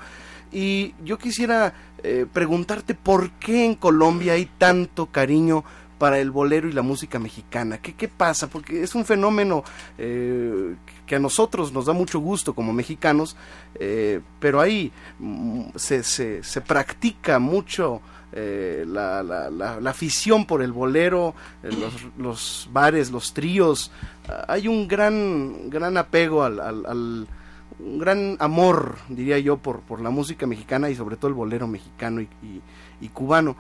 Y 0.52 0.94
yo 1.04 1.18
quisiera 1.18 1.74
eh, 2.04 2.28
preguntarte 2.32 2.94
por 2.94 3.32
qué 3.32 3.66
en 3.66 3.74
Colombia 3.74 4.34
hay 4.34 4.46
tanto 4.60 5.08
cariño 5.08 5.64
para 5.98 6.20
el 6.20 6.30
bolero 6.30 6.70
y 6.70 6.72
la 6.72 6.84
música 6.84 7.18
mexicana. 7.18 7.80
¿Qué, 7.80 7.94
qué 7.94 8.08
pasa? 8.08 8.48
Porque 8.48 8.84
es 8.84 8.94
un 8.94 9.06
fenómeno 9.06 9.64
eh, 9.98 10.76
que 11.10 11.16
a 11.16 11.20
nosotros 11.20 11.74
nos 11.74 11.88
da 11.88 11.94
mucho 11.94 12.20
gusto 12.20 12.54
como 12.54 12.72
mexicanos, 12.72 13.36
eh, 13.80 14.22
pero 14.40 14.62
ahí 14.62 14.92
mm, 15.18 15.70
se, 15.76 16.04
se, 16.04 16.62
practica 16.62 17.40
mucho 17.40 18.00
eh, 18.32 18.86
la, 18.88 19.24
la, 19.24 19.50
la, 19.50 19.90
afición 19.90 20.46
por 20.46 20.62
el 20.62 20.72
bolero, 20.72 21.34
eh, 21.64 21.72
los, 22.16 22.70
bares, 22.72 23.10
los 23.10 23.34
tríos. 23.34 23.92
Ah, 24.28 24.46
hay 24.50 24.68
un 24.68 24.88
gran, 24.88 25.72
gran 25.72 25.98
apego 25.98 26.44
al, 26.44 27.28
un 27.80 27.98
gran 27.98 28.38
amor, 28.40 28.98
diría 29.10 29.40
yo, 29.40 29.58
por, 29.58 29.80
por 29.80 30.02
la 30.02 30.12
música 30.12 30.46
mexicana 30.46 30.92
y 30.92 30.96
sobre 30.96 31.16
todo 31.18 31.30
el 31.30 31.34
bolero 31.34 31.68
mexicano 31.68 32.22
y, 32.22 33.10
cubano. 33.10 33.56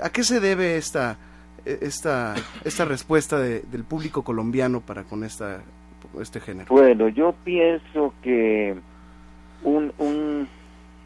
¿A 0.00 0.08
qué 0.08 0.24
se 0.24 0.40
debe 0.40 0.78
esta, 0.78 1.18
esta, 1.66 2.34
esta 2.64 2.84
respuesta 2.86 3.38
del 3.38 3.84
público 3.84 4.24
colombiano 4.24 4.80
para 4.80 5.04
con 5.04 5.24
esta, 5.24 5.60
este 6.20 6.40
género? 6.40 6.66
Bueno, 6.68 7.08
yo 7.08 7.34
pienso 7.44 8.14
que 8.22 8.74
un, 9.62 9.92
un 9.98 10.48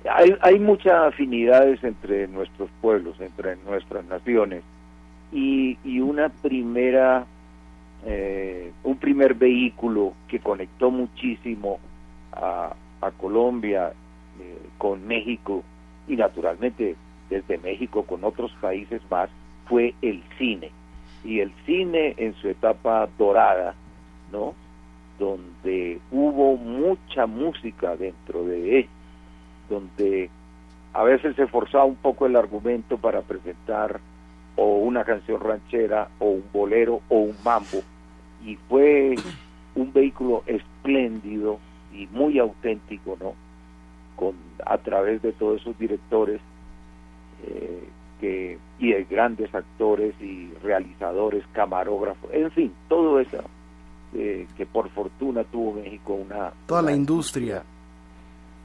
hay, 0.09 0.35
hay 0.41 0.59
muchas 0.59 1.13
afinidades 1.13 1.83
entre 1.85 2.29
nuestros 2.29 2.71
pueblos, 2.81 3.21
entre 3.21 3.57
nuestras 3.57 4.05
naciones, 4.07 4.63
y, 5.33 5.79
y 5.85 6.01
una 6.01 6.29
primera, 6.29 7.27
eh, 8.07 8.73
un 8.83 8.97
primer 8.97 9.35
vehículo 9.35 10.15
que 10.29 10.41
conectó 10.41 10.91
muchísimo 10.91 11.79
a, 12.33 12.75
a 13.01 13.11
Colombia 13.13 13.93
eh, 14.41 14.59
con 14.79 15.07
México 15.07 15.63
y 16.09 16.17
naturalmente 16.17 16.97
desde 17.29 17.59
México 17.59 18.05
con 18.05 18.25
otros 18.25 18.53
países 18.61 19.01
más 19.11 19.31
fue 19.67 19.95
el 20.03 20.23
cine. 20.39 20.71
Y 21.23 21.41
el 21.41 21.53
cine 21.67 22.15
en 22.17 22.35
su 22.35 22.49
etapa 22.49 23.09
dorada, 23.19 23.75
¿no? 24.33 24.55
Donde 25.21 26.01
hubo 26.11 26.57
mucha 26.57 27.27
música 27.27 27.95
dentro 27.95 28.45
de 28.45 28.81
él 28.81 28.89
donde 29.71 30.29
a 30.93 31.05
veces 31.05 31.37
se 31.37 31.47
forzaba 31.47 31.85
un 31.85 31.97
poco 31.97 32.27
el 32.27 32.37
argumento 32.37 32.99
para 32.99 33.23
presentar 33.23 34.01
o 34.57 34.79
una 34.79 35.05
canción 35.05 35.41
ranchera 35.41 36.09
o 36.19 36.27
un 36.27 36.45
bolero 36.53 37.01
o 37.09 37.21
un 37.21 37.37
mambo. 37.43 37.83
Y 38.45 38.57
fue 38.69 39.15
un 39.75 39.93
vehículo 39.93 40.43
espléndido 40.47 41.59
y 41.95 42.07
muy 42.09 42.39
auténtico 42.39 43.17
no 43.21 43.35
con 44.17 44.35
a 44.67 44.77
través 44.79 45.23
de 45.23 45.33
todos 45.33 45.61
esos 45.61 45.79
directores 45.79 46.41
eh, 47.47 47.89
que 48.21 48.59
y 48.79 48.93
de 48.93 49.05
grandes 49.05 49.55
actores 49.55 50.15
y 50.21 50.53
realizadores 50.63 51.45
camarógrafos 51.53 52.31
en 52.33 52.51
fin 52.51 52.73
todo 52.89 53.19
eso 53.19 53.43
eh, 54.15 54.47
que 54.57 54.67
por 54.67 54.89
fortuna 54.91 55.45
tuvo 55.45 55.75
México 55.75 56.15
una 56.15 56.53
toda 56.67 56.83
la 56.83 56.93
industria. 56.93 57.63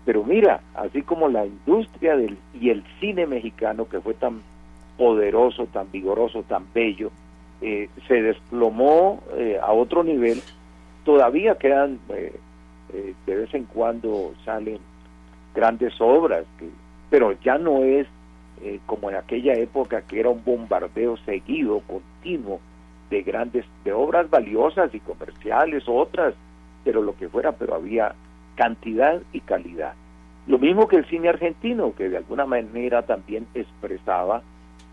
pero 0.06 0.24
mira, 0.24 0.62
así 0.76 1.02
como 1.02 1.28
la 1.30 1.46
industria 1.46 2.16
del, 2.16 2.38
y 2.60 2.70
el 2.70 2.84
cine 3.00 3.26
mexicano, 3.26 3.88
que 3.88 4.00
fue 4.00 4.14
tan 4.14 4.42
poderoso, 4.98 5.68
tan 5.68 5.92
vigoroso, 5.92 6.44
tan 6.44 6.66
bello, 6.74 7.12
eh, 7.62 7.90
se 8.08 8.22
desplomó 8.22 9.22
eh, 9.38 9.60
a 9.62 9.72
otro 9.72 10.04
nivel, 10.04 10.42
todavía 11.04 11.58
quedan, 11.58 12.00
eh, 12.10 12.34
de 13.26 13.36
vez 13.36 13.54
en 13.54 13.66
cuando 13.66 14.34
salen 14.44 14.80
grandes 15.54 15.94
obras, 16.00 16.46
pero 17.10 17.34
ya 17.44 17.58
no 17.58 17.84
es 17.84 18.08
como 18.86 19.10
en 19.10 19.18
aquella 19.18 19.54
época 19.54 20.02
que 20.02 20.20
era 20.20 20.30
un 20.30 20.42
bombardeo 20.44 21.18
seguido, 21.18 21.82
continuo, 21.82 22.60
de 23.10 23.22
grandes, 23.22 23.66
de 23.84 23.94
obras 23.94 24.30
valiosas 24.30 24.94
y 24.94 25.00
comerciales, 25.00 25.84
otras, 25.88 26.34
pero 26.84 27.02
lo 27.02 27.16
que 27.16 27.30
fuera, 27.30 27.52
pero 27.52 27.76
había 27.76 28.16
cantidad 28.56 29.22
y 29.34 29.42
calidad. 29.42 29.94
Lo 30.48 30.60
mismo 30.60 30.88
que 30.88 30.98
el 30.98 31.06
cine 31.06 31.30
argentino, 31.30 31.94
que 31.96 32.10
de 32.10 32.18
alguna 32.18 32.46
manera 32.46 33.02
también 33.02 33.48
expresaba 33.54 34.44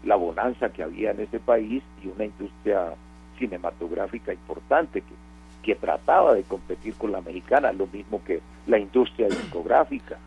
la 0.05 0.17
bonanza 0.17 0.71
que 0.71 0.83
había 0.83 1.11
en 1.11 1.21
ese 1.21 1.39
país 1.39 1.83
y 2.03 2.09
una 2.09 2.25
industria 2.25 2.95
cinematográfica 3.39 4.33
importante 4.33 5.03
que, 5.03 5.15
que 5.63 5.75
trataba 5.75 6.35
de 6.35 6.43
competir 6.43 6.95
con 6.95 7.13
la 7.13 7.21
mexicana, 7.21 7.73
lo 7.73 7.87
mismo 7.87 8.23
que 8.25 8.41
la 8.67 8.79
industria 8.79 9.29
discográfica 9.29 10.19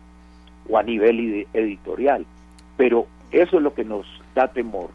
o 0.68 0.78
a 0.78 0.82
nivel 0.82 1.46
editorial. 1.52 2.24
Pero 2.76 3.06
eso 3.30 3.56
es 3.56 3.62
lo 3.62 3.74
que 3.74 3.84
nos 3.84 4.06
da 4.34 4.48
temor, 4.48 4.90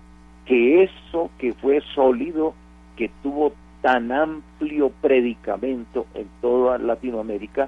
que 0.46 0.84
eso 0.84 1.30
que 1.38 1.54
fue 1.54 1.82
sólido, 1.94 2.54
que 3.02 3.10
tuvo 3.24 3.54
tan 3.82 4.12
amplio 4.12 4.92
predicamento 5.02 6.06
en 6.14 6.28
toda 6.40 6.78
Latinoamérica, 6.78 7.68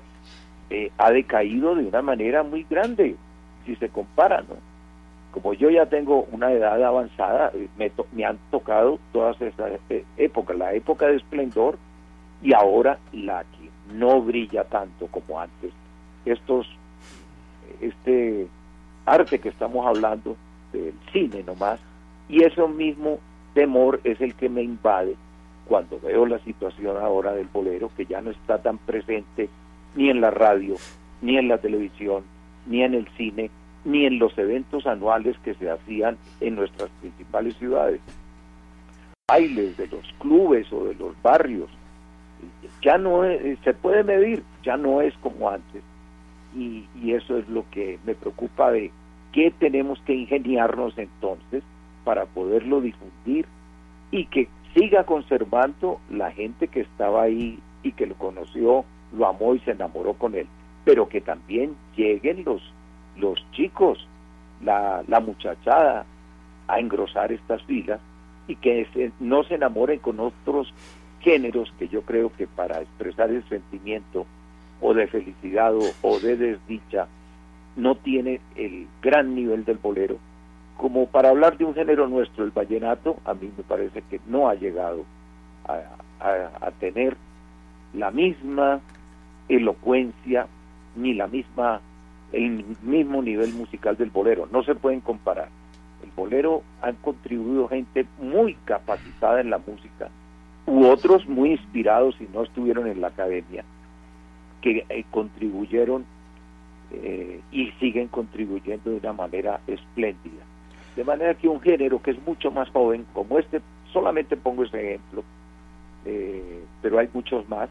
eh, 0.70 0.92
ha 1.00 1.10
decaído 1.10 1.74
de 1.74 1.88
una 1.88 2.04
manera 2.04 2.44
muy 2.44 2.68
grande, 2.70 3.16
si 3.66 3.76
se 3.78 3.90
compara, 3.90 4.42
¿no? 4.42 4.58
Como 5.32 5.56
yo 5.56 5.72
ya 5.72 5.88
tengo 5.88 6.28
una 6.32 6.52
edad 6.52 6.84
avanzada, 6.84 7.52
eh, 7.56 7.68
me, 7.80 7.92
me 8.12 8.26
han 8.26 8.38
tocado 8.52 9.00
todas 9.12 9.42
esas 9.42 9.80
eh, 9.90 10.06
épocas, 10.18 10.56
la 10.56 10.76
época 10.76 11.08
de 11.08 11.16
esplendor 11.16 11.80
y 12.44 12.54
ahora 12.54 13.00
la 13.12 13.44
que 13.44 13.96
no 13.96 14.22
brilla 14.22 14.66
tanto 14.66 15.08
como 15.08 15.40
antes. 15.40 15.74
Estos, 16.26 16.68
este 17.82 18.48
arte 19.08 19.40
que 19.40 19.50
estamos 19.50 19.84
hablando 19.88 20.38
del 20.72 20.94
cine 21.12 21.42
nomás, 21.42 21.80
y 22.30 22.44
eso 22.44 22.68
mismo 22.68 23.18
temor 23.56 24.00
es 24.04 24.22
el 24.22 24.36
que 24.36 24.48
me 24.48 24.62
invade 24.62 25.16
cuando 25.66 26.00
veo 26.00 26.26
la 26.26 26.40
situación 26.40 26.98
ahora 26.98 27.34
del 27.34 27.48
bolero, 27.48 27.90
que 27.96 28.06
ya 28.06 28.22
no 28.22 28.32
está 28.32 28.62
tan 28.62 28.78
presente 28.78 29.50
ni 29.96 30.10
en 30.10 30.22
la 30.22 30.32
radio, 30.32 30.76
ni 31.22 31.38
en 31.38 31.48
la 31.48 31.58
televisión, 31.58 32.24
ni 32.66 32.84
en 32.84 32.94
el 32.94 33.08
cine, 33.18 33.50
ni 33.86 34.06
en 34.06 34.20
los 34.20 34.38
eventos 34.38 34.86
anuales 34.88 35.38
que 35.44 35.54
se 35.56 35.70
hacían 35.70 36.18
en 36.42 36.56
nuestras 36.56 36.90
principales 37.02 37.56
ciudades. 37.58 38.02
Bailes 39.28 39.78
de 39.78 39.88
los 39.88 40.06
clubes 40.20 40.72
o 40.72 40.86
de 40.86 40.96
los 40.96 41.20
barrios, 41.22 41.70
ya 42.82 42.98
no 42.98 43.22
se 43.64 43.74
puede 43.74 44.04
medir, 44.04 44.44
ya 44.64 44.78
no 44.78 45.02
es 45.02 45.14
como 45.18 45.50
antes. 45.50 45.82
Y, 46.56 46.86
y 47.02 47.14
eso 47.14 47.38
es 47.38 47.48
lo 47.48 47.66
que 47.72 48.00
me 48.06 48.16
preocupa 48.16 48.72
de 48.72 48.92
qué 49.32 49.52
tenemos 49.60 50.00
que 50.02 50.14
ingeniarnos 50.14 50.98
entonces 50.98 51.64
para 52.04 52.26
poderlo 52.26 52.82
difundir 52.82 53.48
y 54.12 54.26
que 54.26 54.48
siga 54.74 55.06
conservando 55.06 56.00
la 56.10 56.32
gente 56.32 56.68
que 56.68 56.82
estaba 56.82 57.24
ahí 57.24 57.60
y 57.84 57.92
que 57.92 58.08
lo 58.08 58.16
conoció, 58.16 58.86
lo 59.16 59.28
amó 59.28 59.56
y 59.56 59.60
se 59.60 59.72
enamoró 59.72 60.14
con 60.14 60.36
él, 60.36 60.48
pero 60.86 61.08
que 61.08 61.22
también 61.22 61.76
lleguen 61.96 62.44
los, 62.44 62.62
los 63.18 63.40
chicos, 63.52 64.08
la, 64.64 65.04
la 65.08 65.20
muchachada 65.20 66.06
a 66.68 66.80
engrosar 66.80 67.32
estas 67.32 67.62
filas 67.64 68.00
y 68.48 68.56
que 68.56 69.12
no 69.20 69.44
se 69.44 69.56
enamoren 69.56 70.00
con 70.00 70.20
otros 70.20 70.74
géneros 71.22 71.72
que 71.78 71.88
yo 71.88 72.02
creo 72.02 72.32
que 72.34 72.48
para 72.48 72.82
expresar 72.82 73.30
el 73.30 73.48
sentimiento 73.48 74.26
o 74.82 74.94
de 74.94 75.08
felicidad 75.08 75.74
o 76.02 76.20
de 76.20 76.36
desdicha 76.36 77.08
no 77.76 77.96
tiene 77.96 78.42
el 78.56 78.88
gran 79.02 79.34
nivel 79.34 79.64
del 79.64 79.78
bolero 79.78 80.18
como 80.78 81.08
para 81.08 81.30
hablar 81.30 81.58
de 81.58 81.66
un 81.66 81.74
género 81.74 82.08
nuestro, 82.08 82.44
el 82.44 82.52
vallenato, 82.52 83.18
a 83.26 83.34
mí 83.34 83.52
me 83.56 83.64
parece 83.64 84.02
que 84.10 84.20
no 84.28 84.50
ha 84.50 84.56
llegado 84.56 85.06
a, 85.66 86.72
tener 86.80 87.16
la 87.94 88.12
misma 88.12 88.80
elocuencia 89.50 90.48
ni 90.96 91.14
la 91.14 91.28
misma 91.28 91.82
el 92.32 92.66
mismo 92.82 93.22
nivel 93.22 93.54
musical 93.54 93.96
del 93.96 94.10
bolero, 94.10 94.48
no 94.52 94.64
se 94.64 94.74
pueden 94.74 95.02
comparar. 95.02 95.50
El 96.04 96.10
bolero 96.16 96.64
han 96.82 96.96
contribuido 96.96 97.68
gente 97.68 98.08
muy 98.20 98.56
capacitada 98.66 99.40
en 99.40 99.52
la 99.52 99.60
música 99.60 100.10
u 100.66 100.86
otros 100.86 101.28
muy 101.28 101.52
inspirados 101.52 102.16
y 102.20 102.28
no 102.34 102.44
estuvieron 102.44 102.88
en 102.88 103.02
la 103.02 103.08
academia 103.08 103.64
que 104.62 104.86
eh, 104.90 105.04
contribuyeron 105.12 106.06
eh, 106.92 107.42
y 107.52 107.72
siguen 107.80 108.08
contribuyendo 108.08 108.92
de 108.92 108.98
una 108.98 109.14
manera 109.14 109.60
espléndida. 109.68 110.44
De 110.96 111.04
manera 111.04 111.34
que 111.34 111.48
un 111.48 111.62
género 111.62 112.02
que 112.02 112.12
es 112.12 112.28
mucho 112.28 112.52
más 112.52 112.70
joven, 112.70 113.06
como 113.14 113.40
este, 113.40 113.62
solamente 113.92 114.38
pongo 114.38 114.64
ese 114.64 114.94
ejemplo, 114.94 115.24
eh, 116.06 116.64
pero 116.82 117.00
hay 117.00 117.10
muchos 117.14 117.48
más, 117.50 117.70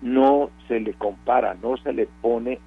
no 0.00 0.50
se 0.68 0.80
le 0.80 0.94
compara, 0.94 1.54
no 1.62 1.76
se 1.76 1.92
le 1.92 2.08
pone, 2.20 2.58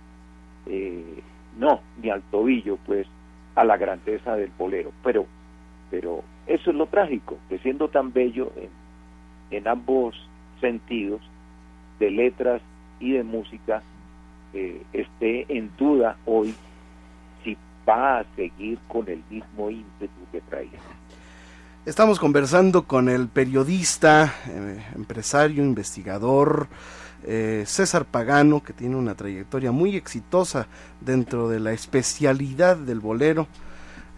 eh, 0.68 1.22
no, 1.58 1.82
ni 2.02 2.10
al 2.10 2.22
tobillo, 2.24 2.78
pues, 2.86 3.08
a 3.56 3.64
la 3.64 3.78
grandeza 3.78 4.36
del 4.36 4.52
bolero. 4.58 4.92
Pero, 5.04 5.26
pero 5.90 6.24
eso 6.48 6.70
es 6.70 6.76
lo 6.76 6.86
trágico, 6.88 7.38
que 7.50 7.58
siendo 7.60 7.88
tan 7.88 8.14
bello 8.14 8.52
en, 8.56 8.70
en 9.58 9.68
ambos 9.68 10.16
sentidos, 10.62 11.22
de 12.00 12.12
letras 12.12 12.62
y 13.00 13.12
de 13.12 13.24
música, 13.24 13.82
eh, 14.54 14.82
esté 14.94 15.46
en 15.50 15.72
duda 15.78 16.18
hoy 16.26 16.54
va 17.88 18.20
a 18.20 18.26
seguir 18.36 18.80
con 18.88 19.08
el 19.10 19.24
mismo 19.30 19.70
ímpetu 19.70 20.20
que 20.32 20.42
traía. 20.42 20.80
Estamos 21.86 22.20
conversando 22.20 22.86
con 22.86 23.10
el 23.10 23.28
periodista, 23.28 24.34
eh, 24.48 24.84
empresario, 24.96 25.64
investigador 25.64 26.68
eh, 27.28 27.64
César 27.66 28.06
Pagano, 28.06 28.64
que 28.64 28.74
tiene 28.74 28.96
una 28.96 29.16
trayectoria 29.16 29.72
muy 29.72 29.96
exitosa 29.96 30.68
dentro 31.02 31.50
de 31.50 31.60
la 31.60 31.74
especialidad 31.74 32.78
del 32.78 33.00
bolero. 33.00 33.48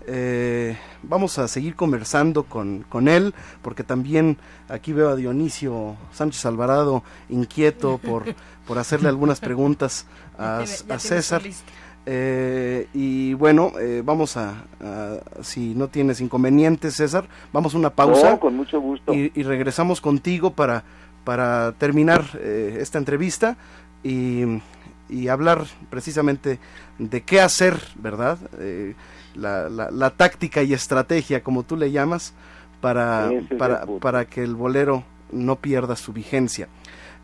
Eh, 0.09 0.77
vamos 1.03 1.37
a 1.37 1.47
seguir 1.49 1.75
conversando 1.75 2.43
con, 2.43 2.83
con, 2.87 3.09
él, 3.09 3.33
porque 3.61 3.83
también 3.83 4.37
aquí 4.69 4.93
veo 4.93 5.09
a 5.09 5.15
Dionisio 5.15 5.97
Sánchez 6.13 6.45
Alvarado 6.45 7.03
inquieto 7.27 7.97
por, 7.97 8.23
por 8.65 8.77
hacerle 8.77 9.09
algunas 9.09 9.41
preguntas 9.41 10.05
a, 10.37 10.59
a 10.59 10.99
César. 10.99 11.41
Eh, 12.09 12.87
y 12.93 13.33
bueno, 13.33 13.73
eh, 13.81 14.01
vamos 14.03 14.37
a, 14.37 14.63
si 15.41 15.75
no 15.75 15.89
tienes 15.89 16.21
inconvenientes, 16.21 16.95
César, 16.95 17.25
vamos 17.51 17.75
a 17.75 17.77
una 17.77 17.89
pausa. 17.89 18.39
con 18.39 18.55
mucho 18.55 18.79
gusto. 18.79 19.13
Y, 19.13 19.29
regresamos 19.43 19.99
contigo 19.99 20.51
para, 20.51 20.85
para 21.25 21.73
terminar 21.73 22.23
eh, 22.39 22.77
esta 22.79 22.97
entrevista 22.97 23.57
y, 24.03 24.61
y, 25.09 25.27
hablar 25.27 25.65
precisamente 25.89 26.59
de 26.97 27.23
qué 27.23 27.41
hacer, 27.41 27.77
¿verdad? 27.95 28.37
La, 29.35 29.67
la, 29.67 30.09
táctica 30.11 30.63
y 30.63 30.71
estrategia, 30.71 31.43
como 31.43 31.63
tú 31.63 31.75
le 31.75 31.91
llamas, 31.91 32.33
para, 32.79 33.29
para, 33.57 33.85
para 33.99 34.25
que 34.25 34.43
el 34.43 34.55
bolero 34.55 35.03
no 35.33 35.57
pierda 35.57 35.97
su 35.97 36.13
vigencia. 36.13 36.69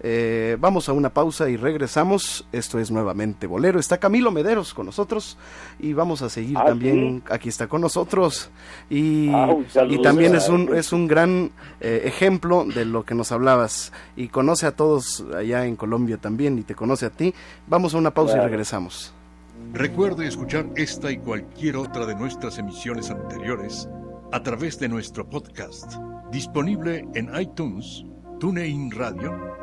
Eh, 0.05 0.57
vamos 0.59 0.89
a 0.89 0.93
una 0.93 1.13
pausa 1.13 1.49
y 1.49 1.55
regresamos. 1.55 2.45
Esto 2.51 2.77
es 2.77 2.91
nuevamente 2.91 3.47
Bolero. 3.47 3.79
Está 3.79 3.99
Camilo 3.99 4.31
Mederos 4.31 4.73
con 4.73 4.85
nosotros 4.85 5.37
y 5.79 5.93
vamos 5.93 6.21
a 6.21 6.29
seguir 6.29 6.57
ah, 6.57 6.65
también. 6.65 7.23
Aquí 7.29 7.47
está 7.47 7.67
con 7.67 7.79
nosotros 7.79 8.51
y, 8.89 9.29
ah, 9.33 9.55
y 9.87 10.01
también 10.01 10.35
es 10.35 10.49
un, 10.49 10.75
es 10.75 10.91
un 10.91 11.07
gran 11.07 11.51
eh, 11.79 12.01
ejemplo 12.03 12.65
de 12.65 12.83
lo 12.83 13.05
que 13.05 13.15
nos 13.15 13.31
hablabas 13.31 13.93
y 14.17 14.27
conoce 14.27 14.65
a 14.65 14.75
todos 14.75 15.23
allá 15.33 15.65
en 15.65 15.77
Colombia 15.77 16.17
también 16.17 16.59
y 16.59 16.63
te 16.63 16.75
conoce 16.75 17.05
a 17.05 17.09
ti. 17.09 17.33
Vamos 17.67 17.95
a 17.95 17.97
una 17.97 18.13
pausa 18.13 18.37
y 18.37 18.41
regresamos. 18.41 19.13
Recuerde 19.71 20.27
escuchar 20.27 20.65
esta 20.75 21.11
y 21.11 21.17
cualquier 21.17 21.77
otra 21.77 22.05
de 22.05 22.15
nuestras 22.15 22.57
emisiones 22.57 23.09
anteriores 23.09 23.87
a 24.33 24.43
través 24.43 24.77
de 24.79 24.89
nuestro 24.89 25.29
podcast, 25.29 25.93
disponible 26.29 27.07
en 27.15 27.29
iTunes, 27.39 28.03
TuneIn 28.39 28.91
Radio 28.91 29.62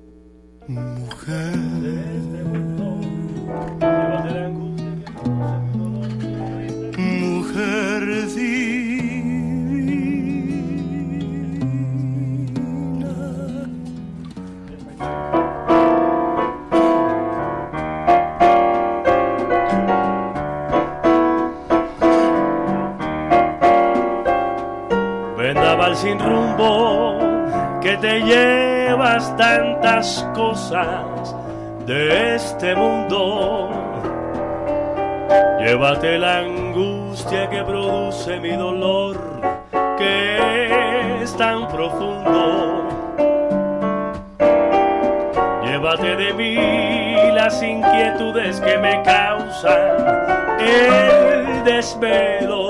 Mujer, 0.67 1.57
mujer 6.97 8.05
divina. 8.35 8.61
Vendaval 25.37 25.95
sin 25.95 26.19
rumbo 26.19 27.30
que 27.81 27.97
te 27.97 28.21
llevas 28.21 29.35
tantas 29.37 30.27
cosas 30.35 31.35
de 31.85 32.35
este 32.35 32.75
mundo. 32.75 33.69
Llévate 35.59 36.19
la 36.19 36.39
angustia 36.39 37.49
que 37.49 37.63
produce 37.63 38.39
mi 38.39 38.51
dolor, 38.51 39.17
que 39.97 41.23
es 41.23 41.35
tan 41.35 41.67
profundo. 41.67 42.87
Llévate 45.63 46.15
de 46.15 46.33
mí 46.33 47.31
las 47.33 47.63
inquietudes 47.63 48.61
que 48.61 48.77
me 48.77 49.01
causan 49.01 50.59
el 50.59 51.63
desvelo 51.63 52.69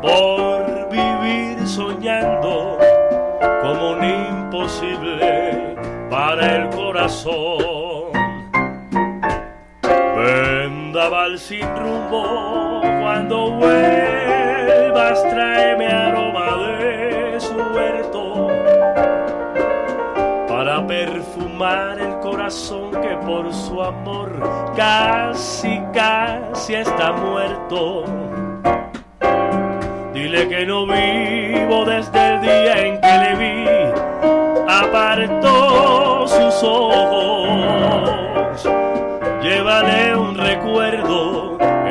por 0.00 0.88
vivir 0.90 1.66
soñando 1.66 2.87
como 3.62 3.92
un 3.92 4.04
imposible 4.04 5.76
para 6.10 6.56
el 6.56 6.68
corazón. 6.70 8.12
Vendaval 10.16 11.38
sin 11.38 11.66
rumbo, 11.76 12.80
cuando 13.00 13.52
vuelvas 13.52 15.22
tráeme 15.22 15.86
aroma 15.86 16.56
de 16.56 17.40
su 17.40 17.54
huerto 17.54 18.48
para 20.48 20.84
perfumar 20.86 22.00
el 22.00 22.18
corazón 22.18 22.90
que 22.90 23.16
por 23.24 23.52
su 23.52 23.80
amor 23.82 24.32
casi, 24.76 25.80
casi 25.92 26.74
está 26.74 27.12
muerto. 27.12 28.04
Dile 30.12 30.48
que 30.48 30.66
no 30.66 30.84
vivo 30.84 31.47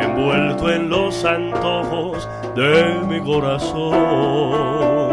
envuelto 0.01 0.71
en 0.71 0.89
los 0.89 1.23
antojos 1.25 2.27
de 2.55 2.99
mi 3.07 3.21
corazón. 3.21 5.06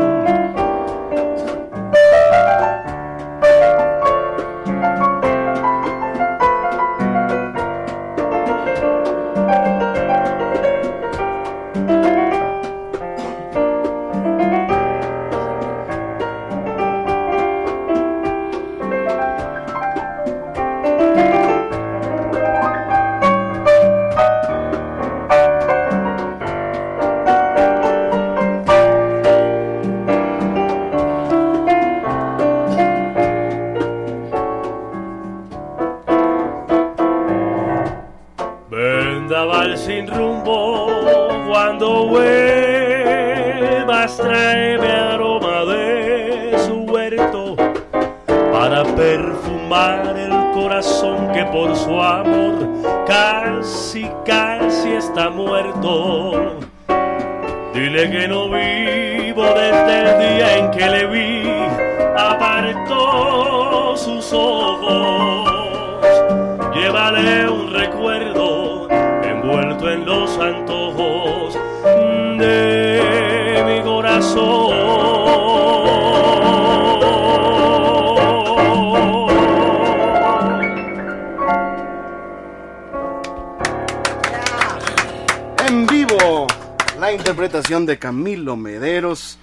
Camilo 88.04 88.54
Mederos, 88.54 89.38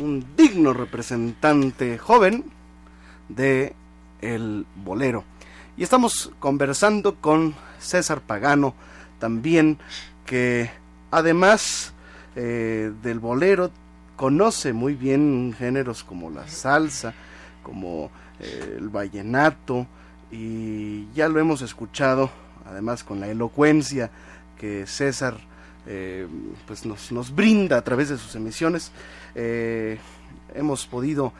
un 0.00 0.34
digno 0.36 0.72
representante 0.72 1.96
joven 1.96 2.42
de 3.28 3.76
el 4.20 4.66
bolero. 4.74 5.22
Y 5.76 5.84
estamos 5.84 6.32
conversando 6.40 7.20
con 7.20 7.54
César 7.78 8.20
Pagano, 8.20 8.74
también 9.20 9.78
que 10.26 10.72
además 11.12 11.92
eh, 12.34 12.90
del 13.00 13.20
bolero 13.20 13.70
conoce 14.16 14.72
muy 14.72 14.96
bien 14.96 15.54
géneros 15.56 16.02
como 16.02 16.30
la 16.30 16.48
salsa, 16.48 17.14
como 17.62 18.10
eh, 18.40 18.74
el 18.76 18.88
vallenato, 18.88 19.86
y 20.32 21.08
ya 21.12 21.28
lo 21.28 21.38
hemos 21.38 21.62
escuchado, 21.62 22.28
además 22.66 23.04
con 23.04 23.20
la 23.20 23.28
elocuencia 23.28 24.10
que 24.58 24.88
César 24.88 25.48
eh, 25.86 26.26
pues 26.66 26.84
nos, 26.86 27.12
nos, 27.12 27.34
brinda 27.34 27.78
a 27.78 27.82
través 27.82 28.08
de 28.08 28.18
sus 28.18 28.34
emisiones, 28.34 28.92
eh, 29.34 29.98
hemos 30.54 30.86
podido 30.86 31.28
eh, 31.28 31.30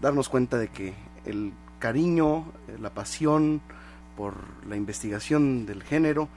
darnos 0.00 0.28
cuenta 0.28 0.58
de 0.58 0.68
que 0.68 0.94
el 1.24 1.52
cariño, 1.78 2.44
la 2.80 2.90
pasión 2.90 3.60
por 4.16 4.34
la 4.68 4.76
investigación 4.76 5.66
del 5.66 5.82
género 5.82 6.28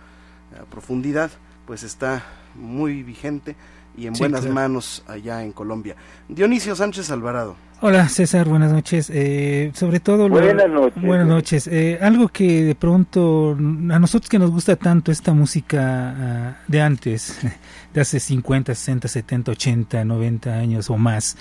a 0.59 0.63
profundidad, 0.65 1.31
pues 1.65 1.83
está 1.83 2.23
muy 2.55 3.03
vigente 3.03 3.55
y 3.97 4.07
en 4.07 4.15
Sí, 4.15 4.19
buenas 4.19 4.41
claro. 4.41 4.55
manos 4.55 5.03
allá 5.07 5.43
en 5.43 5.51
Colombia. 5.51 5.95
Dionisio 6.27 6.75
Sánchez 6.75 7.09
Alvarado. 7.11 7.55
Hola 7.81 8.07
César, 8.09 8.47
buenas 8.47 8.71
noches. 8.71 9.11
Eh, 9.13 9.71
sobre 9.75 9.99
todo, 9.99 10.27
lo- 10.29 10.35
Buenas 10.35 10.69
noches. 10.69 11.03
Buenas 11.03 11.27
noches. 11.27 11.67
Eh, 11.67 11.99
algo 12.01 12.29
que 12.29 12.63
de 12.63 12.73
pronto 12.75 13.51
a 13.51 13.99
nosotros 13.99 14.29
que 14.29 14.39
nos 14.39 14.49
gusta 14.49 14.75
tanto 14.75 15.11
esta 15.11 15.33
música 15.33 16.15
ah, 16.17 16.57
de 16.67 16.81
antes, 16.81 17.37
de 17.93 18.01
hace 18.01 18.19
50, 18.19 18.73
60, 18.73 19.07
70, 19.07 19.51
80, 19.51 20.05
90 20.05 20.53
años 20.53 20.89
o 20.89 20.97
más, 20.97 21.37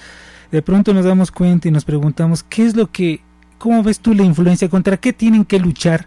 de 0.50 0.60
pronto 0.60 0.92
nos 0.92 1.04
damos 1.04 1.30
cuenta 1.30 1.68
y 1.68 1.70
nos 1.70 1.84
preguntamos 1.84 2.42
qué 2.42 2.66
es 2.66 2.76
lo 2.76 2.90
que, 2.90 3.20
cómo 3.58 3.82
ves 3.82 4.00
tú 4.00 4.12
la 4.12 4.24
influencia, 4.24 4.68
contra 4.68 4.96
qué 4.96 5.12
tienen 5.12 5.44
que 5.44 5.58
luchar 5.60 6.06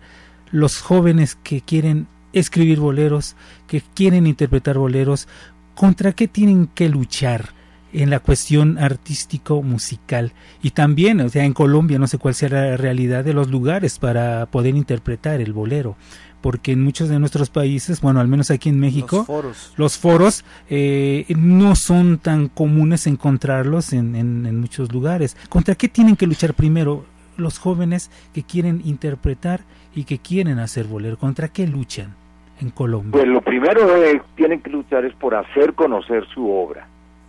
los 0.51 0.81
jóvenes 0.81 1.35
que 1.41 1.61
quieren 1.61 2.07
escribir 2.33 2.79
boleros, 2.79 3.35
que 3.65 3.81
quieren 3.95 4.27
interpretar 4.27 4.77
boleros, 4.77 5.27
contra 5.73 6.11
qué 6.11 6.27
tienen 6.27 6.67
que 6.67 6.89
luchar 6.89 7.55
en 8.01 8.09
la 8.09 8.19
cuestión 8.19 8.77
artístico 8.77 9.61
musical 9.61 10.31
y 10.61 10.71
también 10.71 11.19
o 11.21 11.29
sea 11.29 11.43
en 11.45 11.53
Colombia 11.53 11.99
no 11.99 12.07
sé 12.07 12.17
cuál 12.17 12.33
sea 12.33 12.49
la 12.49 12.77
realidad 12.77 13.23
de 13.25 13.33
los 13.33 13.49
lugares 13.49 13.99
para 13.99 14.45
poder 14.47 14.75
interpretar 14.75 15.41
el 15.41 15.53
bolero 15.53 15.95
porque 16.41 16.71
en 16.73 16.83
muchos 16.83 17.09
de 17.09 17.17
nuestros 17.19 17.49
países 17.49 17.99
bueno 18.01 18.19
al 18.19 18.27
menos 18.27 18.51
aquí 18.51 18.69
en 18.69 18.79
México 18.79 19.17
Los 19.17 19.25
foros. 19.27 19.73
los 19.77 19.97
foros 19.97 20.45
eh, 20.69 21.25
no 21.37 21.75
son 21.75 22.19
tan 22.19 22.47
comunes 22.47 23.07
encontrarlos 23.07 23.91
en, 23.93 24.15
en- 24.15 24.45
en 24.45 24.59
muchos 24.59 24.91
lugares. 24.93 25.35
¿Contra 25.49 25.75
qué 25.75 25.87
tienen 25.87 26.15
que 26.15 26.27
luchar 26.27 26.53
primero 26.53 27.05
los 27.37 27.57
jóvenes 27.59 28.09
que 28.33 28.43
quieren 28.43 28.81
interpretar 28.85 29.61
y 29.95 30.03
que 30.03 30.19
quieren 30.19 30.59
hacer 30.59 30.85
bolero? 30.85 31.17
¿Contra 31.17 31.47
qué 31.49 31.65
luchan 31.67 32.15
en 32.61 32.69
Colombia? 32.69 33.11
Pues 33.13 33.27
lo 33.27 33.41
primero 33.41 33.81
que 33.87 34.21
tienen 34.35 34.61
que 34.61 34.69
luchar 34.69 35.05
es 35.05 35.13
por 35.15 35.33
hacer 35.35 35.73
conocer 35.73 36.23
su 36.33 36.49
obra, 36.51 36.87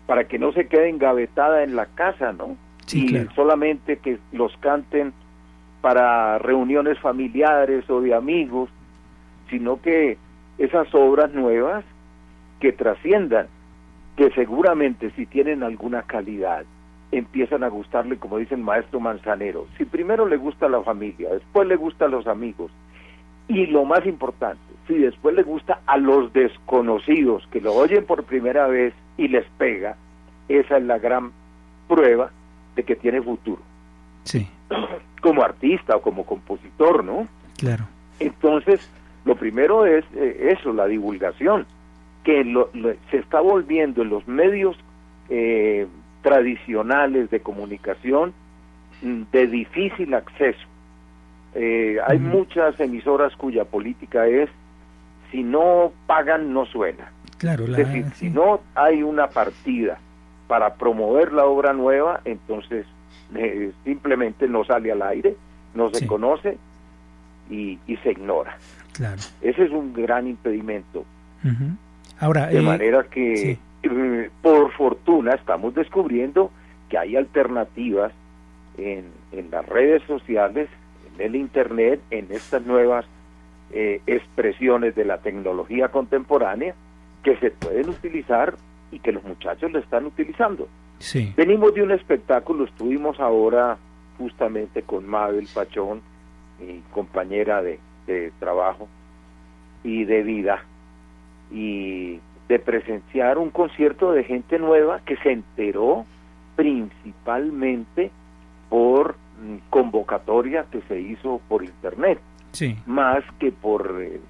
para 0.08 0.24
que 0.24 0.38
no 0.38 0.52
se 0.52 0.68
quede 0.68 0.88
engavetada 0.88 1.62
en 1.62 1.76
la 1.76 1.84
casa, 1.84 2.32
¿no? 2.32 2.56
Sí, 2.86 3.04
y 3.04 3.08
claro. 3.08 3.30
solamente 3.34 3.98
que 3.98 4.18
los 4.32 4.56
canten 4.56 5.12
para 5.82 6.38
reuniones 6.38 6.98
familiares 6.98 7.88
o 7.90 8.00
de 8.00 8.14
amigos, 8.14 8.70
sino 9.50 9.82
que 9.82 10.16
esas 10.56 10.88
obras 10.94 11.34
nuevas 11.34 11.84
que 12.58 12.72
trasciendan 12.72 13.48
que 14.16 14.30
seguramente 14.30 15.10
si 15.10 15.26
tienen 15.26 15.62
alguna 15.62 16.00
calidad, 16.04 16.64
empiezan 17.12 17.62
a 17.62 17.68
gustarle, 17.68 18.16
como 18.16 18.38
dice 18.38 18.54
el 18.54 18.62
maestro 18.62 19.00
Manzanero. 19.00 19.66
Si 19.76 19.84
primero 19.84 20.26
le 20.26 20.38
gusta 20.38 20.66
a 20.66 20.70
la 20.70 20.82
familia, 20.82 21.34
después 21.34 21.68
le 21.68 21.76
gusta 21.76 22.06
a 22.06 22.08
los 22.08 22.26
amigos, 22.26 22.72
y 23.46 23.66
lo 23.66 23.84
más 23.84 24.06
importante, 24.06 24.72
si 24.86 24.94
después 24.94 25.36
le 25.36 25.42
gusta 25.42 25.80
a 25.84 25.98
los 25.98 26.32
desconocidos 26.32 27.46
que 27.52 27.60
lo 27.60 27.74
oyen 27.74 28.06
por 28.06 28.24
primera 28.24 28.68
vez 28.68 28.94
y 29.18 29.28
les 29.28 29.44
pega, 29.58 29.96
esa 30.48 30.78
es 30.78 30.84
la 30.84 30.98
gran 30.98 31.32
prueba 31.86 32.30
de 32.74 32.84
que 32.84 32.96
tiene 32.96 33.20
futuro. 33.20 33.60
Sí. 34.24 34.48
Como 35.20 35.42
artista 35.42 35.96
o 35.96 36.00
como 36.00 36.24
compositor, 36.24 37.02
¿no? 37.02 37.26
Claro. 37.56 37.84
Entonces, 38.20 38.88
lo 39.24 39.34
primero 39.34 39.84
es 39.84 40.04
eh, 40.14 40.54
eso, 40.56 40.72
la 40.72 40.86
divulgación, 40.86 41.66
que 42.22 42.44
lo, 42.44 42.70
se 43.10 43.16
está 43.16 43.40
volviendo 43.40 44.02
en 44.02 44.10
los 44.10 44.28
medios 44.28 44.76
eh, 45.28 45.88
tradicionales 46.22 47.30
de 47.30 47.40
comunicación 47.40 48.32
mm, 49.02 49.22
de 49.32 49.46
difícil 49.48 50.14
acceso. 50.14 50.66
Eh, 51.54 51.98
hay 52.06 52.18
muchas 52.20 52.78
emisoras 52.78 53.34
cuya 53.34 53.64
política 53.64 54.28
es 54.28 54.48
si 55.30 55.42
no 55.42 55.92
pagan 56.06 56.52
no 56.52 56.64
suena. 56.66 57.10
Claro, 57.38 57.64
es 57.64 57.76
decir, 57.76 58.06
si 58.14 58.30
no 58.30 58.60
hay 58.74 59.02
una 59.02 59.28
partida 59.28 59.98
para 60.48 60.74
promover 60.74 61.32
la 61.32 61.44
obra 61.44 61.72
nueva, 61.72 62.20
entonces 62.24 62.84
simplemente 63.84 64.48
no 64.48 64.64
sale 64.64 64.90
al 64.90 65.02
aire, 65.02 65.36
no 65.74 65.90
se 65.90 66.06
conoce 66.06 66.58
y, 67.50 67.78
se 68.02 68.12
ignora. 68.12 68.58
Claro. 68.92 69.20
Ese 69.40 69.64
es 69.64 69.70
un 69.70 69.92
gran 69.92 70.26
impedimento. 70.26 71.04
Ahora, 72.18 72.48
de 72.48 72.60
manera 72.60 73.04
que 73.04 73.58
eh, 73.82 74.30
por 74.42 74.72
fortuna 74.72 75.34
estamos 75.34 75.74
descubriendo 75.74 76.50
que 76.88 76.98
hay 76.98 77.14
alternativas 77.16 78.12
en, 78.76 79.04
en 79.30 79.50
las 79.50 79.64
redes 79.66 80.02
sociales, 80.04 80.68
en 81.14 81.24
el 81.24 81.36
Internet, 81.36 82.00
en 82.10 82.26
estas 82.30 82.66
nuevas 82.66 83.04
eh, 83.70 84.00
expresiones 84.06 84.96
de 84.96 85.04
la 85.04 85.18
tecnología 85.18 85.88
contemporánea 85.88 86.74
que 87.22 87.36
se 87.38 87.50
pueden 87.50 87.88
utilizar 87.88 88.56
y 88.90 88.98
que 88.98 89.12
los 89.12 89.22
muchachos 89.24 89.70
lo 89.70 89.78
están 89.78 90.06
utilizando. 90.06 90.68
Sí. 90.98 91.32
Venimos 91.36 91.74
de 91.74 91.82
un 91.82 91.92
espectáculo, 91.92 92.64
estuvimos 92.64 93.20
ahora 93.20 93.78
justamente 94.18 94.82
con 94.82 95.06
Mabel 95.06 95.48
Pachón, 95.52 96.00
mi 96.60 96.82
compañera 96.92 97.62
de, 97.62 97.78
de 98.06 98.32
trabajo 98.40 98.88
y 99.84 100.04
de 100.04 100.22
vida, 100.22 100.64
y 101.50 102.20
de 102.48 102.58
presenciar 102.58 103.38
un 103.38 103.50
concierto 103.50 104.12
de 104.12 104.24
gente 104.24 104.58
nueva 104.58 105.00
que 105.04 105.16
se 105.18 105.32
enteró 105.32 106.04
principalmente 106.56 108.10
por 108.68 109.16
mm, 109.40 109.56
convocatoria 109.70 110.64
que 110.70 110.80
se 110.88 111.00
hizo 111.00 111.40
por 111.48 111.62
internet, 111.62 112.18
sí. 112.52 112.76
más 112.86 113.22
que 113.38 113.52
por 113.52 114.02
eh, 114.02 114.20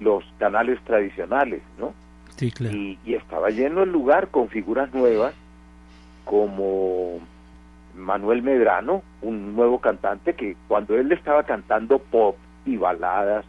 los 0.00 0.24
canales 0.38 0.78
tradicionales, 0.84 1.62
¿no? 1.78 1.92
Sí, 2.36 2.50
claro. 2.50 2.76
Y, 2.76 2.98
y, 3.04 3.14
estaba 3.14 3.50
lleno 3.50 3.82
el 3.82 3.92
lugar 3.92 4.28
con 4.28 4.48
figuras 4.48 4.92
nuevas 4.92 5.34
como 6.24 7.20
Manuel 7.94 8.42
Medrano, 8.42 9.02
un 9.22 9.54
nuevo 9.54 9.78
cantante 9.80 10.34
que 10.34 10.56
cuando 10.68 10.96
él 10.96 11.12
estaba 11.12 11.44
cantando 11.44 11.98
pop 11.98 12.36
y 12.66 12.76
baladas 12.76 13.44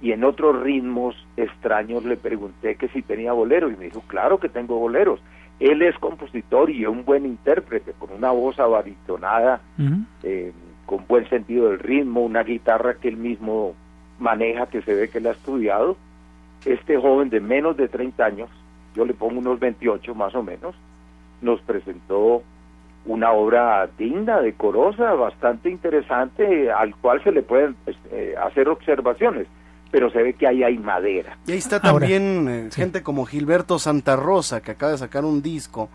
y 0.00 0.12
en 0.12 0.24
otros 0.24 0.62
ritmos 0.62 1.16
extraños 1.36 2.04
le 2.04 2.16
pregunté 2.16 2.76
que 2.76 2.88
si 2.88 3.02
tenía 3.02 3.32
bolero 3.32 3.70
y 3.70 3.76
me 3.76 3.86
dijo, 3.86 4.02
claro 4.06 4.38
que 4.38 4.48
tengo 4.48 4.78
boleros. 4.78 5.20
Él 5.58 5.80
es 5.80 5.98
compositor 5.98 6.70
y 6.70 6.84
un 6.84 7.04
buen 7.04 7.24
intérprete, 7.24 7.92
con 7.92 8.12
una 8.12 8.30
voz 8.30 8.60
abaritonada, 8.60 9.60
eh, 10.22 10.52
con 10.84 11.06
buen 11.06 11.28
sentido 11.30 11.70
del 11.70 11.78
ritmo, 11.78 12.22
una 12.22 12.42
guitarra 12.42 12.94
que 12.94 13.08
él 13.08 13.16
mismo 13.16 13.74
maneja, 14.18 14.66
que 14.66 14.82
se 14.82 14.94
ve 14.94 15.08
que 15.08 15.18
él 15.18 15.26
ha 15.28 15.30
estudiado. 15.30 15.96
Este 16.66 16.98
joven 16.98 17.30
de 17.30 17.40
menos 17.40 17.76
de 17.76 17.88
30 17.88 18.24
años, 18.24 18.50
yo 18.94 19.06
le 19.06 19.14
pongo 19.14 19.38
unos 19.38 19.58
28 19.58 20.14
más 20.14 20.34
o 20.34 20.42
menos, 20.42 20.74
nos 21.40 21.60
presentó 21.62 22.42
una 23.06 23.30
obra 23.32 23.88
digna, 23.96 24.40
decorosa, 24.40 25.14
bastante 25.14 25.70
interesante, 25.70 26.70
al 26.70 26.94
cual 26.96 27.22
se 27.22 27.32
le 27.32 27.42
pueden 27.42 27.76
eh, 28.10 28.34
hacer 28.42 28.68
observaciones 28.68 29.46
pero 29.90 30.10
se 30.10 30.22
ve 30.22 30.34
que 30.34 30.46
ahí 30.46 30.62
hay 30.62 30.76
madera. 30.78 31.38
Y 31.46 31.52
ahí 31.52 31.58
está 31.58 31.80
también 31.80 32.48
eh, 32.48 32.68
gente 32.74 33.02
como 33.02 33.24
Gilberto 33.24 33.78
Santa 33.78 34.16
Rosa, 34.16 34.60
que 34.60 34.72
acaba 34.72 34.92
de 34.92 34.98
sacar 34.98 35.24
un 35.24 35.40
disco 35.40 35.88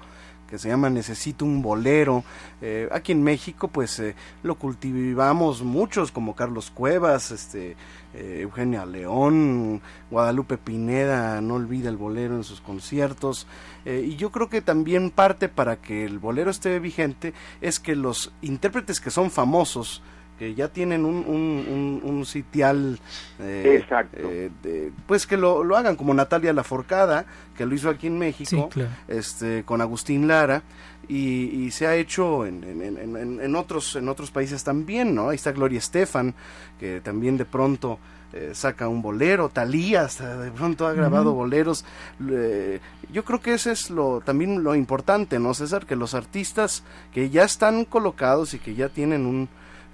que 0.52 0.60
se 0.60 0.68
llama 0.68 0.90
Necesito 0.90 1.46
un 1.46 1.62
bolero. 1.62 2.26
Eh, 2.62 2.90
aquí 2.92 3.14
en 3.14 3.24
México, 3.24 3.70
pues 3.70 3.98
eh, 4.00 4.16
lo 4.44 4.56
cultivamos 4.56 5.64
muchos, 5.64 6.12
como 6.12 6.36
Carlos 6.36 6.70
Cuevas, 6.70 7.32
este, 7.32 7.78
Eugenia 8.14 8.86
León, 8.86 9.82
Guadalupe 10.12 10.58
Pineda, 10.58 11.40
no 11.40 11.56
olvida 11.56 11.88
el 11.88 11.96
bolero 11.96 12.36
en 12.36 12.44
sus 12.44 12.60
conciertos. 12.60 13.48
y 13.86 14.18
yo 14.18 14.32
creo 14.32 14.50
que 14.50 14.62
también 14.62 15.10
parte 15.10 15.48
para 15.48 15.78
que 15.78 16.04
el 16.04 16.20
bolero 16.20 16.52
esté 16.52 16.78
vigente 16.80 17.34
es 17.62 17.80
que 17.80 17.96
los 17.96 18.34
intérpretes 18.42 19.00
que 19.00 19.12
son 19.12 19.32
famosos, 19.32 20.04
que 20.42 20.56
ya 20.56 20.70
tienen 20.70 21.06
un, 21.06 21.18
un, 21.28 22.02
un, 22.04 22.26
sitial 22.26 22.98
eh, 23.40 23.78
Exacto. 23.80 24.18
Eh, 24.20 24.92
pues 25.06 25.28
que 25.28 25.38
lo, 25.38 25.64
lo, 25.64 25.78
hagan 25.78 25.96
como 25.96 26.16
Natalia 26.16 26.52
Laforcada 26.52 27.28
que 27.56 27.64
lo 27.64 27.76
hizo 27.76 27.92
aquí 27.92 28.08
en 28.08 28.18
México 28.18 28.68
este 29.08 29.62
con 29.66 29.82
Agustín 29.82 30.28
Lara 30.28 30.64
y, 31.08 31.66
y 31.66 31.70
se 31.70 31.86
ha 31.86 31.96
hecho 31.96 32.48
en, 32.48 32.64
en, 32.64 33.40
en, 33.40 33.56
otros 33.56 33.96
en 33.96 34.10
otros 34.10 34.32
países 34.32 34.64
también 34.64 35.14
no 35.14 35.30
ahí 35.30 35.36
está 35.36 35.52
Gloria 35.52 35.78
Estefan 35.78 36.34
que 36.80 37.02
también 37.02 37.38
de 37.38 37.46
pronto 37.46 38.00
eh, 38.34 38.52
saca 38.54 38.88
un 38.88 39.04
bolero, 39.04 39.50
Talía 39.50 40.06
hasta 40.06 40.38
de 40.38 40.50
pronto 40.50 40.88
ha 40.88 40.94
grabado 40.94 41.34
boleros. 41.34 41.86
yo 42.18 43.26
creo 43.26 43.42
que 43.42 43.54
ese 43.54 43.74
es 43.74 43.92
lo 43.92 44.22
también 44.22 44.64
lo 44.64 44.74
importante, 44.74 45.38
¿no, 45.38 45.54
César? 45.54 45.86
Que 45.86 45.98
los 45.98 46.16
artistas 46.16 46.84
que 47.14 47.30
ya 47.30 47.44
están 47.44 47.84
colocados 47.86 48.54
y 48.56 48.60
que 48.60 48.74
ya 48.74 48.88
tienen 48.88 49.26
un, 49.26 49.50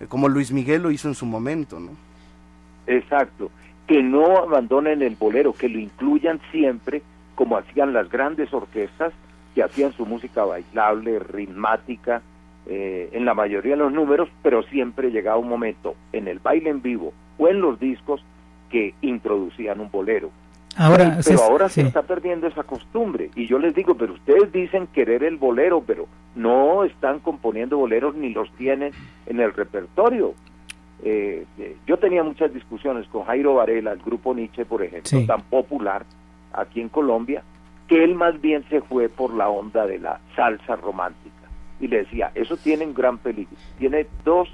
como 0.08 0.30
Luis 0.30 0.52
Miguel 0.52 0.84
lo 0.84 0.92
hizo 0.92 1.08
en 1.08 1.16
su 1.16 1.26
momento, 1.26 1.80
¿no? 1.80 1.92
Exacto, 2.86 3.52
que 3.88 4.04
no 4.04 4.38
abandonen 4.38 5.02
el 5.02 5.16
bolero, 5.16 5.54
que 5.54 5.70
lo 5.70 5.80
incluyan 5.80 6.40
siempre 6.52 7.02
como 7.36 7.58
hacían 7.58 7.94
las 7.94 8.10
grandes 8.10 8.54
orquestas 8.54 9.14
que 9.54 9.64
hacían 9.64 9.94
su 9.94 10.06
música 10.06 10.44
bailable, 10.44 11.20
ritmática, 11.20 12.22
eh, 12.70 13.10
en 13.14 13.24
la 13.24 13.34
mayoría 13.34 13.74
de 13.74 13.84
los 13.84 13.94
números, 13.94 14.28
pero 14.44 14.62
siempre 14.64 15.10
llegaba 15.10 15.38
un 15.38 15.48
momento 15.48 15.96
en 16.12 16.28
el 16.28 16.40
baile 16.40 16.70
en 16.70 16.82
vivo 16.82 17.14
o 17.38 17.48
en 17.48 17.62
los 17.62 17.80
discos 17.80 18.22
que 18.70 18.94
introducían 19.02 19.80
un 19.80 19.90
bolero. 19.90 20.32
Ahora, 20.76 21.18
pero 21.26 21.42
ahora 21.42 21.70
se 21.70 21.82
está 21.82 22.04
perdiendo 22.04 22.48
esa 22.48 22.64
costumbre. 22.64 23.32
Y 23.36 23.48
yo 23.48 23.58
les 23.58 23.74
digo, 23.74 23.96
pero 23.96 24.14
ustedes 24.14 24.52
dicen 24.52 24.88
querer 24.88 25.24
el 25.24 25.38
bolero, 25.38 25.82
pero 25.86 26.08
no 26.36 26.84
están 26.84 27.20
componiendo 27.20 27.78
boleros 27.78 28.16
ni 28.16 28.30
los 28.30 28.52
tienen 28.54 28.94
en 29.26 29.40
el 29.40 29.54
repertorio. 29.54 30.36
Eh, 31.04 31.46
eh, 31.58 31.78
yo 31.88 31.98
tenía 31.98 32.24
muchas 32.24 32.54
discusiones 32.54 33.08
con 33.08 33.24
Jairo 33.26 33.56
Varela, 33.56 33.92
el 33.92 34.00
grupo 34.00 34.36
Nietzsche, 34.36 34.66
por 34.66 34.84
ejemplo, 34.84 35.26
tan 35.26 35.42
popular 35.44 36.06
aquí 36.54 36.80
en 36.82 36.90
Colombia, 36.90 37.44
que 37.88 38.04
él 38.04 38.14
más 38.14 38.40
bien 38.40 38.64
se 38.70 38.82
fue 38.82 39.10
por 39.10 39.34
la 39.34 39.50
onda 39.50 39.88
de 39.88 39.98
la 40.00 40.20
salsa 40.36 40.76
romántica. 40.76 41.36
Y 41.80 41.88
le 41.88 42.00
decía, 42.00 42.32
eso 42.36 42.56
tiene 42.58 42.86
un 42.86 42.94
gran 42.94 43.18
peligro. 43.18 43.56
Tiene 43.80 44.06
dos, 44.24 44.50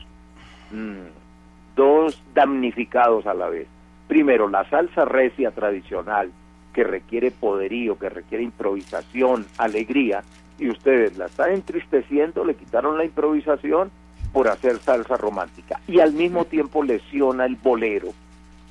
mm, 0.71 1.75
dos 1.75 2.21
damnificados 2.33 3.25
a 3.25 3.33
la 3.33 3.49
vez 3.49 3.67
primero, 4.13 4.47
la 4.47 4.63
salsa 4.69 5.05
recia 5.05 5.49
tradicional, 5.49 6.31
que 6.71 6.83
requiere 6.83 7.31
poderío, 7.31 7.97
que 7.97 8.09
requiere 8.09 8.43
improvisación, 8.43 9.47
alegría, 9.57 10.23
y 10.59 10.69
ustedes 10.69 11.17
la 11.17 11.25
están 11.25 11.51
entristeciendo, 11.51 12.45
le 12.45 12.53
quitaron 12.53 12.95
la 12.95 13.05
improvisación 13.05 13.89
por 14.31 14.49
hacer 14.49 14.77
salsa 14.77 15.17
romántica. 15.17 15.79
Y 15.87 15.99
al 15.99 16.13
mismo 16.13 16.45
tiempo 16.45 16.83
lesiona 16.83 17.47
el 17.47 17.55
bolero, 17.55 18.09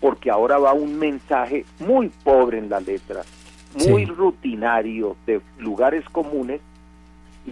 porque 0.01 0.31
ahora 0.31 0.59
va 0.59 0.75
un 0.75 0.97
mensaje 0.97 1.65
muy 1.81 2.09
pobre 2.23 2.59
en 2.59 2.71
la 2.71 2.79
letra, 2.79 3.23
muy 3.75 4.05
rutinario, 4.05 5.17
de 5.27 5.41
lugares 5.59 6.05
comunes, 6.11 6.61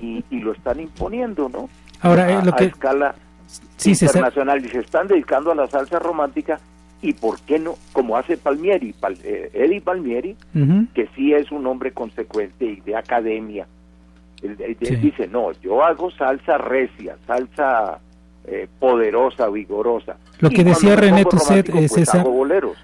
y, 0.00 0.22
lo 0.30 0.52
están 0.52 0.78
imponiendo, 0.78 1.48
¿no? 1.48 1.68
Ahora, 2.02 2.30
eh, 2.30 2.40
lo 2.44 2.52
que... 2.52 2.64
a 2.64 2.66
escala 2.68 3.14
internacional, 3.84 4.64
y 4.64 4.68
se 4.68 4.78
están 4.78 5.08
dedicando 5.08 5.50
a 5.50 5.56
la 5.56 5.66
salsa 5.66 5.98
romántica 5.98 6.60
y 7.02 7.12
por 7.14 7.40
qué 7.40 7.58
no, 7.58 7.76
como 7.92 8.16
hace 8.16 8.36
Palmieri, 8.36 8.94
eh, 9.24 9.50
Eddie 9.54 9.80
Palmieri, 9.80 10.36
que 10.94 11.08
sí 11.14 11.32
es 11.32 11.50
un 11.50 11.66
hombre 11.66 11.92
consecuente 11.92 12.64
y 12.64 12.80
de 12.80 12.96
academia. 12.96 13.66
Él, 14.42 14.76
dice, 15.00 15.26
no, 15.26 15.52
yo 15.60 15.82
hago 15.82 16.10
salsa 16.10 16.58
recia, 16.58 17.16
salsa 17.26 18.00
eh, 18.52 18.68
poderosa, 18.80 19.48
vigorosa. 19.48 20.16
Lo 20.40 20.50
Y 20.50 20.54
que 20.54 20.64
decía 20.64 20.96
René 20.96 21.24
Tusset, 21.24 21.70
pues 21.70 21.92
César, 21.92 22.26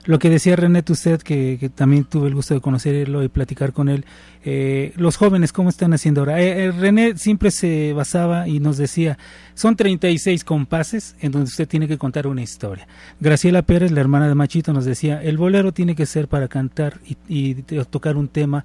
lo 0.04 0.18
que 0.20 0.30
decía 0.30 0.54
René 0.54 0.82
Tusset, 0.82 1.22
que, 1.22 1.56
que 1.58 1.68
también 1.68 2.04
tuve 2.04 2.28
el 2.28 2.34
gusto 2.34 2.54
de 2.54 2.60
conocerlo 2.60 3.24
y 3.24 3.28
platicar 3.28 3.72
con 3.72 3.88
él, 3.88 4.04
eh, 4.44 4.92
los 4.94 5.16
jóvenes, 5.16 5.52
¿cómo 5.52 5.70
están 5.70 5.92
haciendo 5.92 6.20
ahora? 6.20 6.40
Eh, 6.40 6.66
eh, 6.66 6.70
René 6.70 7.18
siempre 7.18 7.50
se 7.50 7.92
basaba 7.94 8.46
y 8.46 8.60
nos 8.60 8.76
decía, 8.76 9.18
son 9.54 9.74
36 9.74 10.44
compases 10.44 11.16
en 11.20 11.32
donde 11.32 11.48
usted 11.48 11.66
tiene 11.66 11.88
que 11.88 11.98
contar 11.98 12.28
una 12.28 12.42
historia. 12.42 12.86
Graciela 13.18 13.62
Pérez, 13.62 13.90
la 13.90 14.02
hermana 14.02 14.28
de 14.28 14.36
Machito, 14.36 14.72
nos 14.72 14.84
decía, 14.84 15.20
el 15.20 15.36
bolero 15.36 15.72
tiene 15.72 15.96
que 15.96 16.06
ser 16.06 16.28
para 16.28 16.46
cantar 16.46 17.00
y, 17.04 17.16
y 17.26 17.54
tocar 17.90 18.16
un 18.16 18.28
tema 18.28 18.64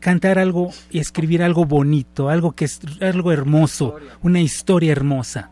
cantar 0.00 0.38
algo 0.38 0.70
y 0.92 1.00
escribir 1.00 1.42
algo 1.42 1.64
bonito, 1.64 2.28
algo 2.28 2.52
que 2.52 2.66
es 2.66 2.80
algo 3.00 3.32
hermoso, 3.32 3.96
una 4.22 4.40
historia 4.40 4.92
hermosa. 4.92 5.50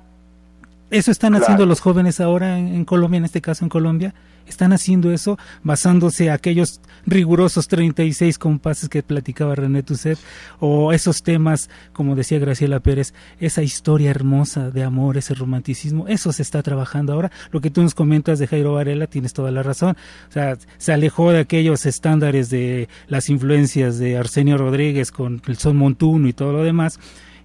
Eso 0.90 1.10
están 1.10 1.32
Claro. 1.32 1.44
haciendo 1.44 1.66
los 1.66 1.80
jóvenes 1.80 2.18
ahora 2.20 2.58
en, 2.58 2.68
en 2.68 2.84
Colombia, 2.84 3.18
en 3.18 3.24
este 3.24 3.40
caso 3.42 3.64
en 3.64 3.68
Colombia. 3.68 4.14
Están 4.46 4.72
haciendo 4.72 5.12
eso 5.12 5.38
basándose 5.62 6.30
a 6.30 6.32
aquellos 6.34 6.80
rigurosos 7.04 7.68
36 7.68 8.38
compases 8.38 8.88
que 8.88 9.02
platicaba 9.02 9.54
René 9.54 9.82
Tusset 9.82 10.18
o 10.58 10.94
esos 10.94 11.22
temas, 11.22 11.68
como 11.92 12.16
decía 12.16 12.38
Graciela 12.38 12.80
Pérez, 12.80 13.12
esa 13.40 13.62
historia 13.62 14.08
hermosa 14.10 14.70
de 14.70 14.84
amor, 14.84 15.18
ese 15.18 15.34
romanticismo, 15.34 16.08
eso 16.08 16.32
se 16.32 16.40
está 16.40 16.62
trabajando 16.62 17.12
ahora. 17.12 17.30
Lo 17.50 17.60
que 17.60 17.68
tú 17.70 17.82
nos 17.82 17.94
comentas 17.94 18.38
de 18.38 18.46
Jairo 18.46 18.72
Varela, 18.72 19.06
tienes 19.06 19.34
toda 19.34 19.50
la 19.50 19.62
razón. 19.62 19.96
O 20.30 20.32
sea, 20.32 20.56
se 20.78 20.92
alejó 20.94 21.30
de 21.30 21.40
aquellos 21.40 21.84
estándares 21.84 22.48
de 22.48 22.88
las 23.06 23.28
influencias 23.28 23.98
de 23.98 24.16
Arsenio 24.16 24.56
Rodríguez 24.56 25.12
con 25.12 25.42
el 25.46 25.58
son 25.58 25.76
montuno 25.76 26.26
y 26.26 26.32
todo 26.32 26.52
lo 26.54 26.62
demás 26.62 26.98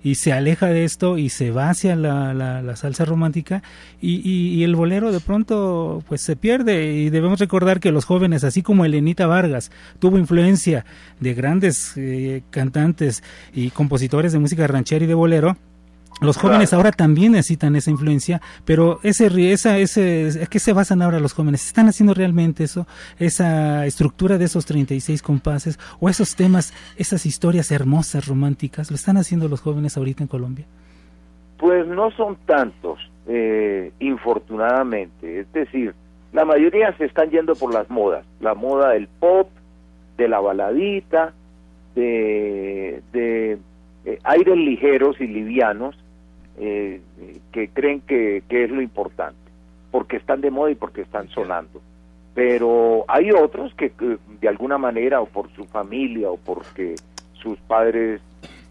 y 0.04 0.16
se 0.16 0.34
aleja 0.34 0.68
de 0.68 0.84
esto 0.84 1.18
y 1.18 1.30
se 1.30 1.52
va 1.52 1.70
hacia 1.70 1.96
la, 1.96 2.34
la, 2.34 2.62
la 2.62 2.76
salsa 2.76 3.06
romántica 3.06 3.64
y, 4.02 4.22
y, 4.30 4.64
el 4.64 4.76
bolero 4.76 5.12
de 5.12 5.22
pronto 5.22 6.04
pues 6.08 6.22
se 6.22 6.36
pierde. 6.36 6.94
Y 6.94 7.10
debemos 7.10 7.40
recordar 7.40 7.80
que 7.80 7.92
los 7.92 8.06
jóvenes 8.06 8.44
así 8.44 8.62
como 8.62 8.86
Elenita 8.86 9.28
Vargas 9.28 9.72
tuvo 10.00 10.18
influencia 10.18 10.86
de 11.20 11.34
grandes 11.34 11.94
eh, 11.96 12.44
cantantes 12.50 13.24
y 13.54 13.70
compositores 13.70 14.34
de 14.34 14.40
música 14.40 14.68
ranchera 14.68 15.06
y 15.06 15.08
de 15.08 15.14
bolero 15.14 15.58
los 16.24 16.38
jóvenes 16.38 16.70
Claro. 16.70 16.82
ahora 16.82 16.92
también 16.92 17.34
necesitan 17.34 17.76
esa 17.76 17.92
influencia, 17.92 18.42
pero 18.66 19.00
ese, 19.04 19.28
esa, 19.52 19.78
ese, 19.78 20.30
¿a 20.44 20.46
qué 20.48 20.60
se 20.60 20.74
basan 20.74 21.02
ahora 21.02 21.20
los 21.20 21.34
jóvenes? 21.34 21.66
¿Están 21.68 21.88
haciendo 21.88 22.14
realmente 22.14 22.64
eso? 22.64 22.88
Esa 23.20 23.86
estructura 23.86 24.38
de 24.38 24.46
esos 24.46 24.66
36 24.66 25.22
compases 25.22 25.80
o 26.00 26.10
esos 26.10 26.36
temas, 26.36 26.74
esas 26.98 27.26
historias 27.26 27.72
hermosas, 27.72 28.28
románticas, 28.28 28.90
¿lo 28.90 28.96
están 28.96 29.18
haciendo 29.18 29.48
los 29.48 29.62
jóvenes 29.62 29.98
ahorita 29.98 30.24
en 30.24 30.28
Colombia? 30.28 30.66
Pues 31.58 31.88
no 31.88 32.12
son 32.12 32.38
tantos, 32.46 33.00
eh, 33.28 33.92
infortunadamente. 34.00 35.40
Es 35.42 35.52
decir, 35.54 35.94
la 36.34 36.46
mayoría 36.46 36.96
se 36.98 37.06
están 37.06 37.30
yendo 37.30 37.56
por 37.56 37.74
las 37.74 37.90
modas. 37.90 38.26
La 38.42 38.54
moda 38.54 38.90
del 38.90 39.08
pop, 39.08 39.50
de 40.18 40.28
la 40.28 40.40
baladita, 40.40 41.34
de, 41.96 43.02
de 43.14 43.58
eh, 44.06 44.20
aires 44.24 44.58
ligeros 44.58 45.16
y 45.22 45.28
livianos 45.28 45.96
eh, 46.60 47.02
eh, 47.20 47.40
que 47.52 47.70
creen 47.70 48.02
que, 48.02 48.44
que 48.48 48.64
es 48.66 48.70
lo 48.72 48.82
importante, 48.82 49.38
porque 49.92 50.18
están 50.18 50.42
de 50.42 50.52
moda 50.52 50.72
y 50.72 50.76
porque 50.76 51.02
están 51.02 51.30
sonando. 51.30 51.82
Pero 52.34 53.06
hay 53.08 53.32
otros 53.32 53.74
que, 53.76 53.92
que 53.92 54.18
de 54.42 54.48
alguna 54.48 54.78
manera, 54.78 55.22
o 55.22 55.26
por 55.28 55.52
su 55.54 55.66
familia, 55.66 56.30
o 56.32 56.38
porque 56.38 56.96
sus 57.34 57.60
padres 57.60 58.22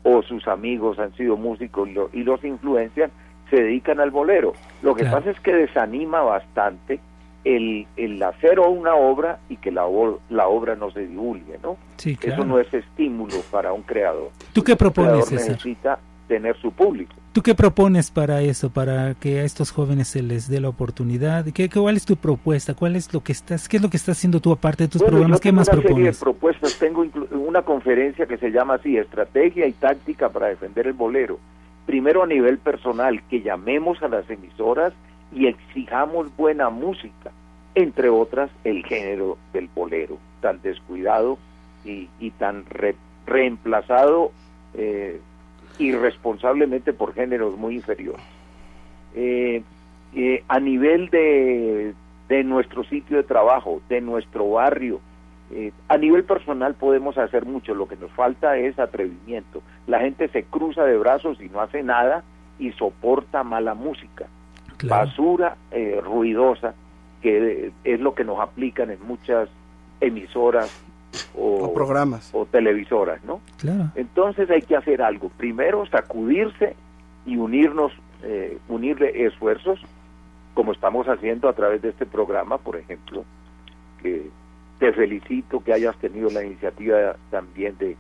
o 0.03 0.21
sus 0.23 0.49
amigos 0.49 0.99
han 0.99 1.15
sido 1.15 1.37
músicos 1.37 1.89
y, 1.89 1.93
lo- 1.93 2.11
y 2.13 2.25
los 2.25 2.43
influencian, 2.45 3.11
se 3.51 3.57
dedican 3.63 4.01
al 4.01 4.11
bolero. 4.11 4.53
Lo 4.83 4.95
que 4.97 5.03
Claro. 5.03 5.19
pasa 5.19 5.31
es 5.31 5.39
que 5.41 5.53
desanima 5.55 6.23
bastante 6.23 6.99
el, 7.45 7.87
el 7.97 8.21
hacer 8.23 8.59
una 8.59 8.95
obra 8.97 9.39
y 9.49 9.57
que 9.59 9.71
la, 9.71 9.85
la 10.31 10.49
obra 10.49 10.75
no 10.75 10.91
se 10.91 11.07
divulgue, 11.07 11.59
¿no? 11.63 11.77
Sí, 11.99 12.13
Eso 12.15 12.21
claro. 12.21 12.45
no 12.47 12.59
es 12.59 12.73
estímulo 12.75 13.43
para 13.53 13.73
un 13.73 13.83
creador. 13.83 14.31
¿Tú 14.53 14.65
qué 14.65 14.75
propones, 14.75 15.11
creador 15.27 15.33
necesita 15.33 15.99
tener 16.29 16.57
su 16.61 16.71
público. 16.73 17.13
¿Tú 17.33 17.43
qué 17.43 17.55
propones 17.55 18.11
para 18.11 18.43
eso, 18.43 18.71
para 18.71 19.15
que 19.15 19.41
a 19.41 19.45
estos 19.45 19.71
jóvenes 19.71 20.09
se 20.09 20.23
les 20.23 20.49
dé 20.49 20.61
la 20.61 20.69
oportunidad? 20.69 21.47
¿Qué, 21.47 21.69
¿Cuál 21.69 21.97
es 21.97 22.05
tu 22.05 22.17
propuesta? 22.17 22.75
¿Cuál 22.75 22.97
es 22.97 23.13
lo 23.13 23.23
que 23.23 23.33
estás, 23.33 23.69
qué 23.69 23.79
es 23.79 23.83
lo 23.83 23.89
que 23.91 23.97
estás 23.97 24.19
haciendo 24.19 24.41
tú 24.41 24.53
aparte 24.53 24.85
de 24.85 24.89
tus 24.89 25.01
Bueno, 25.01 25.13
programas? 25.13 25.39
yo 25.39 25.43
¿Qué 25.43 25.53
más 25.53 25.69
una 25.69 25.77
serie 25.77 25.89
de 25.89 25.89
propones? 25.95 26.19
propuestas. 26.21 26.79
Tengo 26.79 27.07
una 27.33 27.63
conferencia 27.63 28.27
que 28.27 28.37
se 28.39 28.51
llama 28.51 28.75
así, 28.75 28.97
Estrategia 28.97 29.67
y 29.67 29.73
Táctica 29.73 30.29
para 30.29 30.49
Defender 30.49 30.87
el 30.87 30.93
Bolero. 30.93 31.39
Primero 31.87 32.23
a 32.23 32.27
nivel 32.27 32.59
personal, 32.59 33.23
que 33.29 33.41
llamemos 33.43 34.03
a 34.03 34.09
las 34.09 34.29
emisoras 34.31 34.93
y 35.35 35.47
exijamos 35.47 36.35
buena 36.37 36.71
música, 36.71 37.33
entre 37.75 38.11
otras 38.11 38.51
el 38.65 38.85
género 38.85 39.39
del 39.55 39.69
bolero, 39.75 40.19
tan 40.43 40.61
descuidado 40.63 41.39
y, 41.85 42.09
y 42.21 42.31
tan 42.33 42.65
re- 42.67 42.95
reemplazado 43.27 44.31
eh, 44.75 45.21
irresponsablemente 45.79 46.93
por 46.93 47.15
géneros 47.15 47.57
muy 47.57 47.75
inferiores. 47.77 48.25
Eh, 49.15 49.63
eh, 50.15 50.45
a 50.49 50.61
nivel 50.61 51.09
de, 51.11 51.95
de 52.29 52.45
nuestro 52.45 52.85
sitio 52.85 53.17
de 53.19 53.23
trabajo, 53.25 53.81
de 53.89 54.01
nuestro 54.01 54.51
barrio, 54.51 55.01
eh, 55.51 55.73
a 55.89 55.99
nivel 55.99 56.25
personal 56.25 56.75
podemos 56.75 57.19
hacer 57.19 57.45
mucho, 57.45 57.75
lo 57.75 57.87
que 57.87 57.97
nos 57.97 58.11
falta 58.13 58.57
es 58.57 58.79
atrevimiento. 58.79 59.63
La 59.87 60.01
gente 60.01 60.29
se 60.29 60.45
cruza 60.45 60.85
de 60.85 60.97
brazos 60.97 61.41
y 61.41 61.49
no 61.49 61.61
hace 61.61 61.83
nada 61.83 62.25
y 62.59 62.73
soporta 62.73 63.43
mala 63.45 63.75
música, 63.75 64.27
Claro. 64.79 65.07
basura 65.07 65.57
eh, 65.71 66.01
ruidosa, 66.03 66.75
que 67.21 67.71
es 67.85 68.01
lo 68.01 68.15
que 68.15 68.25
nos 68.25 68.41
aplican 68.41 68.91
en 68.91 68.99
muchas 69.07 69.49
emisoras 70.01 70.71
o, 71.37 71.65
O 71.67 71.75
programas. 71.75 72.31
o 72.33 72.47
televisoras, 72.47 73.23
¿no? 73.25 73.41
Claro. 73.59 73.91
Entonces 73.95 74.49
hay 74.51 74.63
que 74.63 74.77
hacer 74.77 75.03
algo. 75.03 75.29
Primero, 75.37 75.85
sacudirse 75.87 76.75
y 77.27 77.37
unirnos, 77.37 77.93
eh, 78.23 78.59
unirle 78.69 79.25
esfuerzos, 79.27 79.81
como 80.55 80.73
estamos 80.73 81.07
haciendo 81.09 81.49
a 81.49 81.53
través 81.55 81.83
de 81.83 81.91
este 81.91 82.07
programa, 82.07 82.59
por 82.59 82.77
ejemplo, 82.77 83.25
que 84.03 84.29
te 84.79 84.93
felicito 84.93 85.63
que 85.63 85.73
hayas 85.73 85.97
tenido 85.99 86.29
la 86.31 86.45
iniciativa 86.45 87.17
también 87.31 87.77
de, 87.79 87.97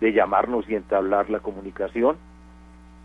de 0.00 0.12
llamarnos 0.12 0.68
y 0.68 0.74
entablar 0.74 1.28
la 1.30 1.40
comunicación, 1.40 2.16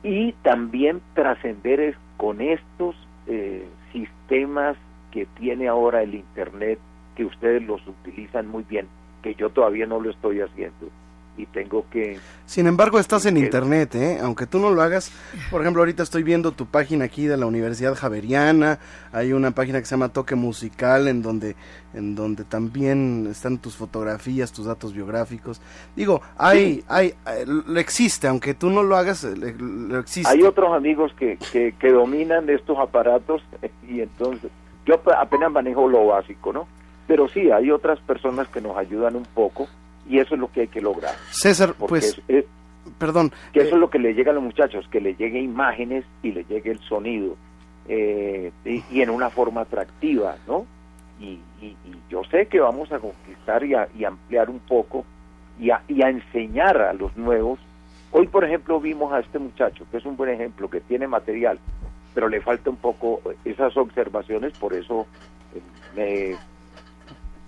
y 0.04 0.34
también 0.44 1.02
trascender 1.14 1.80
es- 1.80 1.98
con 2.18 2.40
estos 2.42 2.96
eh, 3.28 3.66
sistemas 3.92 4.78
que 5.12 5.26
tiene 5.38 5.68
ahora 5.68 6.04
el 6.04 6.14
Internet, 6.16 6.80
que 7.16 7.26
ustedes 7.26 7.64
los 7.64 7.86
utilizan 7.88 8.48
muy 8.48 8.64
bien, 8.70 8.88
que 9.26 9.34
yo 9.34 9.50
todavía 9.50 9.88
no 9.88 10.00
lo 10.00 10.12
estoy 10.12 10.40
haciendo 10.40 10.88
y 11.36 11.48
tengo 11.48 11.84
que 11.92 12.18
Sin 12.46 12.66
embargo, 12.68 12.98
estás 13.00 13.26
en 13.26 13.34
Que- 13.36 13.42
internet, 13.42 13.96
¿eh? 13.96 14.20
aunque 14.22 14.46
tú 14.46 14.60
no 14.60 14.70
lo 14.70 14.82
hagas. 14.84 15.12
Por 15.52 15.60
ejemplo, 15.62 15.82
ahorita 15.82 16.04
estoy 16.04 16.22
viendo 16.24 16.52
tu 16.54 16.68
página 16.68 17.06
aquí 17.06 17.26
de 17.26 17.36
la 17.38 17.46
Universidad 17.48 17.96
Javeriana. 17.96 18.78
Hay 19.12 19.34
una 19.34 19.50
página 19.52 19.80
que 19.80 19.86
se 19.86 19.96
llama 19.96 20.10
Toque 20.10 20.36
Musical, 20.36 21.08
en 21.10 21.22
donde, 21.24 21.56
en 21.96 22.14
donde 22.16 22.44
también 22.46 23.28
están 23.30 23.58
tus 23.58 23.76
fotografías, 23.76 24.54
tus 24.54 24.68
datos 24.68 24.94
biográficos. 24.94 25.60
Digo, 25.96 26.22
hay, 26.38 26.84
hay, 26.88 27.08
eh, 27.28 27.46
lo 27.48 27.80
existe, 27.82 28.28
aunque 28.28 28.54
tú 28.54 28.70
no 28.70 28.82
lo 28.84 28.96
hagas, 28.96 29.24
eh, 29.26 29.36
lo 29.36 30.00
existe. 30.00 30.32
hay 30.32 30.44
otros 30.44 30.72
amigos 30.74 31.12
que, 31.20 31.38
que, 31.52 31.74
que 31.78 31.92
dominan 31.92 32.48
estos 32.50 32.78
aparatos 32.78 33.42
y 33.90 34.00
entonces 34.02 34.52
yo 34.86 34.94
ap- 34.94 35.10
apenas 35.18 35.52
manejo 35.52 35.90
lo 35.90 36.06
básico, 36.06 36.54
¿no? 36.54 36.66
Pero 37.08 37.28
sí, 37.28 37.52
hay 37.52 37.70
otras 37.72 38.00
personas 38.00 38.48
que 38.48 38.62
nos 38.62 38.76
ayudan 38.78 39.16
un 39.16 39.26
poco 39.26 39.68
y 40.10 40.20
eso 40.20 40.36
es 40.36 40.42
lo 40.42 40.52
que 40.52 40.62
hay 40.62 40.68
que 40.68 40.82
lograr. 40.82 41.14
César, 41.32 41.74
pues, 41.78 42.18
es- 42.18 42.22
es- 42.28 42.46
perdón. 42.98 43.32
que 43.54 43.60
eh, 43.62 43.64
eso 43.64 43.76
es 43.76 43.80
lo 43.82 43.90
que 43.90 44.00
le 44.00 44.14
llega 44.14 44.32
a 44.32 44.36
los 44.36 44.44
muchachos, 44.44 44.88
que 44.90 45.00
le 45.02 45.16
llegue 45.16 45.40
imágenes 45.40 46.06
y 46.24 46.32
le 46.32 46.44
llegue 46.46 46.72
el 46.72 46.80
sonido 46.80 47.36
eh, 47.88 48.52
y, 48.66 48.84
y 48.92 49.02
en 49.02 49.10
una 49.12 49.30
forma 49.30 49.62
atractiva, 49.62 50.38
¿no? 50.48 50.66
Y, 51.20 51.40
y- 51.62 51.78
y 51.86 51.96
yo 52.10 52.24
sé 52.26 52.48
que 52.48 52.60
vamos 52.60 52.92
a 52.92 53.00
conquistar 53.00 53.64
y, 53.64 53.74
a- 53.76 53.88
y 53.98 54.04
ampliar 54.06 54.50
un 54.50 54.60
poco 54.60 55.06
y 55.60 55.70
a, 55.70 55.82
y 55.88 56.02
a 56.04 56.10
enseñar 56.10 56.82
a 56.82 56.94
los 56.94 57.16
nuevos. 57.16 57.60
Hoy, 58.12 58.28
por 58.28 58.44
ejemplo, 58.44 58.80
vimos 58.80 59.14
a 59.14 59.20
este 59.20 59.38
muchacho, 59.40 59.86
que 59.92 59.98
es 59.98 60.06
un 60.06 60.18
buen 60.18 60.30
ejemplo, 60.32 60.70
que 60.70 60.82
tiene 60.82 61.08
material, 61.08 61.60
pero 62.14 62.28
le 62.30 62.42
falta 62.42 62.70
un 62.70 62.78
poco 62.78 63.22
esas 63.46 63.76
observaciones, 63.78 64.58
por 64.58 64.74
eso 64.74 65.06
eh, 65.54 65.62
me 65.96 66.36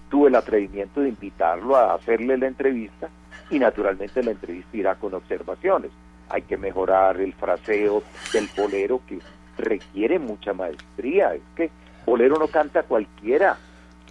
tuve 0.10 0.30
el 0.30 0.36
atrevimiento 0.36 1.02
de 1.02 1.10
invitarlo 1.10 1.76
a 1.76 1.94
hacerle 1.94 2.38
la 2.38 2.48
entrevista 2.48 3.10
y 3.50 3.60
naturalmente 3.60 4.24
la 4.24 4.32
entrevista 4.32 4.78
irá 4.78 4.96
con 4.96 5.14
observaciones. 5.14 5.92
Hay 6.30 6.42
que 6.42 6.58
mejorar 6.58 7.20
el 7.20 7.34
fraseo 7.34 8.04
del 8.34 8.50
bolero 8.56 9.02
que 9.08 9.20
requiere 9.58 10.20
mucha 10.20 10.54
maestría. 10.54 11.34
Es 11.34 11.42
que 11.56 11.70
bolero 12.06 12.38
no 12.38 12.48
canta 12.48 12.84
cualquiera. 12.84 13.58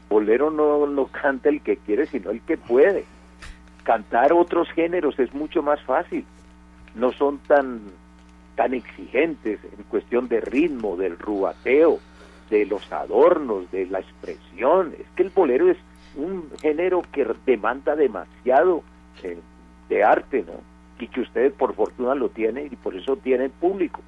Bolero 0.08 0.50
no 0.50 1.06
canta 1.08 1.48
el 1.48 1.60
que 1.60 1.76
quiere, 1.78 2.06
sino 2.06 2.30
el 2.30 2.40
que 2.42 2.56
puede. 2.56 3.04
Cantar 3.82 4.32
otros 4.32 4.68
géneros 4.70 5.18
es 5.18 5.34
mucho 5.34 5.62
más 5.62 5.80
fácil. 5.82 6.24
No 6.94 7.12
son 7.12 7.38
tan 7.38 7.80
tan 8.56 8.72
exigentes 8.74 9.60
en 9.64 9.84
cuestión 9.84 10.28
de 10.28 10.40
ritmo, 10.40 10.96
del 10.96 11.18
rubateo, 11.18 12.00
de 12.50 12.66
los 12.66 12.90
adornos, 12.92 13.70
de 13.70 13.86
la 13.86 14.00
expresión. 14.00 14.94
Es 14.98 15.06
que 15.16 15.22
el 15.22 15.30
bolero 15.30 15.70
es 15.70 15.78
un 16.16 16.50
género 16.60 17.02
que 17.12 17.26
demanda 17.44 17.94
demasiado 17.94 18.82
eh, 19.22 19.38
de 19.88 20.04
arte, 20.04 20.44
¿no? 20.46 20.54
Y 20.98 21.08
que 21.08 21.20
ustedes 21.20 21.52
por 21.52 21.74
fortuna 21.74 22.14
lo 22.14 22.30
tienen 22.30 22.68
y 22.72 22.76
por 22.76 22.94
eso 22.96 23.16
tienen 23.16 23.50
público. 23.50 24.00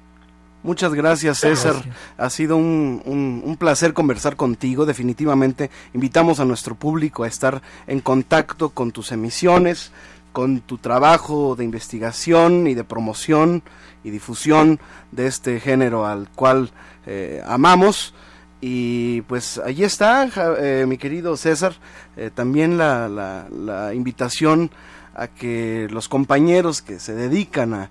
Muchas 0.61 0.93
gracias, 0.93 1.37
César. 1.37 1.75
Ha 2.17 2.29
sido 2.29 2.57
un, 2.57 3.01
un, 3.05 3.55
placer 3.55 3.93
conversar 3.93 4.35
contigo. 4.35 4.85
Definitivamente 4.85 5.69
invitamos 5.93 6.41
a 6.41 6.45
nuestro 6.45 6.75
público 6.75 7.23
a 7.23 7.27
estar 7.27 7.61
en 7.87 8.01
contacto 8.01 8.69
con 8.69 8.91
tus 8.91 9.13
emisiones, 9.13 9.93
con 10.33 10.59
tu 10.59 10.77
trabajo 10.77 11.55
de 11.55 11.63
investigación 11.63 12.67
y 12.67 12.73
de 12.73 12.83
promoción 12.83 13.63
y 14.03 14.09
difusión 14.09 14.79
de 15.11 15.27
este 15.27 15.61
género 15.61 16.05
al 16.05 16.27
cual 16.29 16.71
eh, 17.05 17.41
amamos. 17.45 18.13
Y 18.61 19.21
pues 19.21 19.57
allí 19.57 19.83
está, 19.83 20.29
eh, 20.59 20.85
mi 20.85 20.97
querido 20.97 21.37
César, 21.37 21.75
eh, 22.17 22.29
también 22.33 22.77
la, 22.77 23.07
la, 23.07 23.93
invitación 23.93 24.69
a 25.15 25.27
que 25.27 25.87
los 25.89 26.09
compañeros 26.09 26.81
que 26.81 26.99
se 26.99 27.13
dedican 27.13 27.73
a, 27.73 27.89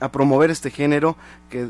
a 0.00 0.10
promover 0.10 0.50
este 0.50 0.70
género, 0.70 1.16
que 1.50 1.68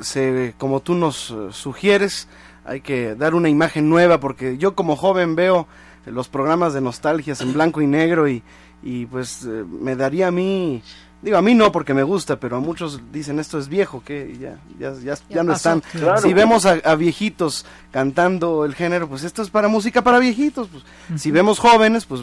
se, 0.00 0.54
como 0.56 0.80
tú 0.80 0.94
nos 0.94 1.34
sugieres, 1.50 2.28
hay 2.64 2.80
que 2.80 3.16
dar 3.16 3.34
una 3.34 3.48
imagen 3.48 3.88
nueva, 3.88 4.20
porque 4.20 4.56
yo 4.56 4.76
como 4.76 4.94
joven 4.94 5.34
veo 5.34 5.66
los 6.04 6.28
programas 6.28 6.74
de 6.74 6.80
nostalgias 6.80 7.40
en 7.40 7.52
blanco 7.52 7.80
y 7.80 7.88
negro 7.88 8.28
y, 8.28 8.44
y 8.84 9.06
pues 9.06 9.42
me 9.44 9.96
daría 9.96 10.28
a 10.28 10.30
mí 10.30 10.82
Digo, 11.22 11.38
a 11.38 11.42
mí 11.42 11.54
no 11.54 11.72
porque 11.72 11.94
me 11.94 12.02
gusta, 12.02 12.38
pero 12.38 12.56
a 12.56 12.60
muchos 12.60 13.00
dicen 13.10 13.38
esto 13.38 13.58
es 13.58 13.68
viejo, 13.68 14.02
que 14.04 14.36
ya, 14.38 14.58
ya, 14.78 14.92
ya, 15.02 15.14
ya, 15.28 15.42
no 15.42 15.54
están. 15.54 15.82
Si 16.22 16.32
vemos 16.34 16.66
a, 16.66 16.94
viejitos 16.94 17.64
cantando 17.90 18.64
el 18.64 18.74
género, 18.74 19.08
pues 19.08 19.24
esto 19.24 19.42
es 19.42 19.50
para 19.50 19.68
música 19.68 20.02
para 20.02 20.18
viejitos. 20.18 20.68
Pues. 20.68 20.84
Si 21.20 21.30
vemos 21.30 21.58
jóvenes, 21.58 22.04
pues 22.04 22.22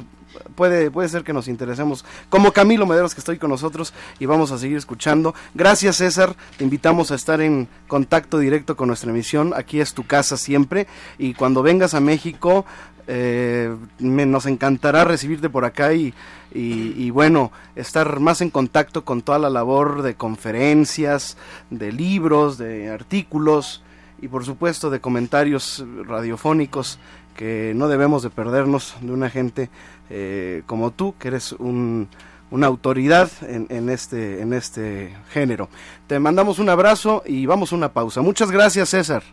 puede, 0.55 0.91
puede 0.91 1.09
ser 1.09 1.23
que 1.23 1.33
nos 1.33 1.47
interesemos. 1.47 2.05
Como 2.29 2.51
Camilo 2.51 2.85
Mederos 2.85 3.13
que 3.13 3.21
estoy 3.21 3.37
con 3.37 3.49
nosotros 3.49 3.93
y 4.19 4.25
vamos 4.25 4.51
a 4.51 4.57
seguir 4.57 4.77
escuchando. 4.77 5.33
Gracias 5.53 5.97
César, 5.97 6.35
te 6.57 6.63
invitamos 6.63 7.11
a 7.11 7.15
estar 7.15 7.41
en 7.41 7.67
contacto 7.87 8.39
directo 8.39 8.75
con 8.75 8.87
nuestra 8.87 9.11
emisión. 9.11 9.53
Aquí 9.55 9.79
es 9.79 9.93
tu 9.93 10.05
casa 10.05 10.37
siempre 10.37 10.87
y 11.17 11.33
cuando 11.33 11.63
vengas 11.63 11.93
a 11.93 11.99
México 11.99 12.65
eh, 13.05 13.75
me, 13.99 14.25
nos 14.25 14.45
encantará 14.45 15.03
recibirte 15.03 15.49
por 15.49 15.65
acá 15.65 15.93
y, 15.93 16.13
y, 16.53 17.09
bueno, 17.09 17.51
estar 17.75 18.19
más 18.19 18.41
en 18.41 18.49
contacto 18.49 19.03
con 19.03 19.21
toda 19.21 19.39
la 19.39 19.49
labor 19.49 20.03
de 20.03 20.15
conferencias, 20.15 21.35
de 21.69 21.91
libros, 21.91 22.57
de 22.57 22.89
artículos 22.89 23.83
y 24.21 24.29
por 24.29 24.45
supuesto 24.45 24.89
de 24.89 25.01
comentarios 25.01 25.83
radiofónicos 26.05 26.99
que 27.35 27.73
no 27.75 27.87
debemos 27.87 28.23
de 28.23 28.29
perdernos 28.29 28.95
de 29.01 29.11
una 29.11 29.29
gente 29.29 29.69
eh, 30.09 30.63
como 30.65 30.91
tú, 30.91 31.15
que 31.19 31.29
eres 31.29 31.53
un, 31.53 32.07
una 32.51 32.67
autoridad 32.67 33.29
en, 33.47 33.67
en, 33.69 33.89
este, 33.89 34.41
en 34.41 34.53
este 34.53 35.15
género. 35.29 35.69
Te 36.07 36.19
mandamos 36.19 36.59
un 36.59 36.69
abrazo 36.69 37.23
y 37.25 37.45
vamos 37.45 37.73
a 37.73 37.75
una 37.75 37.89
pausa. 37.89 38.21
Muchas 38.21 38.51
gracias, 38.51 38.89
César. 38.89 39.23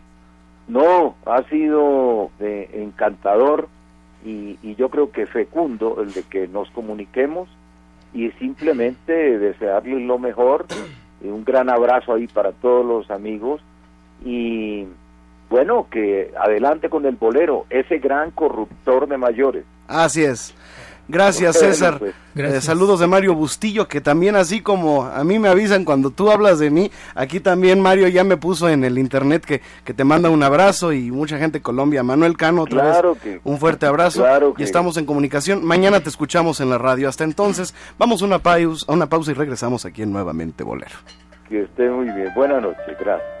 No, 0.67 1.15
ha 1.25 1.43
sido 1.49 2.31
eh, 2.39 2.69
encantador 2.73 3.67
y, 4.23 4.57
y, 4.61 4.75
yo 4.75 4.89
creo 4.89 5.11
que 5.11 5.25
fecundo 5.25 6.01
el 6.01 6.13
de 6.13 6.23
que 6.23 6.47
nos 6.47 6.69
comuniquemos 6.71 7.49
y 8.13 8.29
simplemente 8.31 9.39
desearles 9.39 10.01
lo 10.01 10.19
mejor, 10.19 10.65
un 11.21 11.43
gran 11.43 11.69
abrazo 11.69 12.13
ahí 12.13 12.27
para 12.27 12.51
todos 12.51 12.85
los 12.85 13.09
amigos 13.09 13.61
y 14.23 14.85
bueno, 15.51 15.87
que 15.91 16.31
adelante 16.39 16.89
con 16.89 17.05
el 17.05 17.17
bolero, 17.17 17.65
ese 17.69 17.99
gran 17.99 18.31
corruptor 18.31 19.07
de 19.09 19.17
mayores. 19.17 19.65
Así 19.85 20.23
es. 20.23 20.55
Gracias, 21.09 21.59
César. 21.59 21.99
Pues. 21.99 22.15
Eh, 22.37 22.61
saludos 22.61 23.01
de 23.01 23.07
Mario 23.07 23.35
Bustillo, 23.35 23.85
que 23.89 23.99
también 23.99 24.37
así 24.37 24.61
como 24.61 25.03
a 25.03 25.21
mí 25.25 25.39
me 25.39 25.49
avisan 25.49 25.83
cuando 25.83 26.09
tú 26.09 26.31
hablas 26.31 26.59
de 26.59 26.69
mí, 26.69 26.89
aquí 27.15 27.41
también 27.41 27.81
Mario 27.81 28.07
ya 28.07 28.23
me 28.23 28.37
puso 28.37 28.69
en 28.69 28.85
el 28.85 28.97
internet 28.97 29.43
que, 29.43 29.61
que 29.83 29.93
te 29.93 30.05
manda 30.05 30.29
un 30.29 30.41
abrazo 30.41 30.93
y 30.93 31.11
mucha 31.11 31.37
gente 31.37 31.57
de 31.57 31.61
Colombia. 31.61 32.01
Manuel 32.01 32.37
Cano, 32.37 32.61
otra 32.61 33.01
vez, 33.01 33.41
un 33.43 33.57
fuerte 33.57 33.85
abrazo 33.85 34.25
y 34.57 34.63
estamos 34.63 34.95
en 34.95 35.05
comunicación. 35.05 35.65
Mañana 35.65 35.99
te 35.99 36.07
escuchamos 36.07 36.61
en 36.61 36.69
la 36.69 36.77
radio. 36.77 37.09
Hasta 37.09 37.25
entonces, 37.25 37.75
vamos 37.97 38.21
a 38.21 38.25
una, 38.25 38.39
pausa, 38.39 38.85
a 38.87 38.93
una 38.93 39.07
pausa 39.07 39.31
y 39.31 39.33
regresamos 39.33 39.83
aquí 39.83 40.03
en 40.03 40.13
Nuevamente 40.13 40.63
Bolero. 40.63 40.95
Que 41.49 41.63
esté 41.63 41.89
muy 41.89 42.05
bien. 42.05 42.31
Buenas 42.33 42.61
noches, 42.61 42.97
gracias. 42.97 43.40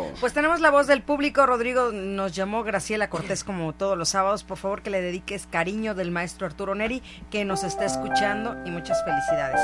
Pues 0.21 0.33
tenemos 0.33 0.61
la 0.61 0.69
voz 0.69 0.85
del 0.85 1.01
público. 1.01 1.47
Rodrigo 1.47 1.91
nos 1.91 2.35
llamó 2.35 2.63
Graciela 2.63 3.09
Cortés 3.09 3.43
como 3.43 3.73
todos 3.73 3.97
los 3.97 4.09
sábados. 4.09 4.43
Por 4.43 4.57
favor 4.57 4.83
que 4.83 4.91
le 4.91 5.01
dediques 5.01 5.47
cariño 5.47 5.95
del 5.95 6.11
maestro 6.11 6.45
Arturo 6.45 6.75
Neri 6.75 7.01
que 7.31 7.43
nos 7.43 7.63
está 7.63 7.85
escuchando 7.85 8.55
y 8.63 8.69
muchas 8.69 9.03
felicidades. 9.03 9.59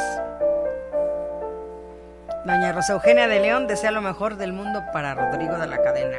Doña 2.43 2.71
Rosa 2.71 2.93
Eugenia 2.93 3.27
de 3.27 3.39
León 3.39 3.67
desea 3.67 3.91
lo 3.91 4.01
mejor 4.01 4.35
del 4.37 4.51
mundo 4.51 4.83
para 4.91 5.13
Rodrigo 5.13 5.59
de 5.59 5.67
la 5.67 5.79
Cadena. 5.83 6.17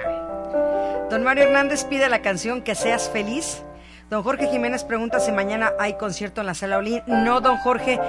Don 1.11 1.25
Mario 1.25 1.43
Hernández 1.43 1.85
pide 1.85 2.09
la 2.09 2.23
canción 2.23 2.63
Que 2.63 2.77
seas 2.77 3.11
feliz 3.11 3.65
Don 4.11 4.23
Jorge 4.23 4.49
Jiménez 4.49 4.85
pregunta 4.85 5.21
si 5.21 5.33
mañana 5.33 5.73
hay 5.79 5.99
concierto 5.99 6.41
en 6.41 6.47
la 6.47 6.55
sala 6.55 6.79
Olin. 6.79 7.03
No, 7.07 7.43
don 7.43 7.59
Jorge, 7.59 8.01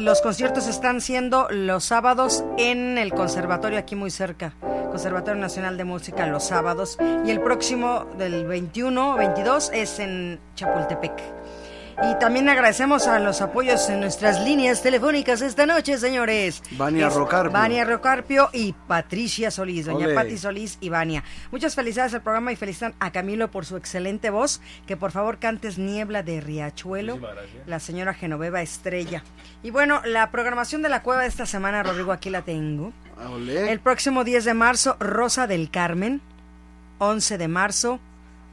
los 0.00 0.20
conciertos 0.20 0.66
están 0.66 1.00
siendo 1.00 1.46
los 1.48 1.84
sábados 1.84 2.44
en 2.58 2.98
el 2.98 3.12
conservatorio 3.12 3.78
aquí 3.78 3.94
muy 3.94 4.10
cerca, 4.10 4.54
Conservatorio 4.90 5.40
Nacional 5.40 5.76
de 5.76 5.84
Música 5.84 6.26
los 6.26 6.42
sábados 6.42 6.98
y 7.24 7.30
el 7.30 7.40
próximo 7.40 8.06
del 8.18 8.46
21, 8.46 9.14
22 9.14 9.70
es 9.72 10.00
en 10.00 10.40
Chapultepec. 10.56 11.12
Y 12.00 12.18
también 12.18 12.48
agradecemos 12.48 13.06
a 13.06 13.18
los 13.18 13.40
apoyos 13.40 13.88
en 13.88 14.00
nuestras 14.00 14.40
líneas 14.40 14.82
telefónicas 14.82 15.42
esta 15.42 15.66
noche, 15.66 15.98
señores. 15.98 16.62
Vania 16.72 17.08
Rocarpio. 17.08 17.52
Vania 17.52 17.84
Rocarpio 17.84 18.48
y 18.52 18.72
Patricia 18.72 19.50
Solís, 19.50 19.86
doña 19.86 20.14
Pati 20.14 20.38
Solís 20.38 20.78
y 20.80 20.88
Vania. 20.88 21.22
Muchas 21.50 21.74
felicidades 21.74 22.14
al 22.14 22.22
programa 22.22 22.52
y 22.52 22.56
felicitan 22.56 22.94
a 22.98 23.12
Camilo 23.12 23.50
por 23.50 23.66
su 23.66 23.76
excelente 23.76 24.30
voz. 24.30 24.60
Que 24.86 24.96
por 24.96 25.10
favor 25.10 25.38
cantes 25.38 25.78
Niebla 25.78 26.22
de 26.22 26.40
Riachuelo, 26.40 27.18
la 27.66 27.80
señora 27.80 28.14
Genoveva 28.14 28.62
Estrella. 28.62 29.22
Y 29.62 29.70
bueno, 29.70 30.02
la 30.04 30.30
programación 30.30 30.82
de 30.82 30.88
la 30.88 31.02
cueva 31.02 31.22
de 31.22 31.28
esta 31.28 31.46
semana, 31.46 31.82
Rodrigo, 31.82 32.12
aquí 32.12 32.30
la 32.30 32.42
tengo. 32.42 32.92
El 33.48 33.80
próximo 33.80 34.24
10 34.24 34.44
de 34.44 34.54
marzo, 34.54 34.96
Rosa 34.98 35.46
del 35.46 35.70
Carmen. 35.70 36.20
11 36.98 37.38
de 37.38 37.48
marzo, 37.48 38.00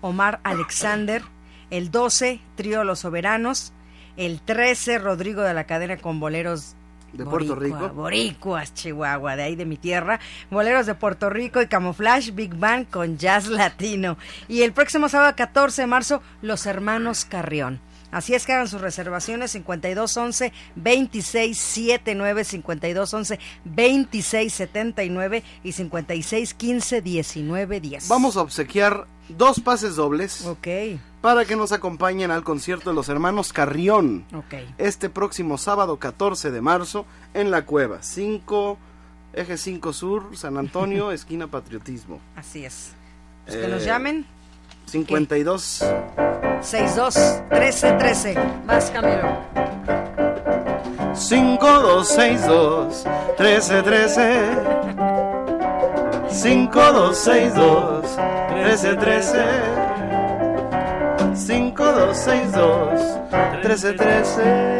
Omar 0.02 0.40
Alexander. 0.44 1.22
El 1.70 1.92
12, 1.92 2.40
Trío 2.56 2.84
Los 2.84 3.00
Soberanos. 3.00 3.74
El 4.18 4.42
13, 4.42 4.98
Rodrigo 5.00 5.42
de 5.42 5.54
la 5.54 5.64
Cadena 5.64 5.98
con 5.98 6.20
boleros 6.20 6.76
de 7.14 7.26
Puerto 7.26 7.56
Rico. 7.56 7.90
Boricuas, 7.90 8.74
Chihuahua, 8.74 9.36
de 9.36 9.44
ahí 9.44 9.56
de 9.56 9.66
mi 9.66 9.78
tierra. 9.78 10.20
Boleros 10.50 10.86
de 10.86 10.96
Puerto 10.96 11.30
Rico 11.30 11.62
y 11.62 11.68
Camouflage 11.68 12.32
Big 12.32 12.56
Band 12.56 12.90
con 12.90 13.18
jazz 13.18 13.48
latino. 13.48 14.18
Y 14.48 14.64
el 14.64 14.74
próximo 14.74 15.10
sábado 15.10 15.34
14 15.36 15.84
de 15.84 15.88
marzo, 15.88 16.22
Los 16.42 16.66
Hermanos 16.66 17.26
Carrión. 17.26 17.80
Así 18.12 18.34
es 18.34 18.46
que 18.46 18.54
hagan 18.54 18.68
sus 18.68 18.82
reservaciones 18.82 19.52
5211 19.52 20.52
2679 20.76 22.44
5211 22.44 23.40
2679 23.66 25.44
y 25.64 25.72
5615 25.72 27.02
1910. 27.04 28.08
Vamos 28.08 28.36
a 28.36 28.42
obsequiar 28.42 29.06
dos 29.30 29.60
pases 29.60 29.96
dobles 29.96 30.46
Ok, 30.46 30.68
para 31.22 31.46
que 31.46 31.56
nos 31.56 31.72
acompañen 31.72 32.32
al 32.32 32.44
concierto 32.44 32.90
de 32.90 32.96
los 32.96 33.10
hermanos 33.10 33.54
Carrión. 33.54 34.26
ok. 34.34 34.56
Este 34.78 35.10
próximo 35.10 35.58
sábado 35.58 35.98
14 35.98 36.52
de 36.52 36.62
marzo 36.62 37.06
en 37.34 37.52
La 37.52 37.66
Cueva, 37.66 38.00
5, 38.02 38.78
Eje 39.34 39.58
5 39.58 39.94
Sur, 39.94 40.36
San 40.38 40.58
Antonio, 40.58 41.12
esquina 41.14 41.48
Patriotismo. 41.48 42.20
Así 42.36 42.66
es. 42.66 42.94
Pues 43.46 43.58
que 43.58 43.66
Eh, 43.66 43.70
nos 43.70 43.84
llamen. 43.86 44.26
52 44.86 45.84
62 46.62 47.16
13 47.50 47.92
13. 47.94 48.36
Vas, 48.66 48.90
Camilo. 48.92 49.38
5262 51.14 53.04
1313 53.38 55.29
5262 56.32 58.06
1313 58.54 59.46
5262 61.36 63.20
1313 63.64 64.80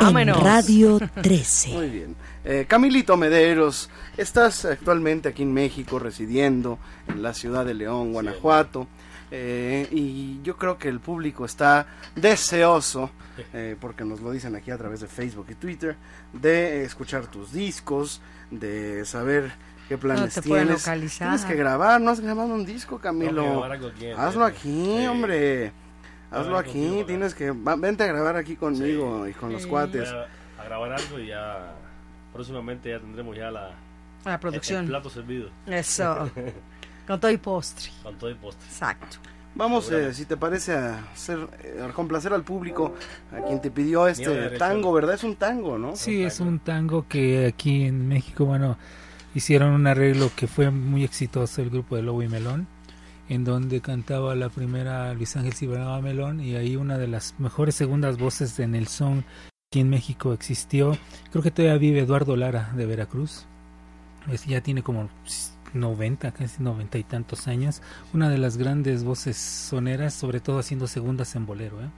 Llámenos. 0.00 0.38
En 0.38 0.44
Radio 0.44 1.00
13. 1.22 1.70
Muy 1.70 1.88
bien. 1.90 2.14
Eh, 2.44 2.66
Camilito 2.68 3.16
Mederos, 3.16 3.88
estás 4.16 4.64
actualmente 4.64 5.28
aquí 5.28 5.42
en 5.42 5.52
México 5.52 5.98
residiendo 5.98 6.78
en 7.08 7.22
la 7.22 7.34
ciudad 7.34 7.64
de 7.64 7.74
León, 7.74 8.12
Guanajuato. 8.12 8.86
eh, 9.30 9.88
y 9.90 10.40
yo 10.42 10.56
creo 10.56 10.76
que 10.78 10.88
el 10.88 11.00
público 11.00 11.44
está 11.44 11.86
deseoso, 12.16 13.10
eh, 13.54 13.76
porque 13.80 14.04
nos 14.04 14.20
lo 14.20 14.30
dicen 14.30 14.54
aquí 14.56 14.70
a 14.70 14.78
través 14.78 15.00
de 15.00 15.06
Facebook 15.08 15.46
y 15.50 15.54
Twitter, 15.54 15.96
de 16.32 16.84
escuchar 16.84 17.26
tus 17.28 17.52
discos, 17.52 18.20
de 18.50 19.04
saber 19.04 19.52
qué 19.96 19.98
planes 19.98 20.34
te 20.34 20.42
pueden 20.42 20.66
tienes. 20.68 20.82
localizar. 20.86 21.28
Tienes 21.28 21.44
que 21.44 21.54
grabar, 21.54 22.00
no 22.00 22.10
has 22.10 22.20
grabado 22.20 22.48
un 22.54 22.64
disco, 22.64 22.98
Camilo. 22.98 23.64
Aquí 23.64 24.06
en- 24.06 24.18
Hazlo 24.18 24.44
aquí, 24.44 24.96
Sí. 24.98 25.06
hombre. 25.06 25.72
Hazlo 26.30 26.56
aquí, 26.56 26.72
contigo, 26.86 27.06
tienes 27.06 27.34
que... 27.34 27.50
va- 27.50 27.76
vente 27.76 28.04
a 28.04 28.06
grabar 28.06 28.36
aquí 28.36 28.56
conmigo 28.56 29.28
y 29.28 29.32
con 29.34 29.52
los 29.52 29.62
Sí. 29.64 29.68
cuates. 29.68 30.10
Voy 30.10 30.20
a, 30.58 30.62
a 30.62 30.64
grabar 30.64 30.92
algo 30.92 31.18
y 31.18 31.26
ya 31.26 31.74
próximamente 32.32 32.88
ya 32.90 32.98
tendremos 33.00 33.36
ya 33.36 33.50
la 33.50 33.70
La 34.24 34.34
el 34.34 34.40
producción. 34.40 34.86
plato 34.86 35.10
servido 35.10 35.50
Eso. 35.66 36.30
Con 37.06 37.18
todo 37.20 37.30
y 37.32 37.36
postre. 37.36 37.90
con 38.04 38.14
todo 38.16 38.30
el 38.30 38.36
postre. 38.36 38.64
Exacto. 38.68 39.18
Vamos, 39.56 39.90
eh, 39.90 40.14
si 40.14 40.24
te 40.24 40.36
parece, 40.38 40.72
a, 40.72 41.00
hacer, 41.12 41.46
eh, 41.62 41.84
a 41.86 41.92
complacer 41.92 42.32
al 42.32 42.42
público, 42.44 42.94
a 43.36 43.44
quien 43.44 43.60
te 43.60 43.70
pidió 43.70 44.06
este 44.06 44.50
tango, 44.56 44.92
¿verdad? 44.92 45.16
Es 45.16 45.24
un 45.24 45.34
tango, 45.36 45.76
¿no? 45.76 45.94
Sí, 45.96 46.22
es 46.22 46.38
un 46.40 46.60
tango 46.60 47.06
que 47.08 47.48
aquí 47.48 47.84
en 47.84 48.08
México, 48.08 48.46
bueno, 48.46 48.78
hicieron 49.34 49.70
un 49.72 49.86
arreglo 49.86 50.30
que 50.34 50.46
fue 50.46 50.70
muy 50.70 51.04
exitoso 51.04 51.62
el 51.62 51.70
grupo 51.70 51.96
de 51.96 52.02
Lobo 52.02 52.22
y 52.22 52.28
Melón, 52.28 52.66
en 53.28 53.44
donde 53.44 53.80
cantaba 53.80 54.34
la 54.34 54.48
primera 54.48 55.14
Luis 55.14 55.36
Ángel 55.36 55.54
Cibanaba 55.54 56.00
Melón 56.02 56.40
y 56.40 56.56
ahí 56.56 56.76
una 56.76 56.98
de 56.98 57.08
las 57.08 57.34
mejores 57.38 57.74
segundas 57.74 58.18
voces 58.18 58.58
en 58.58 58.74
el 58.74 58.88
son 58.88 59.24
aquí 59.70 59.80
en 59.80 59.88
México 59.90 60.32
existió. 60.32 60.96
Creo 61.30 61.42
que 61.42 61.50
todavía 61.50 61.78
vive 61.78 62.00
Eduardo 62.00 62.36
Lara 62.36 62.72
de 62.76 62.84
Veracruz. 62.86 63.46
Es- 64.30 64.44
ya 64.46 64.60
tiene 64.60 64.82
como 64.82 65.08
90, 65.72 66.32
casi 66.32 66.62
90 66.62 66.98
y 66.98 67.04
tantos 67.04 67.48
años. 67.48 67.80
Una 68.12 68.28
de 68.28 68.36
las 68.38 68.58
grandes 68.58 69.02
voces 69.04 69.36
soneras, 69.38 70.12
sobre 70.12 70.40
todo 70.40 70.58
haciendo 70.58 70.86
segundas 70.86 71.34
en 71.34 71.46
bolero. 71.46 71.80
¿eh? 71.82 71.88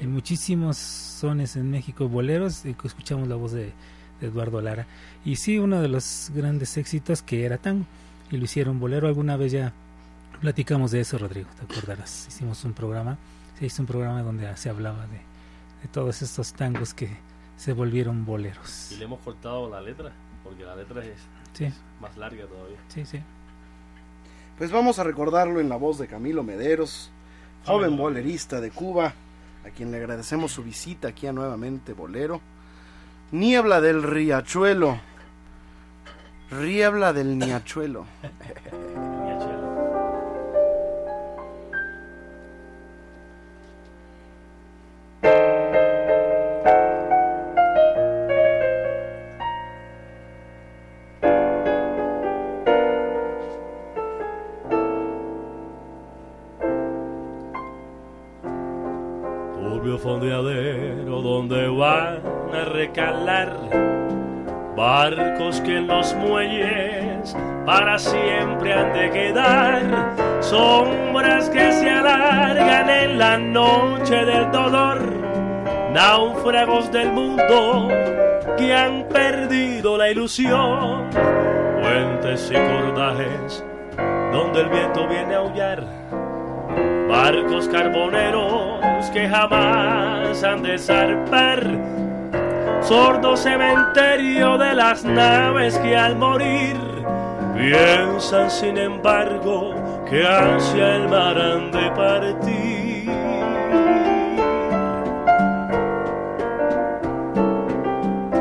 En 0.00 0.12
muchísimos 0.12 0.76
sones 0.76 1.56
en 1.56 1.70
México, 1.70 2.08
boleros, 2.08 2.64
y 2.64 2.74
que 2.74 2.86
escuchamos 2.86 3.26
la 3.28 3.34
voz 3.34 3.52
de 3.52 3.72
Eduardo 4.20 4.60
Lara. 4.60 4.86
Y 5.24 5.36
sí, 5.36 5.58
uno 5.58 5.80
de 5.80 5.88
los 5.88 6.30
grandes 6.34 6.76
éxitos 6.76 7.22
que 7.22 7.44
era 7.44 7.58
tango, 7.58 7.84
y 8.30 8.36
lo 8.36 8.44
hicieron 8.44 8.80
bolero. 8.80 9.06
Alguna 9.08 9.36
vez 9.36 9.52
ya 9.52 9.72
platicamos 10.40 10.90
de 10.90 11.00
eso, 11.00 11.18
Rodrigo, 11.18 11.48
te 11.58 11.64
acordarás. 11.72 12.26
Hicimos 12.28 12.64
un 12.64 12.72
programa, 12.72 13.16
se 13.58 13.66
hizo 13.66 13.82
un 13.82 13.86
programa 13.86 14.22
donde 14.22 14.54
se 14.56 14.68
hablaba 14.70 15.06
de, 15.06 15.16
de 15.82 15.88
todos 15.92 16.22
estos 16.22 16.52
tangos 16.52 16.94
que 16.94 17.08
se 17.56 17.72
volvieron 17.72 18.24
boleros. 18.24 18.90
Y 18.92 18.96
le 18.96 19.04
hemos 19.04 19.20
cortado 19.20 19.70
la 19.70 19.80
letra 19.80 20.12
porque 20.42 20.64
la 20.64 20.76
letra 20.76 21.04
es 21.04 21.18
Sí, 21.52 21.68
más 22.00 22.16
larga 22.16 22.46
todavía. 22.46 22.78
sí, 22.88 23.04
sí. 23.06 23.20
Pues 24.58 24.70
vamos 24.70 24.98
a 24.98 25.04
recordarlo 25.04 25.60
en 25.60 25.68
la 25.68 25.76
voz 25.76 25.98
de 25.98 26.06
Camilo 26.08 26.42
Mederos, 26.42 27.10
joven 27.64 27.96
bolerista 27.96 28.60
de 28.60 28.70
Cuba, 28.70 29.14
a 29.64 29.70
quien 29.70 29.90
le 29.90 29.96
agradecemos 29.98 30.52
su 30.52 30.62
visita 30.62 31.08
aquí 31.08 31.26
a 31.26 31.32
Nuevamente 31.32 31.92
Bolero. 31.92 32.40
Niebla 33.34 33.80
del 33.80 34.00
Riachuelo. 34.00 35.00
Niebla 36.52 37.12
del 37.12 37.36
Niachuelo. 37.36 38.06
barcos 65.10 65.60
que 65.60 65.76
en 65.76 65.86
los 65.86 66.14
muelles 66.14 67.36
para 67.66 67.98
siempre 67.98 68.72
han 68.72 68.92
de 68.94 69.10
quedar, 69.10 69.82
sombras 70.40 71.50
que 71.50 71.72
se 71.72 71.90
alargan 71.90 72.88
en 72.88 73.18
la 73.18 73.36
noche 73.36 74.24
del 74.24 74.50
dolor, 74.50 75.00
náufragos 75.92 76.90
del 76.90 77.12
mundo 77.12 77.88
que 78.56 78.74
han 78.74 79.06
perdido 79.08 79.98
la 79.98 80.10
ilusión, 80.10 81.10
puentes 81.82 82.50
y 82.50 82.54
cordajes 82.54 83.64
donde 84.32 84.60
el 84.62 84.68
viento 84.70 85.06
viene 85.06 85.34
a 85.34 85.38
aullar. 85.38 85.84
Barcos 87.08 87.68
carboneros 87.68 89.10
que 89.12 89.28
jamás 89.28 90.42
han 90.42 90.62
de 90.62 90.78
zarpar, 90.78 92.03
sordo 92.86 93.36
cementerio 93.36 94.58
de 94.58 94.74
las 94.74 95.04
naves 95.04 95.78
que 95.78 95.96
al 95.96 96.16
morir 96.16 96.76
piensan 97.56 98.50
sin 98.50 98.76
embargo 98.76 99.74
que 100.08 100.26
hacia 100.26 100.96
el 100.96 101.08
mar 101.08 101.38
han 101.38 101.72
de 101.72 101.90
partir. 101.92 103.04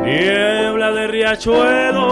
Niebla 0.03 0.91
de 0.91 1.07
riachuelo 1.07 2.03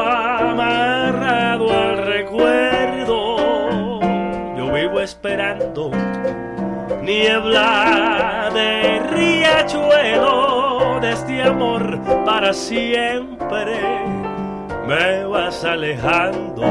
amarrado 0.00 1.72
al 1.72 2.04
recuerdo. 2.04 3.36
Yo 4.56 4.70
vivo 4.72 5.00
esperando 5.00 5.90
niebla 7.02 8.50
de 8.52 9.00
riachuelo 9.10 10.51
de 11.02 11.12
este 11.12 11.42
amor 11.42 12.00
para 12.24 12.54
siempre. 12.54 13.76
Me 14.86 15.24
vas 15.24 15.64
alejando, 15.64 16.62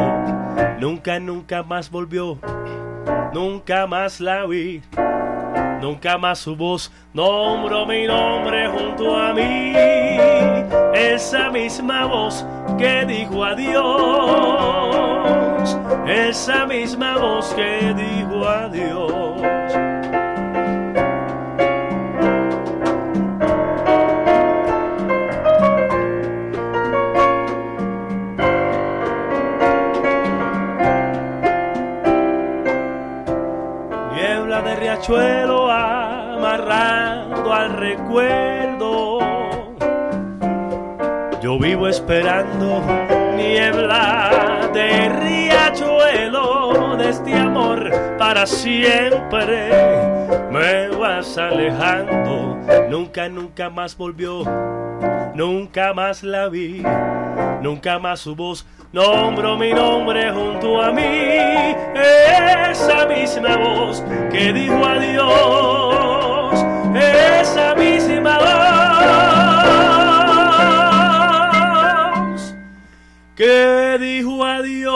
nunca, 0.80 1.20
nunca 1.20 1.64
más 1.64 1.91
volvió, 1.91 2.38
nunca 3.34 3.86
más 3.88 4.22
la 4.22 4.45
vi. 4.45 4.82
Nunca 5.82 6.18
más 6.20 6.40
su 6.40 6.56
voz 6.56 6.91
nombro 7.12 7.86
mi 7.88 8.06
nombre 8.06 8.70
junto 8.70 9.18
a 9.18 9.34
mí. 9.34 9.74
Esa 10.94 11.49
misma 11.49 12.06
voz 12.06 12.45
que 12.78 13.03
dijo 13.06 13.44
adiós. 13.44 13.82
Esa 16.06 16.68
misma 16.68 17.18
voz 17.18 17.52
que 17.56 17.95
dijo 17.95 18.48
adiós. 18.48 19.81
Riachuelo 35.12 35.70
amarrado 35.70 37.54
al 37.54 37.74
recuerdo. 37.74 39.20
Yo 41.42 41.60
vivo 41.60 41.90
esperando 41.90 42.82
niebla 43.36 44.70
de 44.74 45.10
riachuelo 45.10 46.96
de 46.96 47.10
este 47.10 47.34
amor 47.34 47.92
para 48.18 48.46
siempre. 48.46 49.70
Me 50.50 50.88
vas 50.96 51.38
alejando, 51.38 52.58
nunca, 52.90 53.28
nunca 53.28 53.70
más 53.70 53.98
volvió, 53.98 54.46
nunca 55.36 55.94
más 55.94 56.24
la 56.24 56.48
vi. 56.48 56.84
Nunca 57.62 58.00
más 58.00 58.20
su 58.20 58.36
voz. 58.36 58.66
Nombro 58.92 59.58
mi 59.58 59.72
nombre 59.74 60.32
junto 60.34 60.82
a 60.82 60.92
mí, 60.92 61.04
esa 62.70 63.06
misma 63.06 63.56
voz 63.56 64.04
que 64.30 64.52
dijo 64.52 64.84
adiós, 64.86 66.66
esa 66.96 67.74
misma 67.76 68.38
voz 68.38 68.52
que 73.36 73.98
dijo 74.00 74.44
adiós. 74.44 74.92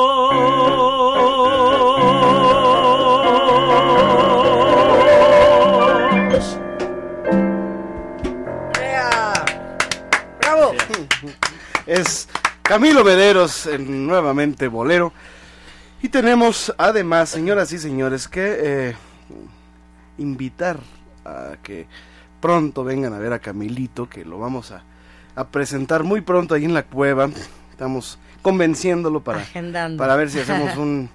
¡Bravo! 10.41 10.73
Es 11.85 12.27
Camilo 12.67 13.03
Mederos, 13.03 13.67
en 13.67 14.07
nuevamente 14.07 14.67
bolero. 14.67 15.13
Y 16.01 16.09
tenemos 16.09 16.73
además, 16.77 17.29
señoras 17.29 17.71
y 17.73 17.77
señores, 17.79 18.27
que 18.27 18.57
eh, 18.59 18.95
invitar 20.17 20.79
a 21.23 21.57
que 21.61 21.87
pronto 22.41 22.83
vengan 22.83 23.13
a 23.13 23.19
ver 23.19 23.33
a 23.33 23.39
Camilito, 23.39 24.07
que 24.09 24.25
lo 24.25 24.39
vamos 24.39 24.71
a, 24.71 24.83
a 25.35 25.47
presentar 25.47 26.03
muy 26.03 26.21
pronto 26.21 26.55
ahí 26.55 26.65
en 26.65 26.73
la 26.73 26.83
cueva. 26.83 27.29
Estamos 27.71 28.19
convenciéndolo 28.41 29.21
para, 29.23 29.39
Agendando. 29.39 29.97
para 29.97 30.15
ver 30.15 30.29
si 30.29 30.39
hacemos 30.41 30.75
un, 30.77 31.09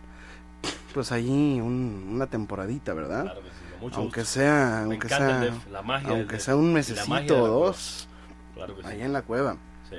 pues 0.94 1.10
allí 1.12 1.60
un- 1.60 2.10
una 2.12 2.27
temporadita, 2.27 2.94
¿verdad? 2.94 3.22
Claro 3.24 3.40
que 3.43 3.48
sí, 3.48 3.55
con 3.72 3.81
mucho 3.81 4.01
aunque 4.01 4.20
gusto. 4.20 4.35
sea, 4.35 4.85
Me 4.86 4.94
aunque 4.94 5.09
sea, 5.09 5.40
def, 5.40 5.66
la 5.70 5.82
magia 5.82 6.09
aunque 6.10 6.39
sea 6.40 6.56
un 6.56 6.72
mesecito 6.72 7.43
o 7.43 7.48
dos, 7.48 8.09
Claro 8.55 8.77
que 8.77 8.82
sí. 8.82 8.89
allá 8.89 9.05
en 9.05 9.12
la 9.12 9.22
cueva. 9.22 9.56
Sí, 9.89 9.97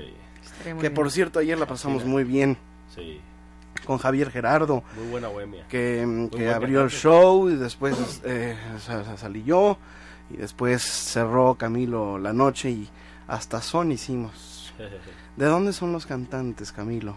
Que 0.80 0.92
por 0.92 1.12
cierto 1.12 1.40
ayer 1.40 1.58
la 1.58 1.66
pasamos 1.66 2.04
Sí, 2.04 2.08
muy 2.10 2.24
bien 2.24 2.58
sí. 2.96 3.20
con 3.86 3.98
Javier 3.98 4.30
Gerardo. 4.32 4.84
Muy 4.98 5.08
buena 5.12 5.28
bohemia. 5.28 5.66
que, 5.68 6.06
mm, 6.06 6.28
que 6.30 6.50
abrió 6.52 6.82
el 6.84 6.90
show 6.90 7.50
y 7.50 7.56
después 7.56 8.22
eh, 8.24 8.56
sa- 8.80 9.04
sa- 9.04 9.18
salí 9.18 9.44
yo 9.44 9.78
y 10.30 10.38
después 10.38 10.82
cerró 10.82 11.56
Camilo 11.56 12.18
la 12.18 12.34
noche 12.34 12.70
y 12.70 12.90
hasta 13.28 13.62
son 13.62 13.92
hicimos. 13.92 14.74
¿De 15.38 15.46
dónde 15.46 15.74
son 15.74 15.92
los 15.94 16.06
cantantes, 16.06 16.72
Camilo? 16.72 17.16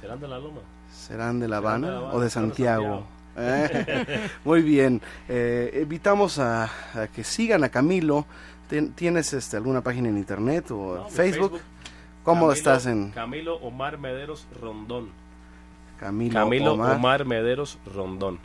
¿Serán 0.00 0.20
de 0.20 0.28
la 0.28 0.38
loma? 0.38 0.60
¿Serán 0.92 1.40
de 1.40 1.48
La 1.48 1.56
Habana 1.58 1.86
de 1.86 1.92
La 1.92 1.98
Habana, 2.00 2.14
o 2.14 2.20
de 2.20 2.30
Santiago? 2.30 3.06
Eh, 3.36 4.28
Muy 4.44 4.62
bien. 4.62 5.00
Eh, 5.28 5.80
invitamos 5.82 6.38
a, 6.38 6.64
a 6.94 7.06
que 7.08 7.24
sigan 7.24 7.64
a 7.64 7.68
Camilo. 7.68 8.26
Tien- 8.70 8.92
¿Tienes 8.94 9.32
este, 9.32 9.56
alguna 9.56 9.80
página 9.80 10.08
en 10.10 10.18
internet 10.18 10.70
o 10.70 10.96
No, 10.96 11.04
mi 11.04 11.10
Facebook? 11.10 11.60
¿Cómo 12.28 12.48
Camilo- 12.48 12.52
estás 12.52 12.84
en 12.86 13.10
Camilo 13.12 13.56
Omar 13.56 13.96
Mederos 13.96 14.46
Rondón. 14.60 15.08
Camilo, 15.98 16.34
Camilo 16.34 16.72
Omar? 16.74 16.96
Omar, 16.96 17.24
Mederos 17.24 17.78
Rondón. 17.94 18.38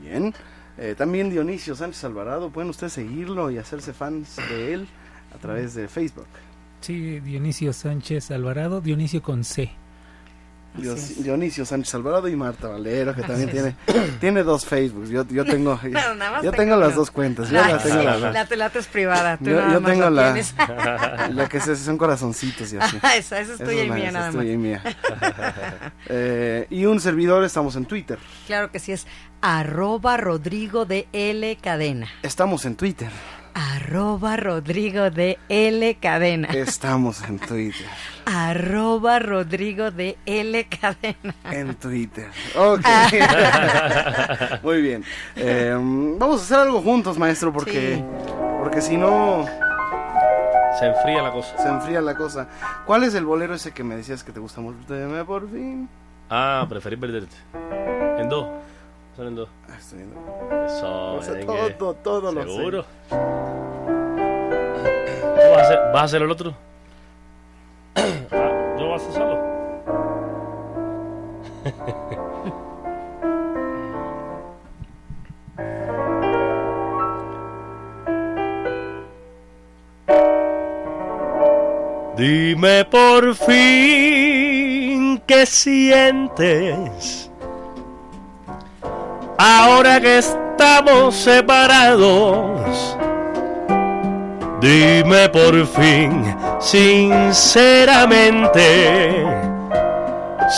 Muy 0.00 0.08
bien. 0.10 0.34
Eh, 0.76 0.94
también 0.98 1.30
Dionisio 1.30 1.76
Sánchez 1.76 2.02
Alvarado, 2.02 2.50
pueden 2.50 2.68
ustedes 2.68 2.94
seguirlo 2.94 3.50
y 3.52 3.58
hacerse 3.58 3.92
fans 3.92 4.36
de 4.50 4.74
él 4.74 4.88
a 5.32 5.38
través 5.38 5.74
de 5.74 5.86
Facebook. 5.86 6.26
Sí, 6.80 7.20
Dionisio 7.20 7.72
Sánchez 7.72 8.30
Alvarado, 8.32 8.80
Dionisio 8.80 9.22
con 9.22 9.44
C. 9.44 9.70
Dios-. 10.76 11.22
Dionisio 11.22 11.64
Sánchez 11.64 11.94
Alvarado 11.94 12.28
y 12.28 12.36
Marta 12.36 12.68
Valero, 12.68 13.14
que 13.14 13.22
también 13.22 13.50
tiene, 13.50 13.76
tiene 14.20 14.42
dos 14.42 14.64
Facebooks. 14.64 15.08
Yo, 15.10 15.26
yo 15.28 15.44
tengo, 15.44 15.78
más 16.30 16.42
yo 16.42 16.52
tengo 16.52 16.76
las 16.76 16.94
dos 16.94 17.10
cuentas. 17.10 17.50
Yo 17.50 17.62
Ay, 17.62 17.72
la 17.72 17.78
tengo 17.78 17.98
sí, 17.98 18.04
la 18.04 18.12
es 18.78 18.86
privada. 18.86 19.36
Tú 19.38 19.44
Yo- 19.46 19.56
nada 19.56 19.72
yo 19.74 19.80
más 19.80 19.90
tengo 19.90 20.10
la 20.10 20.10
la- 20.10 20.32
que 21.48 21.60
se 21.60 21.76
son 21.76 21.98
corazoncitos 21.98 22.72
y 22.72 22.76
así. 22.78 22.98
Ah, 23.02 23.16
esa, 23.16 23.38
esa 23.40 23.52
es 23.54 23.58
tuya 23.58 23.84
y 23.84 23.90
mía 23.90 24.10
nada 24.10 24.26
más. 24.26 24.34
tuya 24.36 24.52
y 24.52 24.56
mía. 24.56 24.82
Eh, 26.08 26.66
y 26.70 26.84
un 26.86 27.00
servidor, 27.00 27.44
estamos 27.44 27.76
en 27.76 27.86
Twitter. 27.86 28.18
Claro 28.46 28.70
que 28.70 28.78
sí 28.78 28.92
es 28.92 29.06
arroba 29.40 30.16
Rodrigo 30.16 30.86
de 30.86 31.06
L 31.12 31.56
Cadena. 31.62 32.08
Estamos 32.22 32.64
en 32.64 32.76
Twitter. 32.76 33.10
Arroba 33.58 34.36
Rodrigo 34.36 35.10
de 35.10 35.38
L 35.48 35.94
Cadena. 35.94 36.48
Estamos 36.48 37.22
en 37.22 37.38
Twitter. 37.38 37.86
Arroba 38.26 39.18
Rodrigo 39.18 39.90
de 39.90 40.18
L 40.26 40.68
Cadena. 40.68 41.34
En 41.50 41.74
Twitter. 41.76 42.28
Ok. 42.54 42.84
Muy 44.62 44.82
bien. 44.82 45.02
Eh, 45.36 45.72
vamos 45.74 46.40
a 46.42 46.44
hacer 46.44 46.58
algo 46.58 46.82
juntos, 46.82 47.16
maestro, 47.18 47.50
porque, 47.50 47.94
Sí. 47.96 48.04
porque 48.58 48.82
si 48.82 48.98
no 48.98 49.46
Se 50.78 50.84
enfría 50.88 51.22
la 51.22 51.32
cosa. 51.32 51.56
se 51.56 51.68
enfría 51.70 52.02
la 52.02 52.14
cosa. 52.14 52.48
¿Cuál 52.84 53.04
es 53.04 53.14
el 53.14 53.24
bolero 53.24 53.54
ese 53.54 53.72
que 53.72 53.82
me 53.82 53.96
decías 53.96 54.22
que 54.22 54.32
te 54.32 54.40
gusta 54.40 54.60
mucho? 54.60 54.76
Por 55.26 55.50
fin. 55.50 55.88
Ah, 56.28 56.66
preferí 56.68 56.96
perderte. 56.96 57.34
En 58.18 58.28
dos. 58.28 58.48
Son 59.16 59.26
en 59.28 59.34
dos. 59.34 59.48
Ah, 59.68 59.76
estoy 59.78 59.98
viendo. 59.98 60.16
Eso, 60.66 61.14
O 61.14 61.22
sea, 61.22 61.32
merengue. 61.34 61.70
todo, 61.78 61.94
todo 61.94 62.32
lo 62.32 62.42
sé. 62.42 62.48
¿Seguro? 62.50 62.84
¿Tú 63.08 63.16
vas 65.52 65.58
a 65.58 65.62
hacer, 65.62 65.78
vas 65.92 66.02
a 66.02 66.04
hacer 66.04 66.22
el 66.22 66.30
otro? 66.30 66.54
Ah, 67.96 68.76
¿Yo 68.78 68.88
vas 68.90 69.02
a 69.04 69.08
hacerlo? 69.08 69.56
Dime 82.16 82.84
por 82.86 83.34
fin 83.34 85.20
qué 85.26 85.44
sientes 85.44 87.30
ahora 89.38 90.00
que 90.00 90.18
estamos 90.18 91.14
separados. 91.14 92.96
Dime 94.60 95.28
por 95.28 95.66
fin, 95.66 96.34
sinceramente, 96.60 99.24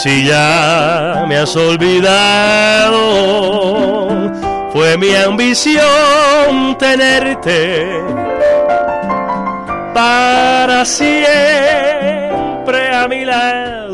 si 0.03 0.27
ya 0.27 1.25
me 1.29 1.39
has 1.39 1.55
olvidado. 1.57 2.99
Fue 4.73 4.97
mi 4.97 5.15
ambición 5.15 6.77
tenerte 6.79 7.91
para 9.95 10.85
siempre 10.85 11.15
a 12.95 13.09
mi 13.09 13.25
lado. 13.25 13.88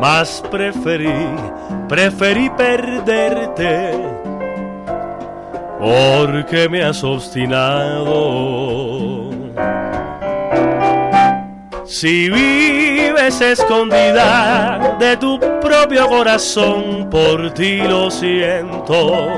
Mas 0.00 0.42
preferí, 0.50 1.12
preferí 1.86 2.48
perderte 2.50 3.92
porque 5.78 6.68
me 6.70 6.82
has 6.82 7.04
obstinado. 7.04 7.70
Si 11.84 12.30
vives 12.30 13.40
escondida 13.40 14.96
de 14.98 15.16
tu 15.18 15.38
propio 15.60 16.08
corazón, 16.08 17.08
por 17.10 17.52
ti 17.52 17.78
lo 17.78 18.10
siento. 18.10 19.28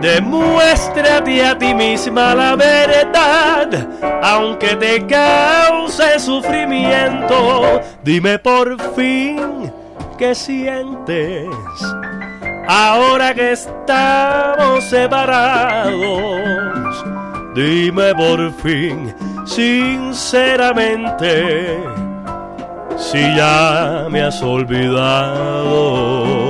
Demuéstrate 0.00 1.44
a 1.44 1.58
ti 1.58 1.74
misma 1.74 2.34
la 2.34 2.54
verdad, 2.54 3.88
aunque 4.22 4.76
te 4.76 5.04
cause 5.06 6.20
sufrimiento. 6.20 7.80
Dime 8.04 8.38
por 8.38 8.76
fin 8.94 9.72
qué 10.16 10.34
sientes 10.34 11.48
ahora 12.68 13.34
que 13.34 13.52
estamos 13.52 14.84
separados. 14.84 15.94
Dime 17.54 18.14
por 18.14 18.52
fin, 18.52 19.14
sinceramente, 19.44 21.80
si 22.96 23.18
ya 23.34 24.06
me 24.08 24.22
has 24.22 24.40
olvidado. 24.42 26.47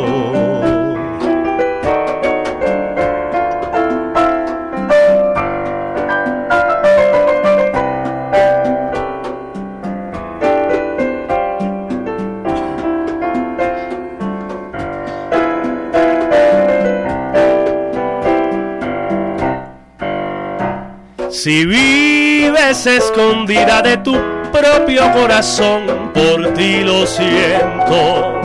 Si 21.49 21.65
vives 21.65 22.85
escondida 22.85 23.81
de 23.81 23.97
tu 23.97 24.13
propio 24.53 25.11
corazón, 25.13 26.13
por 26.13 26.53
ti 26.53 26.81
lo 26.81 27.07
siento. 27.07 28.39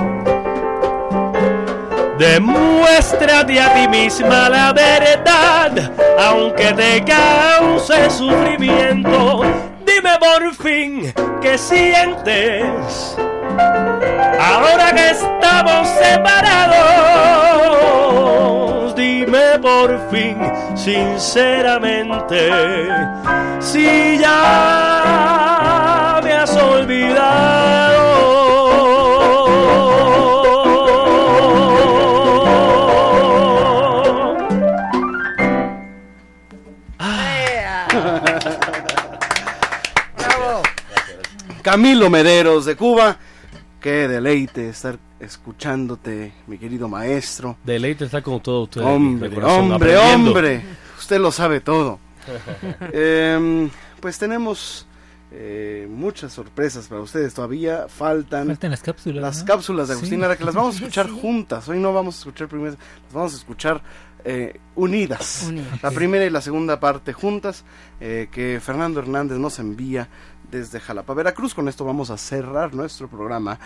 Demuéstrate 2.18 3.60
a 3.60 3.74
ti 3.74 3.90
misma 3.90 4.48
la 4.48 4.72
verdad, 4.72 5.92
aunque 6.18 6.72
te 6.72 7.04
cause 7.04 8.10
sufrimiento. 8.10 9.42
Dime 9.86 10.18
por 10.18 10.56
fin 10.56 11.14
qué 11.42 11.58
sientes 11.58 13.18
ahora 14.40 14.94
que 14.96 15.10
estamos 15.10 15.90
separados. 15.90 17.34
Por 19.62 20.10
fin, 20.10 20.38
sinceramente, 20.76 22.50
si 23.60 24.18
ya 24.18 25.40
me 26.24 26.34
has 26.34 26.58
olvidado. 26.58 28.14
Camilo 41.62 42.10
Mederos 42.10 42.66
de 42.66 42.76
Cuba. 42.76 43.18
Qué 43.80 44.08
deleite 44.08 44.70
estar 44.70 44.98
escuchándote, 45.24 46.34
mi 46.48 46.58
querido 46.58 46.88
maestro. 46.88 47.58
Deleite 47.64 48.06
estar 48.06 48.22
con 48.24 48.40
todo 48.41 48.64
usted. 48.64 48.82
Hombre, 48.82 49.44
hombre, 49.44 49.98
hombre. 49.98 50.62
Usted 50.98 51.20
lo 51.20 51.32
sabe 51.32 51.60
todo. 51.62 52.00
Em, 52.94 53.70
pues 54.00 54.18
tenemos 54.18 54.88
eh, 55.32 55.88
muchas 55.90 56.32
sorpresas 56.34 56.88
para 56.88 57.02
ustedes. 57.02 57.34
Todavía 57.34 57.88
faltan, 57.90 58.48
Faltan 58.48 58.72
las 58.72 58.82
cápsulas. 58.82 59.22
las 59.22 59.40
¿no? 59.40 59.45
cápsulas 59.45 59.88
de 59.88 59.94
Sí. 59.95 59.98
Agustín 60.00 60.22
Lara, 60.22 60.38
que 60.38 60.45
las 60.45 60.56
vamos 60.56 60.76
a 60.76 60.78
escuchar 60.80 61.08
Sí. 61.08 61.20
juntas. 61.22 61.68
Hoy 61.70 61.80
no 61.80 61.94
vamos 61.94 62.16
a 62.16 62.18
escuchar 62.20 62.48
primero, 62.48 62.72
las 62.72 63.14
vamos 63.14 63.34
a 63.34 63.38
escuchar 63.38 63.82
eh, 64.26 64.60
unidas. 64.76 65.45
Unidas. 65.50 65.84
La 65.84 65.91
primera 65.91 66.24
y 66.26 66.30
la 66.30 66.40
segunda 66.41 66.80
parte 66.80 67.12
juntas, 67.12 67.66
eh, 68.00 68.30
que 68.32 68.62
Fernando 68.64 69.00
Hernández 69.02 69.38
nos 69.38 69.60
envía 69.60 70.08
desde 70.58 70.80
Jalapa, 70.80 71.14
Veracruz. 71.14 71.54
Con 71.54 71.68
esto 71.68 71.84
vamos 71.84 72.10
a 72.10 72.18
cerrar 72.18 72.74
nuestro 72.74 73.08
programa 73.08 73.60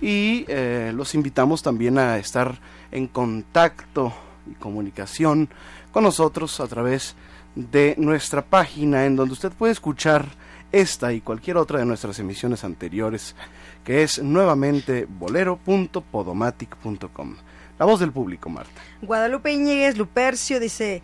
y 0.00 0.44
eh, 0.48 0.92
los 0.94 1.14
invitamos 1.14 1.62
también 1.62 1.98
a 1.98 2.16
estar 2.16 2.58
en 2.90 3.06
contacto 3.06 4.12
y 4.50 4.54
comunicación 4.54 5.50
con 5.92 6.04
nosotros 6.04 6.58
a 6.60 6.66
través 6.66 7.14
de 7.54 7.94
nuestra 7.98 8.40
página 8.42 9.04
en 9.04 9.16
donde 9.16 9.34
usted 9.34 9.52
puede 9.52 9.72
escuchar 9.72 10.24
esta 10.72 11.12
y 11.12 11.20
cualquier 11.20 11.58
otra 11.58 11.80
de 11.80 11.84
nuestras 11.84 12.18
emisiones 12.18 12.64
anteriores, 12.64 13.36
que 13.84 14.02
es 14.02 14.22
nuevamente 14.22 15.06
bolero.podomatic.com. 15.08 17.36
La 17.78 17.84
voz 17.86 18.00
del 18.00 18.12
público, 18.12 18.48
Marta. 18.48 18.80
Guadalupe 19.02 19.52
Íñiguez 19.52 19.98
Lupercio 19.98 20.58
dice, 20.60 21.02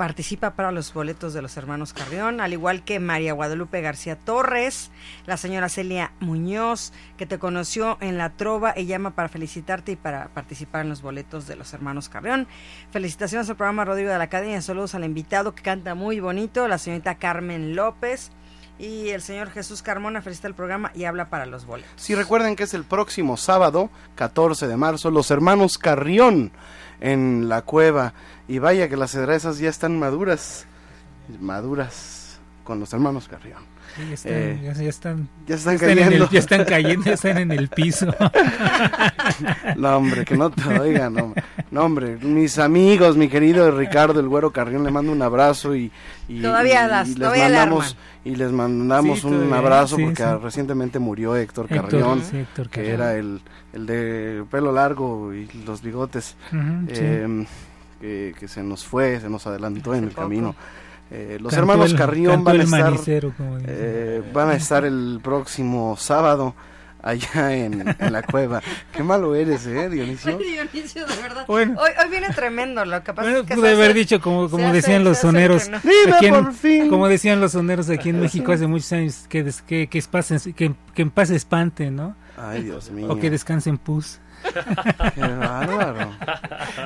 participa 0.00 0.52
para 0.54 0.72
los 0.72 0.94
boletos 0.94 1.34
de 1.34 1.42
los 1.42 1.58
hermanos 1.58 1.92
Carrión, 1.92 2.40
al 2.40 2.54
igual 2.54 2.84
que 2.84 2.98
María 2.98 3.34
Guadalupe 3.34 3.82
García 3.82 4.16
Torres, 4.16 4.90
la 5.26 5.36
señora 5.36 5.68
Celia 5.68 6.12
Muñoz, 6.20 6.94
que 7.18 7.26
te 7.26 7.38
conoció 7.38 7.98
en 8.00 8.16
la 8.16 8.30
trova 8.30 8.72
y 8.74 8.86
llama 8.86 9.10
para 9.10 9.28
felicitarte 9.28 9.92
y 9.92 9.96
para 9.96 10.28
participar 10.28 10.80
en 10.80 10.88
los 10.88 11.02
boletos 11.02 11.46
de 11.46 11.54
los 11.54 11.74
hermanos 11.74 12.08
Carrión. 12.08 12.48
Felicitaciones 12.90 13.50
al 13.50 13.56
programa 13.56 13.84
Rodrigo 13.84 14.08
de 14.08 14.16
la 14.16 14.24
Academia, 14.24 14.62
saludos 14.62 14.94
al 14.94 15.04
invitado 15.04 15.54
que 15.54 15.62
canta 15.62 15.94
muy 15.94 16.18
bonito, 16.18 16.66
la 16.66 16.78
señorita 16.78 17.16
Carmen 17.16 17.76
López. 17.76 18.30
Y 18.78 19.10
el 19.10 19.20
señor 19.20 19.50
Jesús 19.50 19.82
Carmona 19.82 20.22
felicita 20.22 20.48
el 20.48 20.54
programa 20.54 20.90
y 20.94 21.04
habla 21.04 21.28
para 21.28 21.44
los 21.44 21.66
boletos. 21.66 21.92
Si 21.96 22.14
recuerden 22.14 22.56
que 22.56 22.62
es 22.62 22.72
el 22.72 22.84
próximo 22.84 23.36
sábado, 23.36 23.90
14 24.14 24.66
de 24.66 24.78
marzo, 24.78 25.10
los 25.10 25.30
hermanos 25.30 25.76
Carrión 25.76 26.52
en 27.00 27.48
la 27.48 27.62
cueva. 27.62 28.14
Y 28.48 28.58
vaya 28.58 28.88
que 28.88 28.96
las 28.96 29.10
cerezas 29.10 29.58
ya 29.58 29.68
están 29.68 29.98
maduras, 29.98 30.66
maduras 31.40 32.38
con 32.64 32.80
los 32.80 32.92
hermanos 32.92 33.28
Carrión. 33.28 33.62
Ya 34.08 34.14
están, 34.14 34.32
Eh, 34.32 34.60
ya, 34.64 34.72
ya 34.72 34.88
están, 34.88 35.28
Ya 35.46 35.54
están 35.56 35.74
están 35.74 35.90
en 35.90 35.96
cayendo. 35.98 36.24
el- 36.24 36.30
ya 36.30 36.38
están 36.38 36.64
cayendo, 36.64 37.04
ya 37.06 37.12
están 37.12 37.38
en 37.38 37.52
el 37.52 37.68
piso. 37.68 38.06
No, 39.76 39.96
hombre, 39.96 40.24
que 40.24 40.36
no 40.36 40.50
te 40.50 40.66
oigan, 40.78 41.14
no, 41.14 41.34
no, 41.70 41.84
hombre, 41.84 42.16
mis 42.20 42.58
amigos, 42.58 43.16
mi 43.16 43.28
querido 43.28 43.70
Ricardo 43.70 44.20
el 44.20 44.28
Güero 44.28 44.50
Carrión, 44.52 44.84
le 44.84 44.90
mando 44.90 45.12
un 45.12 45.22
abrazo 45.22 45.74
y, 45.74 45.90
y- 46.28 46.42
Todavía 46.42 46.86
las- 46.86 47.08
y 47.08 47.10
les 47.12 47.18
todavía 47.18 47.44
mandamos 47.44 47.96
y 48.24 48.36
les 48.36 48.52
mandamos 48.52 49.20
Sí, 49.20 49.26
un 49.26 49.32
todavía, 49.34 49.56
abrazo 49.58 49.96
sí, 49.96 50.04
porque 50.04 50.22
sí. 50.22 50.28
recientemente 50.42 50.98
murió 50.98 51.36
Héctor 51.36 51.66
Héctor, 51.70 51.90
Carrión, 51.90 52.22
sí, 52.22 52.36
Héctor 52.38 52.68
que 52.68 52.80
Carrión. 52.80 52.94
era 53.00 53.14
el, 53.16 53.40
el 53.72 53.86
de 53.86 54.44
pelo 54.50 54.72
largo 54.72 55.32
y 55.34 55.48
los 55.64 55.80
bigotes. 55.82 56.36
Sí. 56.50 56.56
eh, 56.98 57.46
que, 58.00 58.34
que 58.38 58.48
se 58.48 58.62
nos 58.62 58.84
fue, 58.84 59.20
se 59.20 59.28
nos 59.28 59.46
adelantó 59.46 59.94
en 59.94 60.04
el 60.04 60.10
poco. 60.10 60.22
camino. 60.22 60.54
Eh, 61.10 61.38
los 61.40 61.50
Cantó 61.50 61.72
hermanos 61.72 61.90
el- 61.92 61.98
Carrión 61.98 62.44
van 62.44 62.60
a 62.60 62.62
estar 62.62 62.80
manicero, 62.84 63.32
eh, 63.66 64.22
van 64.32 64.50
a 64.50 64.54
estar 64.54 64.84
el 64.84 65.18
próximo 65.22 65.96
sábado 65.96 66.54
allá 67.02 67.56
en, 67.56 67.96
en 67.98 68.12
la 68.12 68.22
cueva. 68.22 68.62
Qué 68.92 69.02
malo 69.02 69.34
eres, 69.34 69.66
eh, 69.66 69.88
Dionisio. 69.88 70.36
Dionisio, 70.38 71.06
de 71.06 71.16
verdad. 71.22 71.44
Bueno. 71.48 71.80
Hoy, 71.80 71.90
hoy 72.00 72.10
viene 72.10 72.28
tremendo, 72.28 72.84
lo 72.84 73.02
que 73.02 73.12
pasa 73.12 73.22
Bueno, 73.22 73.38
es 73.40 73.46
que 73.46 73.54
pude 73.54 73.68
se 73.70 73.74
haber 73.74 73.90
hace- 73.90 73.98
dicho 73.98 74.20
como, 74.20 74.48
como 74.48 74.64
hace- 74.66 74.74
decían 74.76 75.02
los 75.02 75.12
hace 75.18 75.26
soneros. 75.26 75.68
no. 75.68 75.78
Aquí 76.14 76.26
en- 76.26 76.34
por 76.34 76.52
fin. 76.52 76.88
Como 76.88 77.08
decían 77.08 77.40
los 77.40 77.52
soneros 77.52 77.88
aquí 77.90 78.10
en 78.10 78.20
México 78.20 78.52
hace 78.52 78.66
muchos 78.66 78.92
años, 78.92 79.24
que, 79.28 79.42
des- 79.42 79.62
que, 79.62 79.88
que, 79.88 79.98
espasen- 79.98 80.54
que, 80.54 80.74
que 80.94 81.02
en 81.02 81.10
paz 81.10 81.30
espante, 81.30 81.90
¿no? 81.90 82.14
Ay, 82.36 82.62
Dios 82.62 82.90
mío. 82.90 83.08
O 83.10 83.16
que 83.16 83.30
descansen 83.30 83.78
pus. 83.78 84.20
Qué 85.14 85.20
bárbaro. 85.20 86.10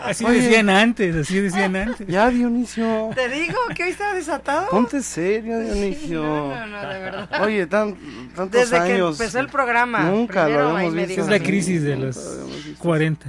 Así 0.04 0.24
Oye. 0.24 0.42
decían 0.42 0.70
antes, 0.70 1.16
así 1.16 1.40
decían 1.40 1.74
antes. 1.76 2.06
Ya, 2.06 2.28
Dionisio. 2.30 3.10
Te 3.14 3.28
digo 3.28 3.58
que 3.74 3.84
hoy 3.84 3.90
está 3.90 4.14
desatado. 4.14 4.68
Ponte 4.70 5.02
serio, 5.02 5.58
Dionisio. 5.60 6.22
No, 6.22 6.54
no, 6.54 6.66
no, 6.66 6.88
de 6.88 6.98
verdad. 7.00 7.42
Oye, 7.42 7.66
tan, 7.66 7.94
tantos 8.34 8.70
Desde 8.70 8.76
que 8.86 8.92
años. 8.94 9.20
empezó 9.20 9.40
el 9.40 9.48
programa. 9.48 10.00
Nunca 10.00 10.48
lo 10.48 10.70
habíamos 10.76 10.94
visto. 10.94 11.20
Es 11.22 11.28
la 11.28 11.40
crisis 11.40 11.82
de 11.82 11.96
los. 11.96 12.38
40. 12.78 13.26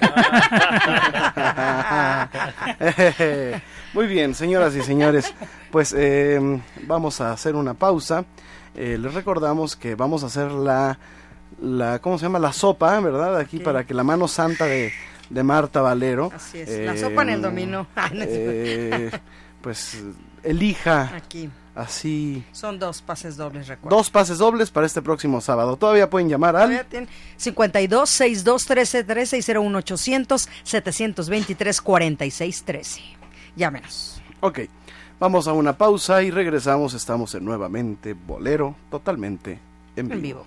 Muy 3.92 4.06
bien, 4.06 4.34
señoras 4.34 4.74
y 4.74 4.82
señores, 4.82 5.32
pues 5.70 5.94
eh, 5.96 6.40
vamos 6.86 7.20
a 7.20 7.32
hacer 7.32 7.54
una 7.54 7.74
pausa. 7.74 8.24
Eh, 8.76 8.98
les 9.00 9.14
recordamos 9.14 9.76
que 9.76 9.94
vamos 9.94 10.24
a 10.24 10.26
hacer 10.26 10.50
la, 10.50 10.98
la, 11.64 11.98
¿cómo 11.98 12.18
se 12.18 12.26
llama? 12.26 12.38
La 12.38 12.52
sopa, 12.52 13.00
¿verdad? 13.00 13.36
Aquí 13.38 13.58
para 13.58 13.84
que 13.84 13.94
la 13.94 14.04
mano 14.04 14.28
santa 14.28 14.66
de, 14.66 14.92
de 15.30 15.42
Marta 15.42 15.80
Valero. 15.80 16.30
Así 16.34 16.58
es, 16.60 16.68
la 16.86 16.96
sopa 16.96 17.22
en 17.22 17.30
el 17.30 17.42
dominó. 17.42 17.86
Ah, 17.96 18.10
eh, 18.14 19.10
pues 19.62 20.02
elija 20.42 21.10
Aquí. 21.16 21.48
así 21.74 22.44
Son 22.52 22.78
dos 22.78 23.00
pases 23.00 23.36
dobles, 23.38 23.66
recuerda. 23.66 23.96
dos 23.96 24.10
pases 24.10 24.36
dobles 24.38 24.70
para 24.70 24.86
este 24.86 25.00
próximo 25.00 25.40
sábado. 25.40 25.76
Todavía 25.76 26.10
pueden 26.10 26.28
llamar 26.28 26.54
al... 26.54 26.62
Todavía 26.64 26.84
tienen 26.84 27.08
52 27.38 28.10
62 28.10 28.66
13 28.66 29.04
13 29.04 29.38
y 29.38 29.52
01 29.56 29.78
800 29.78 30.48
723 30.64 31.80
46 31.80 32.64
13. 32.64 33.00
Llámenos. 33.56 34.20
Ok, 34.40 34.60
vamos 35.18 35.48
a 35.48 35.52
una 35.54 35.78
pausa 35.78 36.22
y 36.22 36.30
regresamos. 36.30 36.92
Estamos 36.92 37.34
en 37.34 37.44
nuevamente 37.46 38.12
Bolero, 38.12 38.76
totalmente 38.90 39.58
en 39.96 40.08
vivo. 40.08 40.14
En 40.16 40.22
vivo. 40.22 40.46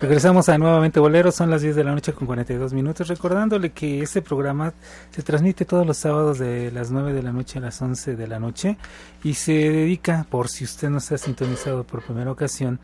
Regresamos 0.00 0.48
a 0.48 0.56
nuevamente 0.56 0.98
Bolero, 0.98 1.30
son 1.30 1.50
las 1.50 1.60
10 1.60 1.76
de 1.76 1.84
la 1.84 1.92
noche 1.92 2.14
con 2.14 2.26
42 2.26 2.72
minutos, 2.72 3.06
recordándole 3.06 3.72
que 3.72 4.00
este 4.00 4.22
programa 4.22 4.72
se 5.10 5.22
transmite 5.22 5.66
todos 5.66 5.86
los 5.86 5.98
sábados 5.98 6.38
de 6.38 6.72
las 6.72 6.90
9 6.90 7.12
de 7.12 7.22
la 7.22 7.32
noche 7.32 7.58
a 7.58 7.60
las 7.60 7.82
11 7.82 8.16
de 8.16 8.26
la 8.26 8.40
noche 8.40 8.78
y 9.22 9.34
se 9.34 9.52
dedica, 9.52 10.24
por 10.30 10.48
si 10.48 10.64
usted 10.64 10.88
no 10.88 10.98
está 10.98 11.18
sintonizado 11.18 11.84
por 11.84 12.00
primera 12.02 12.32
ocasión, 12.32 12.80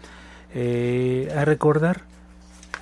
eh, 0.52 1.34
a 1.34 1.46
recordar 1.46 2.02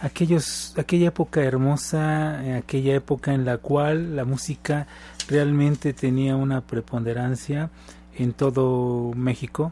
aquellos, 0.03 0.75
aquella 0.77 1.09
época 1.09 1.45
hermosa, 1.45 2.45
eh, 2.45 2.57
aquella 2.57 2.97
época 2.97 3.35
en 3.35 3.45
la 3.45 3.59
cual 3.59 4.17
la 4.17 4.25
música 4.25 4.89
realmente 5.29 5.93
tenía 5.93 6.35
una 6.35 6.61
preponderancia 6.61 7.71
en 8.19 8.33
todo 8.33 9.13
México. 9.15 9.71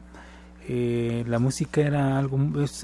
Eh, 0.69 1.25
la 1.27 1.39
música 1.39 1.81
era 1.81 2.19
algo 2.19 2.39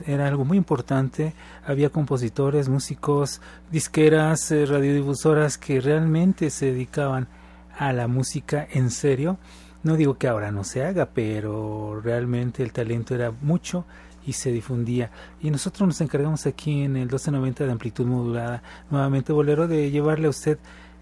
era 0.06 0.26
algo 0.26 0.44
muy 0.44 0.58
importante. 0.58 1.34
Había 1.64 1.90
compositores 1.90 2.68
músicos 2.68 3.40
disqueras 3.70 4.50
eh, 4.50 4.66
radiodifusoras 4.66 5.58
que 5.58 5.80
realmente 5.80 6.50
se 6.50 6.66
dedicaban 6.72 7.28
a 7.76 7.92
la 7.92 8.08
música 8.08 8.66
en 8.70 8.90
serio. 8.90 9.38
No 9.82 9.96
digo 9.96 10.18
que 10.18 10.26
ahora 10.26 10.50
no 10.50 10.64
se 10.64 10.84
haga 10.84 11.06
pero 11.06 12.00
realmente 12.02 12.62
el 12.62 12.72
talento 12.72 13.14
era 13.14 13.30
mucho 13.30 13.84
y 14.26 14.34
se 14.34 14.52
difundía. 14.52 15.10
Y 15.40 15.50
nosotros 15.50 15.86
nos 15.86 16.00
encargamos 16.00 16.46
aquí 16.46 16.82
en 16.82 16.96
el 16.96 17.04
1290 17.04 17.64
de 17.64 17.72
amplitud 17.72 18.06
modulada, 18.06 18.62
nuevamente 18.90 19.32
bolero, 19.32 19.66
de 19.66 19.90
llevarle 19.90 20.26
a 20.26 20.30
usted 20.30 20.58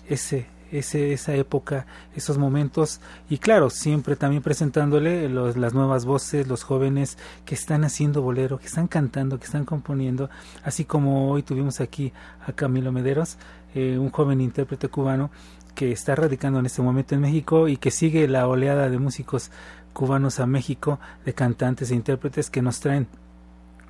ese, 0.09 0.47
ese, 0.79 1.13
esa 1.13 1.35
época, 1.35 1.87
esos 2.15 2.39
momentos. 2.39 3.01
Y 3.29 3.39
claro, 3.39 3.71
siempre 3.71 4.17
también 4.17 4.43
presentándole 4.43 5.29
los, 5.29 5.57
las 5.57 5.75
nuevas 5.75 6.05
voces, 6.05 6.47
los 6.47 6.63
jóvenes 6.63 7.19
que 7.45 7.55
están 7.55 7.85
haciendo 7.85 8.23
bolero, 8.23 8.59
que 8.59 8.67
están 8.67 8.89
cantando, 8.89 9.39
que 9.39 9.47
están 9.47 9.65
componiendo, 9.65 10.31
así 10.63 10.85
como 10.85 11.31
hoy 11.31 11.43
tuvimos 11.43 11.81
aquí 11.81 12.13
a 12.47 12.53
Camilo 12.53 12.93
Mederos, 12.93 13.39
eh, 13.75 13.99
un 13.99 14.11
joven 14.11 14.41
intérprete 14.41 14.89
cubano 14.89 15.31
que 15.75 15.93
está 15.93 16.15
radicando 16.15 16.59
en 16.59 16.67
este 16.67 16.81
momento 16.81 17.15
en 17.15 17.21
México 17.21 17.69
y 17.69 17.77
que 17.77 17.91
sigue 17.91 18.27
la 18.27 18.49
oleada 18.49 18.89
de 18.89 18.99
músicos 18.99 19.51
cubanos 19.93 20.41
a 20.41 20.47
México, 20.47 20.99
de 21.25 21.35
cantantes 21.35 21.91
e 21.91 21.95
intérpretes 21.95 22.51
que 22.51 22.63
nos 22.63 22.81
traen 22.81 23.07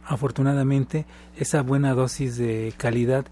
afortunadamente 0.04 1.04
esa 1.36 1.62
buena 1.62 1.94
dosis 1.94 2.36
de 2.36 2.72
calidad 2.76 3.26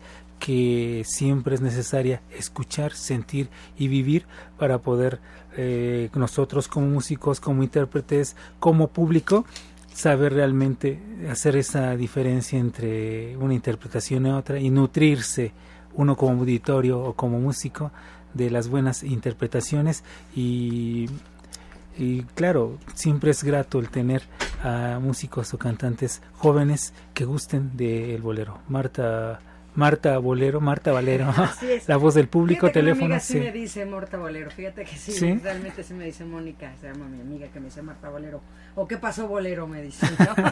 que 0.45 1.05
siempre 1.07 1.55
es 1.55 1.62
necesaria 1.62 2.21
escuchar, 2.37 2.93
sentir 2.93 3.49
y 3.79 3.89
vivir 3.89 4.27
para 4.59 4.77
poder 4.77 5.19
eh, 5.57 6.11
nosotros 6.15 6.69
como 6.69 6.87
músicos, 6.87 7.41
como 7.41 7.62
intérpretes, 7.62 8.37
como 8.61 8.89
público, 8.89 9.47
saber 9.95 10.35
realmente 10.35 11.01
hacer 11.31 11.57
esa 11.57 11.97
diferencia 11.97 12.59
entre 12.59 13.39
una 13.39 13.55
interpretación 13.55 14.27
y 14.27 14.31
otra 14.33 14.61
y 14.61 14.69
nutrirse 14.69 15.55
uno 15.95 16.15
como 16.15 16.41
auditorio 16.41 17.01
o 17.01 17.15
como 17.15 17.41
músico 17.41 17.91
de 18.35 18.51
las 18.51 18.69
buenas 18.69 19.03
interpretaciones 19.03 20.05
y 20.37 21.09
y 21.97 22.25
claro, 22.35 22.77
siempre 22.93 23.31
es 23.31 23.45
grato 23.45 23.79
el 23.79 23.89
tener 23.89 24.25
a 24.62 24.99
músicos 25.01 25.55
o 25.55 25.59
cantantes 25.59 26.21
jóvenes 26.35 26.93
que 27.15 27.25
gusten 27.25 27.77
del 27.77 28.21
bolero. 28.21 28.59
Marta 28.69 29.39
Marta 29.75 30.19
Bolero, 30.19 30.61
Marta 30.61 30.93
Valero, 30.93 31.33
la 31.87 31.97
voz 31.97 32.15
del 32.15 32.29
público, 32.29 32.71
teléfono. 32.71 33.07
amiga 33.07 33.21
sí. 33.21 33.39
me 33.39 33.51
dice 33.51 33.85
Marta 33.85 34.17
Bolero, 34.17 34.51
fíjate 34.51 34.85
que 34.85 34.97
sí, 34.97 35.35
realmente 35.43 35.83
sí 35.83 35.95
me 35.95 36.05
dice 36.05 36.25
Mónica, 36.25 36.73
se 36.81 36.87
llama 36.87 37.07
mi 37.07 37.21
amiga 37.21 37.49
que 37.49 37.59
me 37.59 37.67
dice 37.67 37.83
Marta 37.83 38.09
Bolero. 38.09 38.41
¿O 38.77 38.89
qué 38.89 38.97
pasó 38.97 39.27
Bolero? 39.29 39.67
Me 39.67 39.83
dice. 39.83 40.07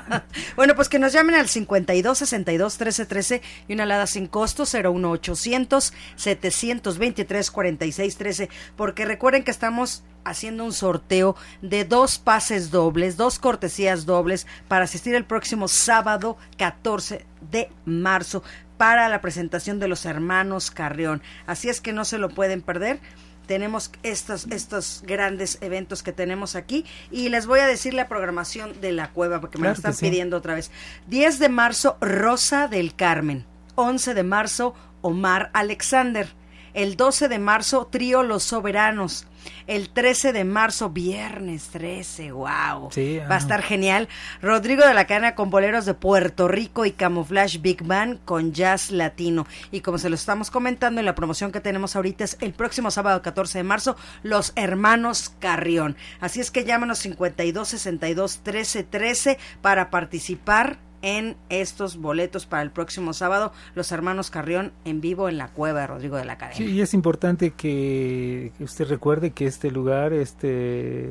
bueno, 0.56 0.74
pues 0.74 0.88
que 0.88 0.98
nos 0.98 1.12
llamen 1.12 1.34
al 1.34 1.48
52 1.48 2.18
62 2.18 2.78
13 2.78 3.06
13 3.06 3.42
y 3.68 3.72
una 3.74 3.82
alada 3.84 4.06
sin 4.06 4.26
costo 4.26 4.64
01800 4.64 5.92
723 6.16 7.50
46 7.50 8.16
13, 8.16 8.48
porque 8.76 9.04
recuerden 9.04 9.44
que 9.44 9.50
estamos 9.50 10.04
haciendo 10.24 10.64
un 10.64 10.72
sorteo 10.72 11.36
de 11.62 11.84
dos 11.84 12.18
pases 12.18 12.70
dobles, 12.70 13.16
dos 13.16 13.38
cortesías 13.38 14.06
dobles 14.06 14.46
para 14.68 14.84
asistir 14.84 15.14
el 15.14 15.24
próximo 15.24 15.68
sábado 15.68 16.36
14 16.58 17.26
de 17.50 17.70
marzo 17.84 18.42
para 18.82 19.08
la 19.08 19.20
presentación 19.20 19.78
de 19.78 19.86
los 19.86 20.06
hermanos 20.06 20.72
Carrión. 20.72 21.22
Así 21.46 21.68
es 21.68 21.80
que 21.80 21.92
no 21.92 22.04
se 22.04 22.18
lo 22.18 22.30
pueden 22.30 22.62
perder 22.62 22.98
tenemos 23.46 23.92
estos, 24.02 24.48
estos 24.50 25.04
grandes 25.06 25.58
eventos 25.60 26.02
que 26.02 26.12
tenemos 26.12 26.56
aquí 26.56 26.84
y 27.08 27.28
les 27.28 27.46
voy 27.46 27.60
a 27.60 27.68
decir 27.68 27.94
la 27.94 28.08
programación 28.08 28.80
de 28.80 28.90
la 28.90 29.10
cueva 29.10 29.40
porque 29.40 29.58
me 29.58 29.68
lo 29.68 29.74
están 29.74 29.94
pidiendo 29.94 30.36
otra 30.36 30.54
vez. 30.54 30.72
10 31.06 31.38
de 31.38 31.48
marzo, 31.48 31.96
Rosa 32.00 32.66
del 32.66 32.96
Carmen. 32.96 33.44
11 33.76 34.14
de 34.14 34.22
marzo, 34.24 34.74
Omar 35.00 35.50
Alexander. 35.54 36.28
El 36.74 36.96
12 36.96 37.28
de 37.28 37.38
marzo, 37.38 37.86
Trío 37.86 38.24
Los 38.24 38.42
Soberanos. 38.42 39.28
El 39.66 39.90
13 39.90 40.32
de 40.32 40.44
marzo, 40.44 40.90
viernes 40.90 41.68
13, 41.68 42.32
wow. 42.32 42.90
Va 43.30 43.34
a 43.34 43.38
estar 43.38 43.62
genial. 43.62 44.08
Rodrigo 44.40 44.86
de 44.86 44.94
la 44.94 45.06
Cana 45.06 45.34
con 45.34 45.50
boleros 45.50 45.84
de 45.84 45.94
Puerto 45.94 46.48
Rico 46.48 46.84
y 46.84 46.92
Camouflage 46.92 47.58
Big 47.58 47.82
Band 47.84 48.24
con 48.24 48.52
jazz 48.52 48.90
latino. 48.90 49.46
Y 49.70 49.80
como 49.80 49.98
se 49.98 50.08
lo 50.08 50.14
estamos 50.14 50.50
comentando 50.50 51.00
en 51.00 51.06
la 51.06 51.14
promoción 51.14 51.52
que 51.52 51.60
tenemos 51.60 51.96
ahorita 51.96 52.24
es 52.24 52.36
el 52.40 52.52
próximo 52.52 52.90
sábado 52.90 53.22
14 53.22 53.58
de 53.58 53.64
marzo, 53.64 53.96
los 54.22 54.52
hermanos 54.56 55.32
Carrión. 55.38 55.96
Así 56.20 56.40
es 56.40 56.50
que 56.50 56.64
llámanos 56.64 56.98
52 56.98 57.68
62 57.68 58.40
13 58.42 58.84
13 58.84 59.38
para 59.60 59.90
participar 59.90 60.78
en 61.02 61.36
estos 61.48 61.96
boletos 61.96 62.46
para 62.46 62.62
el 62.62 62.70
próximo 62.70 63.12
sábado, 63.12 63.52
los 63.74 63.92
hermanos 63.92 64.30
Carrión 64.30 64.72
en 64.84 65.00
vivo 65.00 65.28
en 65.28 65.36
la 65.36 65.48
cueva 65.48 65.80
de 65.80 65.86
Rodrigo 65.88 66.16
de 66.16 66.24
la 66.24 66.38
Cadena. 66.38 66.56
Sí, 66.56 66.64
y 66.64 66.80
es 66.80 66.94
importante 66.94 67.50
que, 67.50 68.52
usted 68.60 68.88
recuerde 68.88 69.32
que 69.32 69.46
este 69.46 69.70
lugar, 69.70 70.12
este 70.12 71.10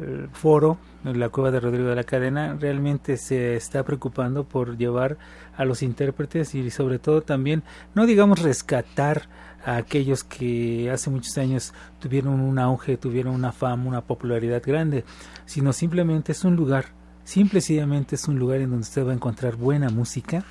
eh, 0.00 0.28
foro, 0.32 0.78
la 1.04 1.28
cueva 1.30 1.50
de 1.50 1.60
Rodrigo 1.60 1.88
de 1.88 1.96
la 1.96 2.04
Cadena, 2.04 2.56
realmente 2.58 3.16
se 3.16 3.56
está 3.56 3.82
preocupando 3.82 4.44
por 4.44 4.76
llevar 4.76 5.16
a 5.56 5.64
los 5.64 5.82
intérpretes 5.82 6.54
y 6.54 6.70
sobre 6.70 6.98
todo 6.98 7.22
también, 7.22 7.62
no 7.94 8.06
digamos 8.06 8.42
rescatar 8.42 9.28
a 9.64 9.76
aquellos 9.76 10.24
que 10.24 10.90
hace 10.90 11.08
muchos 11.08 11.38
años 11.38 11.72
tuvieron 11.98 12.40
un 12.40 12.58
auge, 12.58 12.98
tuvieron 12.98 13.34
una 13.34 13.52
fama, 13.52 13.88
una 13.88 14.00
popularidad 14.02 14.62
grande, 14.64 15.04
sino 15.46 15.72
simplemente 15.72 16.32
es 16.32 16.44
un 16.44 16.54
lugar 16.56 16.86
Simple 17.24 17.58
y 17.58 17.62
sencillamente 17.62 18.16
es 18.16 18.28
un 18.28 18.38
lugar 18.38 18.60
en 18.60 18.70
donde 18.70 18.82
usted 18.82 19.06
va 19.06 19.12
a 19.12 19.14
encontrar 19.14 19.56
buena 19.56 19.88
música 19.88 20.44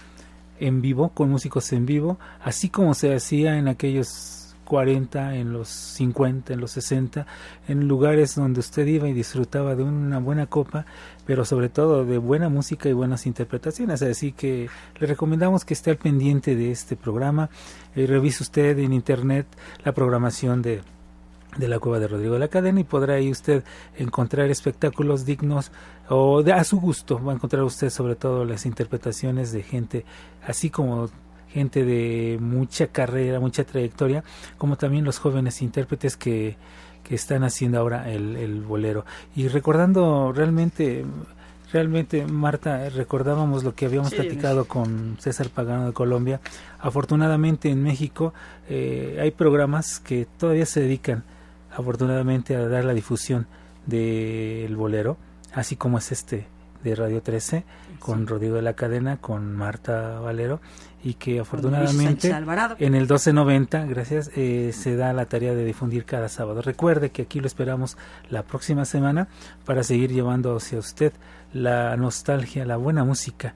en 0.60 0.82
vivo, 0.82 1.10
con 1.10 1.30
músicos 1.30 1.72
en 1.74 1.86
vivo, 1.86 2.18
así 2.44 2.70
como 2.70 2.94
se 2.94 3.14
hacía 3.14 3.58
en 3.58 3.68
aquellos 3.68 4.44
40, 4.64 5.36
en 5.36 5.54
los 5.54 5.68
50, 5.68 6.54
en 6.54 6.62
los 6.62 6.72
60, 6.72 7.28
en 7.68 7.88
lugares 7.88 8.36
donde 8.36 8.60
usted 8.60 8.88
iba 8.88 9.08
y 9.08 9.14
disfrutaba 9.14 9.76
de 9.76 9.84
una 9.84 10.20
buena 10.20 10.48
copa, 10.48 10.86
pero 11.26 11.46
sobre 11.46 11.70
todo 11.70 12.06
de 12.06 12.18
buena 12.18 12.50
música 12.50 12.90
y 12.90 12.94
buenas 12.94 13.26
interpretaciones. 13.26 14.02
Así 14.02 14.32
que 14.32 14.70
le 15.00 15.08
recomendamos 15.08 15.66
que 15.66 15.74
esté 15.74 15.92
al 15.92 15.98
pendiente 15.98 16.56
de 16.56 16.72
este 16.72 16.96
programa. 16.96 17.50
y 17.96 18.06
revise 18.08 18.42
usted 18.42 18.80
en 18.80 18.94
internet 18.94 19.46
la 19.84 19.92
programación 19.92 20.62
de 20.62 20.82
de 21.58 21.68
la 21.68 21.80
cueva 21.80 22.00
de 22.00 22.08
Rodrigo 22.08 22.34
de 22.34 22.40
la 22.40 22.48
Cadena 22.48 22.80
y 22.80 22.84
podrá 22.84 23.16
ahí 23.16 23.30
usted 23.30 23.64
encontrar 23.98 24.50
espectáculos 24.50 25.26
dignos 25.26 25.72
o 26.10 26.44
de, 26.44 26.54
a 26.54 26.64
su 26.64 26.80
gusto 26.80 27.24
va 27.24 27.32
a 27.32 27.36
encontrar 27.36 27.64
usted 27.64 27.90
sobre 27.90 28.16
todo 28.16 28.46
las 28.46 28.66
interpretaciones 28.66 29.52
de 29.52 29.64
gente 29.64 30.06
así 30.46 30.70
como 30.70 31.10
gente 31.50 31.86
de 31.86 32.40
mucha 32.42 32.88
carrera, 32.88 33.40
mucha 33.40 33.64
trayectoria, 33.64 34.24
como 34.58 34.76
también 34.76 35.06
los 35.06 35.20
jóvenes 35.20 35.62
intérpretes 35.62 36.18
que, 36.18 36.58
que 37.04 37.14
están 37.14 37.44
haciendo 37.44 37.80
ahora 37.80 38.12
el, 38.12 38.36
el 38.38 38.62
bolero. 38.62 39.06
Y 39.36 39.48
recordando 39.50 40.34
realmente 40.34 41.06
Realmente, 41.74 42.28
Marta, 42.28 42.88
recordábamos 42.90 43.64
lo 43.64 43.74
que 43.74 43.88
habíamos 43.88 44.14
platicado 44.14 44.66
con 44.66 45.18
César 45.20 45.50
Pagano 45.50 45.88
de 45.88 45.94
Colombia. 45.94 46.40
Afortunadamente 46.78 47.72
en 47.72 47.82
México 47.82 48.32
eh, 48.70 49.18
hay 49.20 49.32
programas 49.32 50.00
que 50.00 50.28
todavía 50.38 50.68
se 50.68 50.82
dedican 50.82 51.24
afortunadamente 51.76 52.56
a 52.56 52.68
dar 52.68 52.86
la 52.86 52.94
difusión 52.94 53.48
del 53.86 54.76
bolero, 54.76 55.18
así 55.54 55.76
como 55.76 55.98
es 55.98 56.12
este 56.12 56.48
de 56.84 56.96
Radio 56.96 57.22
13 57.22 57.64
con 58.00 58.28
Rodrigo 58.28 58.56
de 58.56 58.62
la 58.62 58.74
Cadena, 58.74 59.18
con 59.18 59.56
Marta 59.56 60.20
Valero 60.20 60.60
y 61.04 61.16
que 61.16 61.40
afortunadamente 61.40 62.30
en 62.30 62.96
el 62.96 63.02
1290, 63.02 63.86
gracias, 63.86 64.32
eh, 64.36 64.72
se 64.74 64.96
da 64.96 65.14
la 65.14 65.26
tarea 65.26 65.54
de 65.54 65.66
difundir 65.66 66.06
cada 66.06 66.30
sábado. 66.30 66.62
Recuerde 66.62 67.12
que 67.12 67.24
aquí 67.24 67.40
lo 67.40 67.48
esperamos 67.48 67.98
la 68.30 68.44
próxima 68.44 68.86
semana 68.86 69.28
para 69.66 69.84
seguir 69.84 70.12
llevando 70.12 70.56
hacia 70.56 70.80
usted 70.80 71.14
la 71.54 71.96
nostalgia, 71.98 72.66
la 72.66 72.78
buena 72.78 73.04
música 73.04 73.54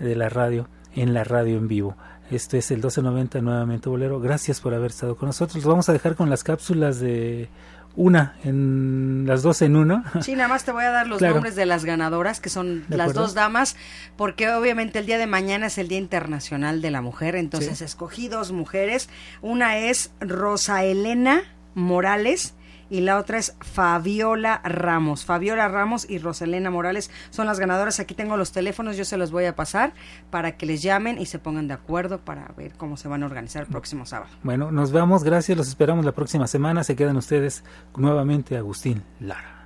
de 0.00 0.16
la 0.16 0.28
radio 0.28 0.68
en 0.94 1.14
la 1.14 1.24
radio 1.24 1.58
en 1.58 1.68
vivo. 1.68 1.96
Este 2.30 2.58
es 2.58 2.70
el 2.70 2.76
1290 2.76 3.40
nuevamente 3.40 3.88
Bolero. 3.88 4.20
Gracias 4.20 4.60
por 4.60 4.72
haber 4.74 4.90
estado 4.90 5.16
con 5.16 5.28
nosotros. 5.28 5.56
Los 5.56 5.64
vamos 5.64 5.88
a 5.88 5.92
dejar 5.92 6.14
con 6.14 6.30
las 6.30 6.44
cápsulas 6.44 7.00
de 7.00 7.48
una 7.96 8.36
en 8.44 9.24
las 9.26 9.42
dos 9.42 9.62
en 9.62 9.76
uno. 9.76 10.04
Sí, 10.22 10.34
nada 10.34 10.48
más 10.48 10.64
te 10.64 10.72
voy 10.72 10.84
a 10.84 10.90
dar 10.90 11.06
los 11.08 11.20
nombres 11.20 11.56
de 11.56 11.66
las 11.66 11.84
ganadoras, 11.84 12.40
que 12.40 12.48
son 12.48 12.84
las 12.88 13.14
dos 13.14 13.34
damas, 13.34 13.76
porque 14.16 14.48
obviamente 14.50 15.00
el 15.00 15.06
día 15.06 15.18
de 15.18 15.26
mañana 15.26 15.66
es 15.66 15.78
el 15.78 15.88
Día 15.88 15.98
Internacional 15.98 16.82
de 16.82 16.90
la 16.90 17.02
Mujer, 17.02 17.34
entonces 17.34 17.82
escogí 17.82 18.28
dos 18.28 18.52
mujeres. 18.52 19.08
Una 19.42 19.78
es 19.78 20.12
Rosa 20.20 20.84
Elena 20.84 21.42
Morales 21.74 22.54
y 22.90 23.00
la 23.00 23.18
otra 23.18 23.38
es 23.38 23.54
Fabiola 23.60 24.60
Ramos. 24.64 25.24
Fabiola 25.24 25.68
Ramos 25.68 26.08
y 26.10 26.18
Roselena 26.18 26.70
Morales 26.70 27.10
son 27.30 27.46
las 27.46 27.58
ganadoras. 27.58 28.00
Aquí 28.00 28.14
tengo 28.14 28.36
los 28.36 28.52
teléfonos, 28.52 28.96
yo 28.96 29.04
se 29.04 29.16
los 29.16 29.30
voy 29.30 29.46
a 29.46 29.54
pasar 29.54 29.94
para 30.30 30.56
que 30.56 30.66
les 30.66 30.82
llamen 30.82 31.18
y 31.18 31.26
se 31.26 31.38
pongan 31.38 31.68
de 31.68 31.74
acuerdo 31.74 32.18
para 32.18 32.52
ver 32.56 32.72
cómo 32.76 32.96
se 32.96 33.08
van 33.08 33.22
a 33.22 33.26
organizar 33.26 33.62
el 33.62 33.68
próximo 33.68 34.04
sábado. 34.04 34.30
Bueno, 34.42 34.70
nos 34.72 34.92
vamos, 34.92 35.24
gracias, 35.24 35.56
los 35.56 35.68
esperamos 35.68 36.04
la 36.04 36.12
próxima 36.12 36.46
semana. 36.46 36.84
Se 36.84 36.96
quedan 36.96 37.16
ustedes 37.16 37.64
nuevamente 37.96 38.56
Agustín 38.56 39.02
Lara. 39.20 39.56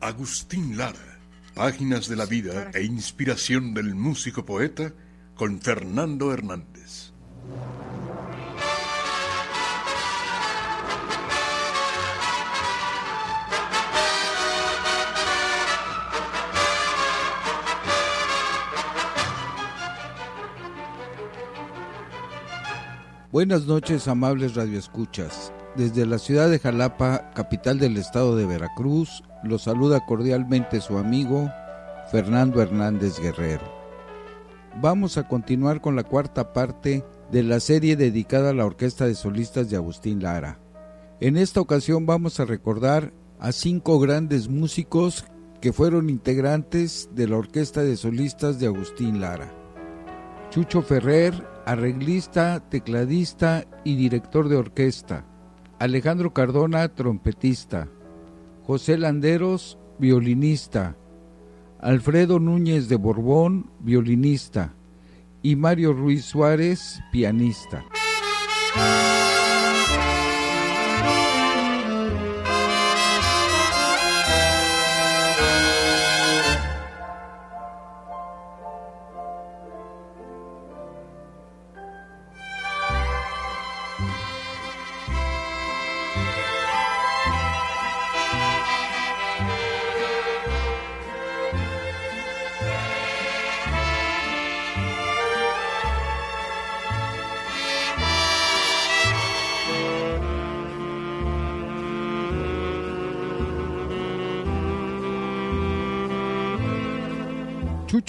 Agustín 0.00 0.76
Lara, 0.76 0.98
Páginas 1.54 2.08
de 2.08 2.16
la 2.16 2.26
Vida 2.26 2.70
e 2.74 2.82
Inspiración 2.82 3.72
del 3.72 3.94
Músico 3.94 4.44
Poeta 4.44 4.92
con 5.36 5.60
Fernando 5.60 6.32
Hernández. 6.32 6.71
Buenas 23.32 23.64
noches, 23.64 24.08
amables 24.08 24.56
radioescuchas. 24.56 25.54
Desde 25.74 26.04
la 26.04 26.18
ciudad 26.18 26.50
de 26.50 26.58
Jalapa, 26.58 27.30
capital 27.32 27.78
del 27.78 27.96
estado 27.96 28.36
de 28.36 28.44
Veracruz, 28.44 29.24
los 29.42 29.62
saluda 29.62 30.04
cordialmente 30.04 30.82
su 30.82 30.98
amigo 30.98 31.50
Fernando 32.10 32.60
Hernández 32.60 33.18
Guerrero. 33.18 33.64
Vamos 34.82 35.16
a 35.16 35.26
continuar 35.26 35.80
con 35.80 35.96
la 35.96 36.04
cuarta 36.04 36.52
parte 36.52 37.06
de 37.30 37.42
la 37.42 37.58
serie 37.60 37.96
dedicada 37.96 38.50
a 38.50 38.52
la 38.52 38.66
Orquesta 38.66 39.06
de 39.06 39.14
Solistas 39.14 39.70
de 39.70 39.76
Agustín 39.76 40.22
Lara. 40.22 40.60
En 41.18 41.38
esta 41.38 41.62
ocasión 41.62 42.04
vamos 42.04 42.38
a 42.38 42.44
recordar 42.44 43.14
a 43.40 43.52
cinco 43.52 43.98
grandes 43.98 44.50
músicos 44.50 45.24
que 45.62 45.72
fueron 45.72 46.10
integrantes 46.10 47.08
de 47.14 47.28
la 47.28 47.38
Orquesta 47.38 47.82
de 47.82 47.96
Solistas 47.96 48.60
de 48.60 48.66
Agustín 48.66 49.22
Lara. 49.22 49.50
Chucho 50.50 50.82
Ferrer, 50.82 51.32
arreglista, 51.66 52.60
tecladista 52.68 53.64
y 53.84 53.96
director 53.96 54.48
de 54.48 54.56
orquesta. 54.56 55.24
Alejandro 55.78 56.32
Cardona, 56.32 56.88
trompetista, 56.88 57.88
José 58.64 58.96
Landeros, 58.98 59.78
violinista, 59.98 60.96
Alfredo 61.80 62.38
Núñez 62.38 62.88
de 62.88 62.96
Borbón, 62.96 63.70
violinista, 63.80 64.74
y 65.42 65.56
Mario 65.56 65.92
Ruiz 65.92 66.24
Suárez, 66.24 67.00
pianista. 67.10 67.84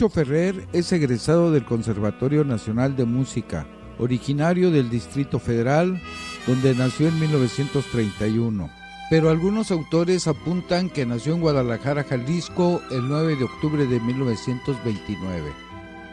Ferrer 0.10 0.68
es 0.74 0.92
egresado 0.92 1.52
del 1.52 1.66
Conservatorio 1.66 2.44
Nacional 2.44 2.96
de 2.96 3.06
Música, 3.06 3.66
originario 4.00 4.72
del 4.72 4.90
Distrito 4.90 5.40
Federal, 5.40 6.02
donde 6.48 6.76
nació 6.76 7.08
en 7.08 7.20
1931. 7.20 8.70
Pero 9.10 9.30
algunos 9.30 9.72
autores 9.72 10.28
apuntan 10.28 10.90
que 10.90 11.06
nació 11.06 11.36
en 11.36 11.42
Guadalajara, 11.42 12.04
Jalisco, 12.04 12.82
el 12.92 13.08
9 13.08 13.36
de 13.36 13.44
octubre 13.44 13.86
de 13.86 14.00
1929. 14.00 15.52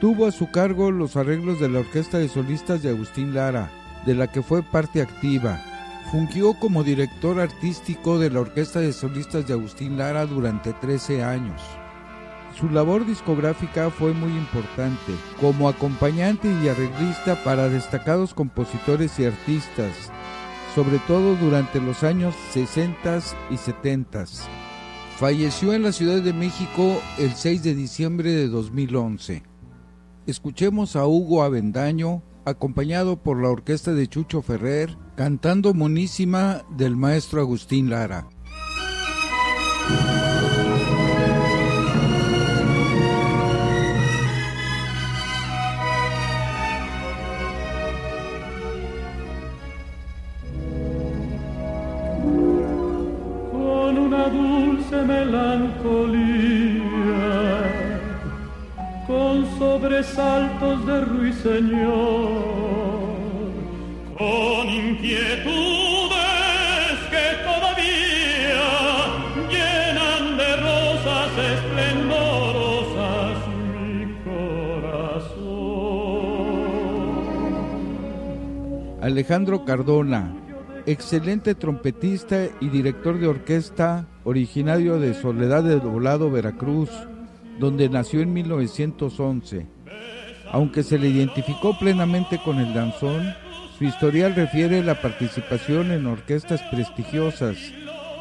Tuvo 0.00 0.26
a 0.26 0.32
su 0.32 0.50
cargo 0.50 0.90
los 0.90 1.16
arreglos 1.16 1.60
de 1.60 1.68
la 1.68 1.80
Orquesta 1.80 2.18
de 2.18 2.28
Solistas 2.28 2.82
de 2.82 2.90
Agustín 2.90 3.34
Lara, 3.34 3.70
de 4.06 4.14
la 4.14 4.30
que 4.30 4.42
fue 4.42 4.62
parte 4.62 5.02
activa. 5.02 5.62
Fungió 6.10 6.54
como 6.54 6.82
director 6.82 7.38
artístico 7.40 8.18
de 8.18 8.30
la 8.30 8.40
Orquesta 8.40 8.80
de 8.80 8.92
Solistas 8.92 9.46
de 9.46 9.54
Agustín 9.54 9.96
Lara 9.96 10.26
durante 10.26 10.72
13 10.72 11.22
años. 11.22 11.60
Su 12.58 12.68
labor 12.68 13.06
discográfica 13.06 13.90
fue 13.90 14.12
muy 14.12 14.32
importante, 14.32 15.12
como 15.40 15.68
acompañante 15.68 16.48
y 16.62 16.68
arreglista 16.68 17.42
para 17.42 17.68
destacados 17.68 18.34
compositores 18.34 19.18
y 19.18 19.24
artistas, 19.24 20.10
sobre 20.74 20.98
todo 21.06 21.36
durante 21.36 21.80
los 21.80 22.02
años 22.02 22.34
60 22.52 23.20
y 23.50 23.56
70. 23.56 24.24
Falleció 25.16 25.72
en 25.74 25.82
la 25.82 25.92
Ciudad 25.92 26.20
de 26.22 26.32
México 26.32 27.00
el 27.18 27.34
6 27.34 27.62
de 27.62 27.74
diciembre 27.74 28.32
de 28.32 28.48
2011. 28.48 29.42
Escuchemos 30.26 30.96
a 30.96 31.06
Hugo 31.06 31.42
Avendaño, 31.42 32.22
acompañado 32.44 33.16
por 33.16 33.40
la 33.40 33.48
orquesta 33.48 33.92
de 33.92 34.06
Chucho 34.06 34.42
Ferrer, 34.42 34.96
cantando 35.16 35.74
Monísima 35.74 36.62
del 36.76 36.96
maestro 36.96 37.40
Agustín 37.40 37.90
Lara. 37.90 38.28
De 60.78 61.00
ruiseñor, 61.00 62.30
con 64.16 64.68
inquietudes 64.68 66.14
que 67.10 67.26
todavía 67.44 68.68
llenan 69.50 70.36
de 70.36 70.56
rosas 70.56 71.30
esplendorosas 71.54 73.36
mi 73.82 74.14
corazón. 74.22 75.40
Alejandro 79.02 79.64
Cardona, 79.64 80.36
excelente 80.86 81.56
trompetista 81.56 82.46
y 82.60 82.68
director 82.68 83.18
de 83.18 83.26
orquesta, 83.26 84.06
originario 84.22 85.00
de 85.00 85.14
Soledad 85.14 85.64
de 85.64 85.80
Doblado, 85.80 86.30
Veracruz, 86.30 86.90
donde 87.58 87.88
nació 87.88 88.20
en 88.20 88.32
1911. 88.32 89.79
Aunque 90.52 90.82
se 90.82 90.98
le 90.98 91.08
identificó 91.08 91.78
plenamente 91.78 92.40
con 92.44 92.58
el 92.58 92.74
danzón, 92.74 93.34
su 93.78 93.84
historial 93.84 94.34
refiere 94.34 94.82
la 94.82 95.00
participación 95.00 95.90
en 95.92 96.06
orquestas 96.06 96.60
prestigiosas, 96.70 97.56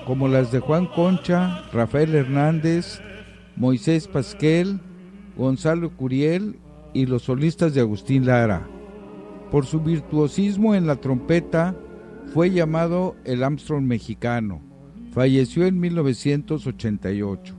como 0.05 0.27
las 0.27 0.51
de 0.51 0.59
Juan 0.59 0.85
Concha, 0.85 1.63
Rafael 1.73 2.15
Hernández, 2.15 3.01
Moisés 3.55 4.07
Pasquel, 4.07 4.79
Gonzalo 5.35 5.95
Curiel 5.95 6.59
y 6.93 7.05
los 7.07 7.23
solistas 7.23 7.73
de 7.73 7.81
Agustín 7.81 8.25
Lara. 8.25 8.67
Por 9.51 9.65
su 9.65 9.81
virtuosismo 9.81 10.75
en 10.75 10.87
la 10.87 10.97
trompeta, 10.97 11.75
fue 12.33 12.51
llamado 12.51 13.15
el 13.25 13.43
Armstrong 13.43 13.83
mexicano. 13.83 14.61
Falleció 15.11 15.65
en 15.65 15.79
1988. 15.79 17.58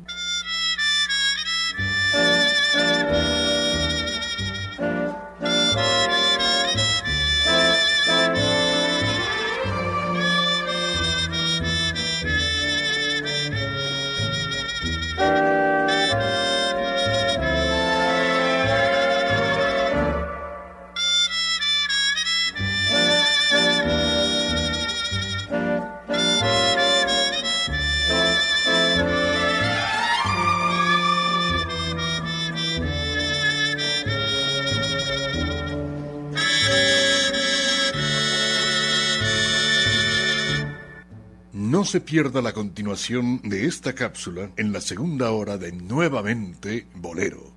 Se 41.90 42.00
pierda 42.00 42.40
la 42.40 42.52
continuación 42.52 43.40
de 43.42 43.66
esta 43.66 43.96
cápsula 43.96 44.50
en 44.56 44.72
la 44.72 44.80
segunda 44.80 45.32
hora 45.32 45.58
de 45.58 45.72
Nuevamente 45.72 46.86
Bolero. 46.94 47.52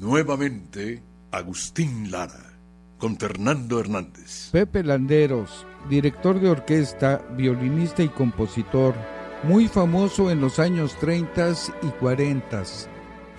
Nuevamente 0.00 1.04
Agustín 1.30 2.10
Lara, 2.10 2.58
con 2.98 3.16
Fernando 3.16 3.78
Hernández. 3.78 4.48
Pepe 4.50 4.82
Landeros, 4.82 5.64
director 5.88 6.40
de 6.40 6.50
orquesta, 6.50 7.24
violinista 7.36 8.02
y 8.02 8.08
compositor, 8.08 8.96
muy 9.44 9.68
famoso 9.68 10.28
en 10.28 10.40
los 10.40 10.58
años 10.58 10.98
30 10.98 11.52
y 11.82 11.90
40. 12.00 12.64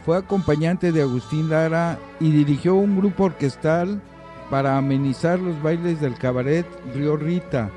Fue 0.05 0.15
acompañante 0.15 0.93
de 0.93 1.01
Agustín 1.01 1.49
Lara 1.49 1.99
y 2.21 2.31
dirigió 2.31 2.75
un 2.75 2.95
grupo 2.95 3.25
orquestal 3.25 4.01
para 4.49 4.77
amenizar 4.77 5.41
los 5.41 5.61
bailes 5.61 5.99
del 5.99 6.15
cabaret 6.15 6.65
Río 6.95 7.17
Rita 7.17 7.69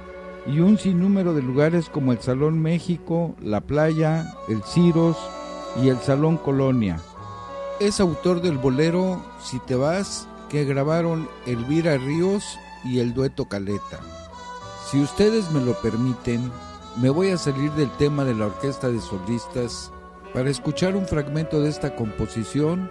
y 0.47 0.61
un 0.61 0.79
sinnúmero 0.79 1.35
de 1.35 1.43
lugares 1.43 1.89
como 1.89 2.13
el 2.13 2.21
Salón 2.21 2.61
México, 2.61 3.35
La 3.43 3.61
Playa, 3.61 4.35
el 4.49 4.63
Ciros 4.63 5.17
y 5.83 5.89
el 5.89 5.99
Salón 5.99 6.37
Colonia. 6.37 7.01
Es 7.81 8.01
autor 8.01 8.41
del 8.41 8.59
bolero 8.59 9.23
Si 9.43 9.59
te 9.61 9.75
vas, 9.75 10.29
que 10.49 10.65
grabaron 10.65 11.29
Elvira 11.47 11.99
Ríos 11.99 12.59
y 12.85 13.01
el 13.01 13.13
dueto 13.13 13.47
Caleta. 13.47 14.01
Si 14.91 15.01
ustedes 15.01 15.51
me 15.51 15.61
lo 15.61 15.75
permiten, 15.81 16.51
me 16.97 17.11
voy 17.11 17.31
a 17.31 17.39
salir 17.39 17.73
del 17.73 17.91
tema 17.97 18.25
de 18.25 18.35
la 18.35 18.47
orquesta 18.47 18.89
de 18.89 19.01
solistas 19.01 19.91
para 20.33 20.51
escuchar 20.51 20.97
un 20.97 21.07
fragmento 21.07 21.61
de 21.61 21.69
esta 21.69 21.97
composición 21.97 22.91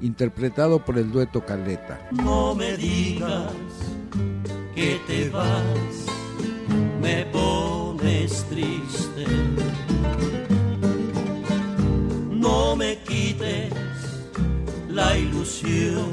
interpretado 0.00 0.84
por 0.84 0.98
el 0.98 1.12
dueto 1.12 1.44
Caleta. 1.44 2.08
No 2.12 2.54
me 2.54 2.76
digas 2.76 3.52
que 4.74 5.00
te 5.06 5.28
vas, 5.30 6.06
me 7.06 7.24
pones 7.26 8.44
triste. 8.50 9.24
No 12.44 12.74
me 12.74 12.98
quites 13.08 13.72
la 14.88 15.16
ilusión 15.16 16.10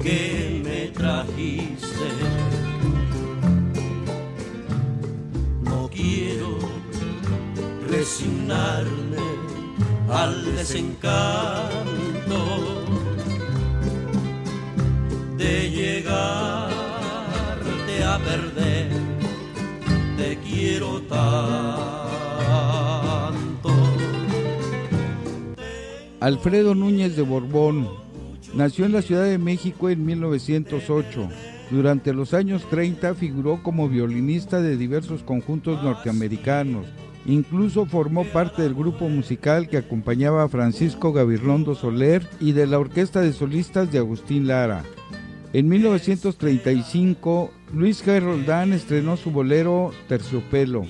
que 0.00 0.60
me 0.66 0.80
trajiste. 1.00 2.08
No 5.62 5.90
quiero 5.96 6.50
resignarme 7.90 9.26
al 10.08 10.34
desencanto 10.54 12.40
de 15.36 15.70
llegarte 15.70 16.74
a 18.04 18.18
perder. 18.18 19.11
Quiero 20.38 21.00
tanto. 21.02 21.22
Alfredo 26.20 26.74
Núñez 26.74 27.16
de 27.16 27.22
Borbón 27.22 27.88
nació 28.54 28.86
en 28.86 28.92
la 28.92 29.02
Ciudad 29.02 29.24
de 29.24 29.38
México 29.38 29.90
en 29.90 30.06
1908. 30.06 31.28
Durante 31.70 32.12
los 32.12 32.34
años 32.34 32.64
30 32.70 33.14
figuró 33.14 33.62
como 33.62 33.88
violinista 33.88 34.60
de 34.60 34.76
diversos 34.76 35.22
conjuntos 35.22 35.82
norteamericanos. 35.82 36.86
Incluso 37.26 37.86
formó 37.86 38.24
parte 38.24 38.62
del 38.62 38.74
grupo 38.74 39.08
musical 39.08 39.68
que 39.68 39.78
acompañaba 39.78 40.44
a 40.44 40.48
Francisco 40.48 41.12
Gavirlondo 41.12 41.74
Soler 41.74 42.28
y 42.40 42.52
de 42.52 42.66
la 42.66 42.78
orquesta 42.78 43.20
de 43.20 43.32
solistas 43.32 43.90
de 43.92 43.98
Agustín 43.98 44.46
Lara. 44.46 44.84
En 45.52 45.68
1935, 45.68 47.50
Luis 47.74 48.04
G. 48.04 48.20
Roldán 48.20 48.74
estrenó 48.74 49.16
su 49.16 49.30
bolero 49.30 49.92
Terciopelo. 50.06 50.84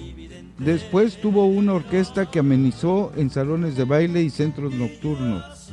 Después 0.59 1.21
tuvo 1.21 1.47
una 1.47 1.75
orquesta 1.75 2.27
que 2.27 2.41
amenizó 2.41 3.13
en 3.17 3.31
salones 3.31 3.77
de 3.77 3.85
baile 3.85 4.23
y 4.23 4.31
centros 4.31 4.75
nocturnos. 4.75 5.71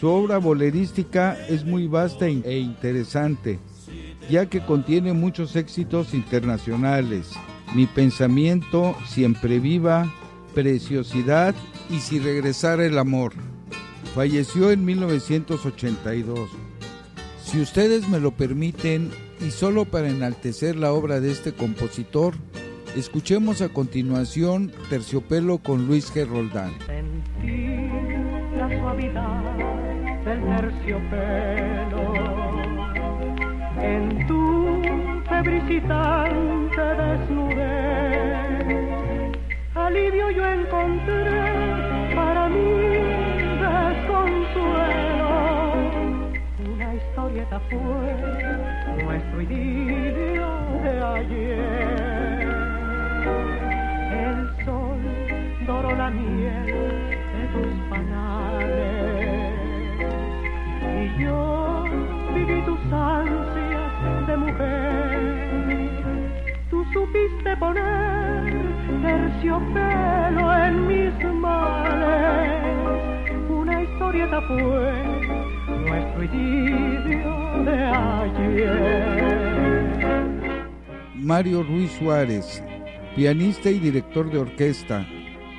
Su 0.00 0.08
obra 0.08 0.38
bolerística 0.38 1.36
es 1.48 1.64
muy 1.64 1.86
vasta 1.86 2.26
e 2.26 2.58
interesante, 2.58 3.60
ya 4.28 4.46
que 4.46 4.64
contiene 4.64 5.12
muchos 5.12 5.54
éxitos 5.54 6.12
internacionales. 6.12 7.30
Mi 7.74 7.86
pensamiento 7.86 8.96
siempre 9.06 9.60
viva, 9.60 10.12
preciosidad 10.54 11.54
y 11.88 12.00
si 12.00 12.18
regresara 12.18 12.84
el 12.84 12.98
amor. 12.98 13.32
Falleció 14.12 14.72
en 14.72 14.84
1982. 14.84 16.50
Si 17.44 17.60
ustedes 17.60 18.08
me 18.08 18.18
lo 18.18 18.32
permiten, 18.32 19.10
y 19.40 19.50
solo 19.50 19.84
para 19.84 20.08
enaltecer 20.08 20.76
la 20.76 20.92
obra 20.92 21.20
de 21.20 21.30
este 21.30 21.52
compositor, 21.52 22.34
escuchemos 22.96 23.62
a 23.62 23.68
continuación 23.68 24.72
Terciopelo 24.90 25.58
con 25.58 25.86
Luis 25.86 26.12
G. 26.12 26.26
Roldán. 26.26 26.72
Sentí 26.86 27.66
la 28.56 28.68
suavidad 28.78 29.56
del 30.24 30.44
terciopelo 30.56 32.14
en 33.80 34.26
tu 34.26 34.82
febrilizante 35.28 36.80
desnudez. 36.80 38.18
Alivio 39.74 40.30
yo 40.30 40.44
encontré 40.44 41.67
Historieta 47.38 47.60
fue 47.70 49.04
nuestro 49.04 49.42
idilio 49.42 50.48
de 50.82 50.90
ayer. 51.00 52.48
El 54.10 54.64
sol 54.64 54.98
doró 55.64 55.94
la 55.94 56.10
miel 56.10 56.66
de 56.66 57.42
tus 57.52 57.72
panales 57.90 59.54
y 60.82 61.22
yo 61.22 61.84
viví 62.34 62.60
tus 62.62 62.80
ansias 62.92 64.26
de 64.26 64.36
mujer. 64.36 65.20
Tú 66.70 66.84
supiste 66.92 67.56
poner 67.58 68.52
terciopelo 69.00 70.56
en 70.56 70.88
mis 70.88 71.14
males. 71.34 72.50
Una 73.48 73.82
historieta 73.84 74.40
fue 74.42 75.37
Mario 81.14 81.62
Ruiz 81.62 81.90
Suárez, 81.92 82.62
pianista 83.14 83.70
y 83.70 83.78
director 83.78 84.30
de 84.30 84.38
orquesta, 84.38 85.06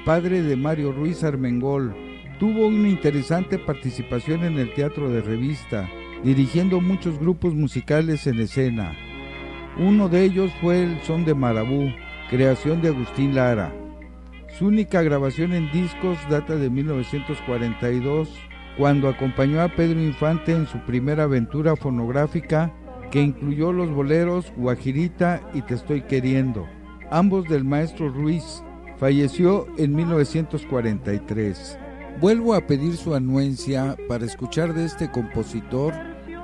padre 0.06 0.41
de 0.41 0.56
Mario 0.56 0.91
Ruiz 0.91 1.23
Armengol, 1.23 1.95
tuvo 2.39 2.68
una 2.68 2.89
interesante 2.89 3.60
participación 3.60 4.43
en 4.45 4.57
el 4.57 4.73
teatro 4.73 5.10
de 5.10 5.22
revista, 5.22 5.89
dirigiendo 6.23 6.81
muchos 6.81 7.19
grupos 7.19 7.53
musicales 7.53 8.26
en 8.27 8.39
escena. 8.39 8.95
Uno 9.77 10.10
de 10.10 10.23
ellos 10.23 10.51
fue 10.61 10.84
el 10.84 11.01
Son 11.03 11.26
de 11.26 11.35
Marabú, 11.35 11.91
creación 12.30 12.81
de 12.81 12.89
Agustín 12.89 13.35
Lara. 13.35 13.73
Su 14.57 14.68
única 14.68 15.01
grabación 15.01 15.53
en 15.53 15.72
discos 15.72 16.18
data 16.30 16.56
de 16.56 16.69
1942, 16.69 18.30
cuando 18.80 19.10
acompañó 19.10 19.61
a 19.61 19.68
Pedro 19.68 19.99
Infante 19.99 20.53
en 20.53 20.65
su 20.65 20.77
primera 20.80 21.23
aventura 21.23 21.76
fonográfica 21.76 22.73
que 23.11 23.22
incluyó 23.22 23.73
los 23.73 23.91
boleros 23.91 24.53
Guajirita 24.56 25.41
y 25.53 25.61
Te 25.64 25.73
estoy 25.73 26.01
queriendo, 26.03 26.65
ambos 27.11 27.43
del 27.49 27.65
maestro 27.65 28.07
Ruiz. 28.07 28.64
Falleció 28.97 29.68
en 29.77 29.93
1943. 29.95 31.77
Vuelvo 32.22 32.53
a 32.53 32.65
pedir 32.65 32.95
su 32.95 33.15
anuencia 33.15 33.97
para 34.07 34.23
escuchar 34.23 34.73
de 34.73 34.85
este 34.85 35.11
compositor 35.11 35.93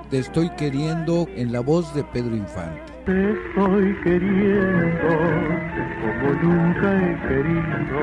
Te 0.10 0.20
estoy 0.20 0.49
queriendo 0.57 1.30
en 1.38 1.53
la 1.53 1.62
voz 1.62 1.95
de 1.95 2.03
Pedro 2.03 2.36
Infante. 2.36 2.82
Te 3.06 3.32
estoy 3.32 3.95
queriendo 4.03 5.07
como 6.02 6.34
nunca 6.44 6.98
he 6.98 7.16
querido. 7.30 7.95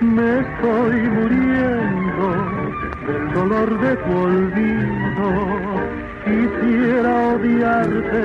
Me 0.00 0.40
estoy 0.40 1.08
muriendo 1.10 2.85
del 3.06 3.32
dolor 3.32 3.80
de 3.80 3.96
tu 3.96 4.12
olvido. 4.12 5.28
Quisiera 6.24 7.28
odiarte, 7.34 8.24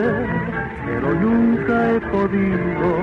pero 0.86 1.14
nunca 1.16 1.92
he 1.92 2.02
podido. 2.02 2.98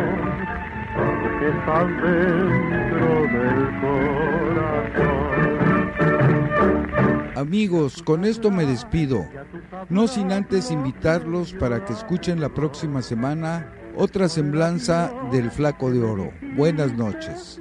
Porque 0.97 1.49
estás 1.49 1.87
dentro 2.03 3.07
del 3.35 3.61
corazón. 3.81 5.29
Amigos, 7.37 8.03
con 8.03 8.25
esto 8.25 8.51
me 8.51 8.67
despido, 8.67 9.25
no 9.89 10.09
sin 10.09 10.33
antes 10.33 10.73
invitarlos 10.73 11.53
para 11.53 11.85
que 11.85 11.93
escuchen 11.93 12.41
la 12.41 12.49
próxima 12.49 13.01
semana 13.01 13.73
otra 13.95 14.29
semblanza 14.29 15.13
del 15.31 15.53
Flaco 15.53 15.93
de 15.93 16.03
Oro. 16.03 16.33
Buenas 16.57 16.93
noches. 16.95 17.61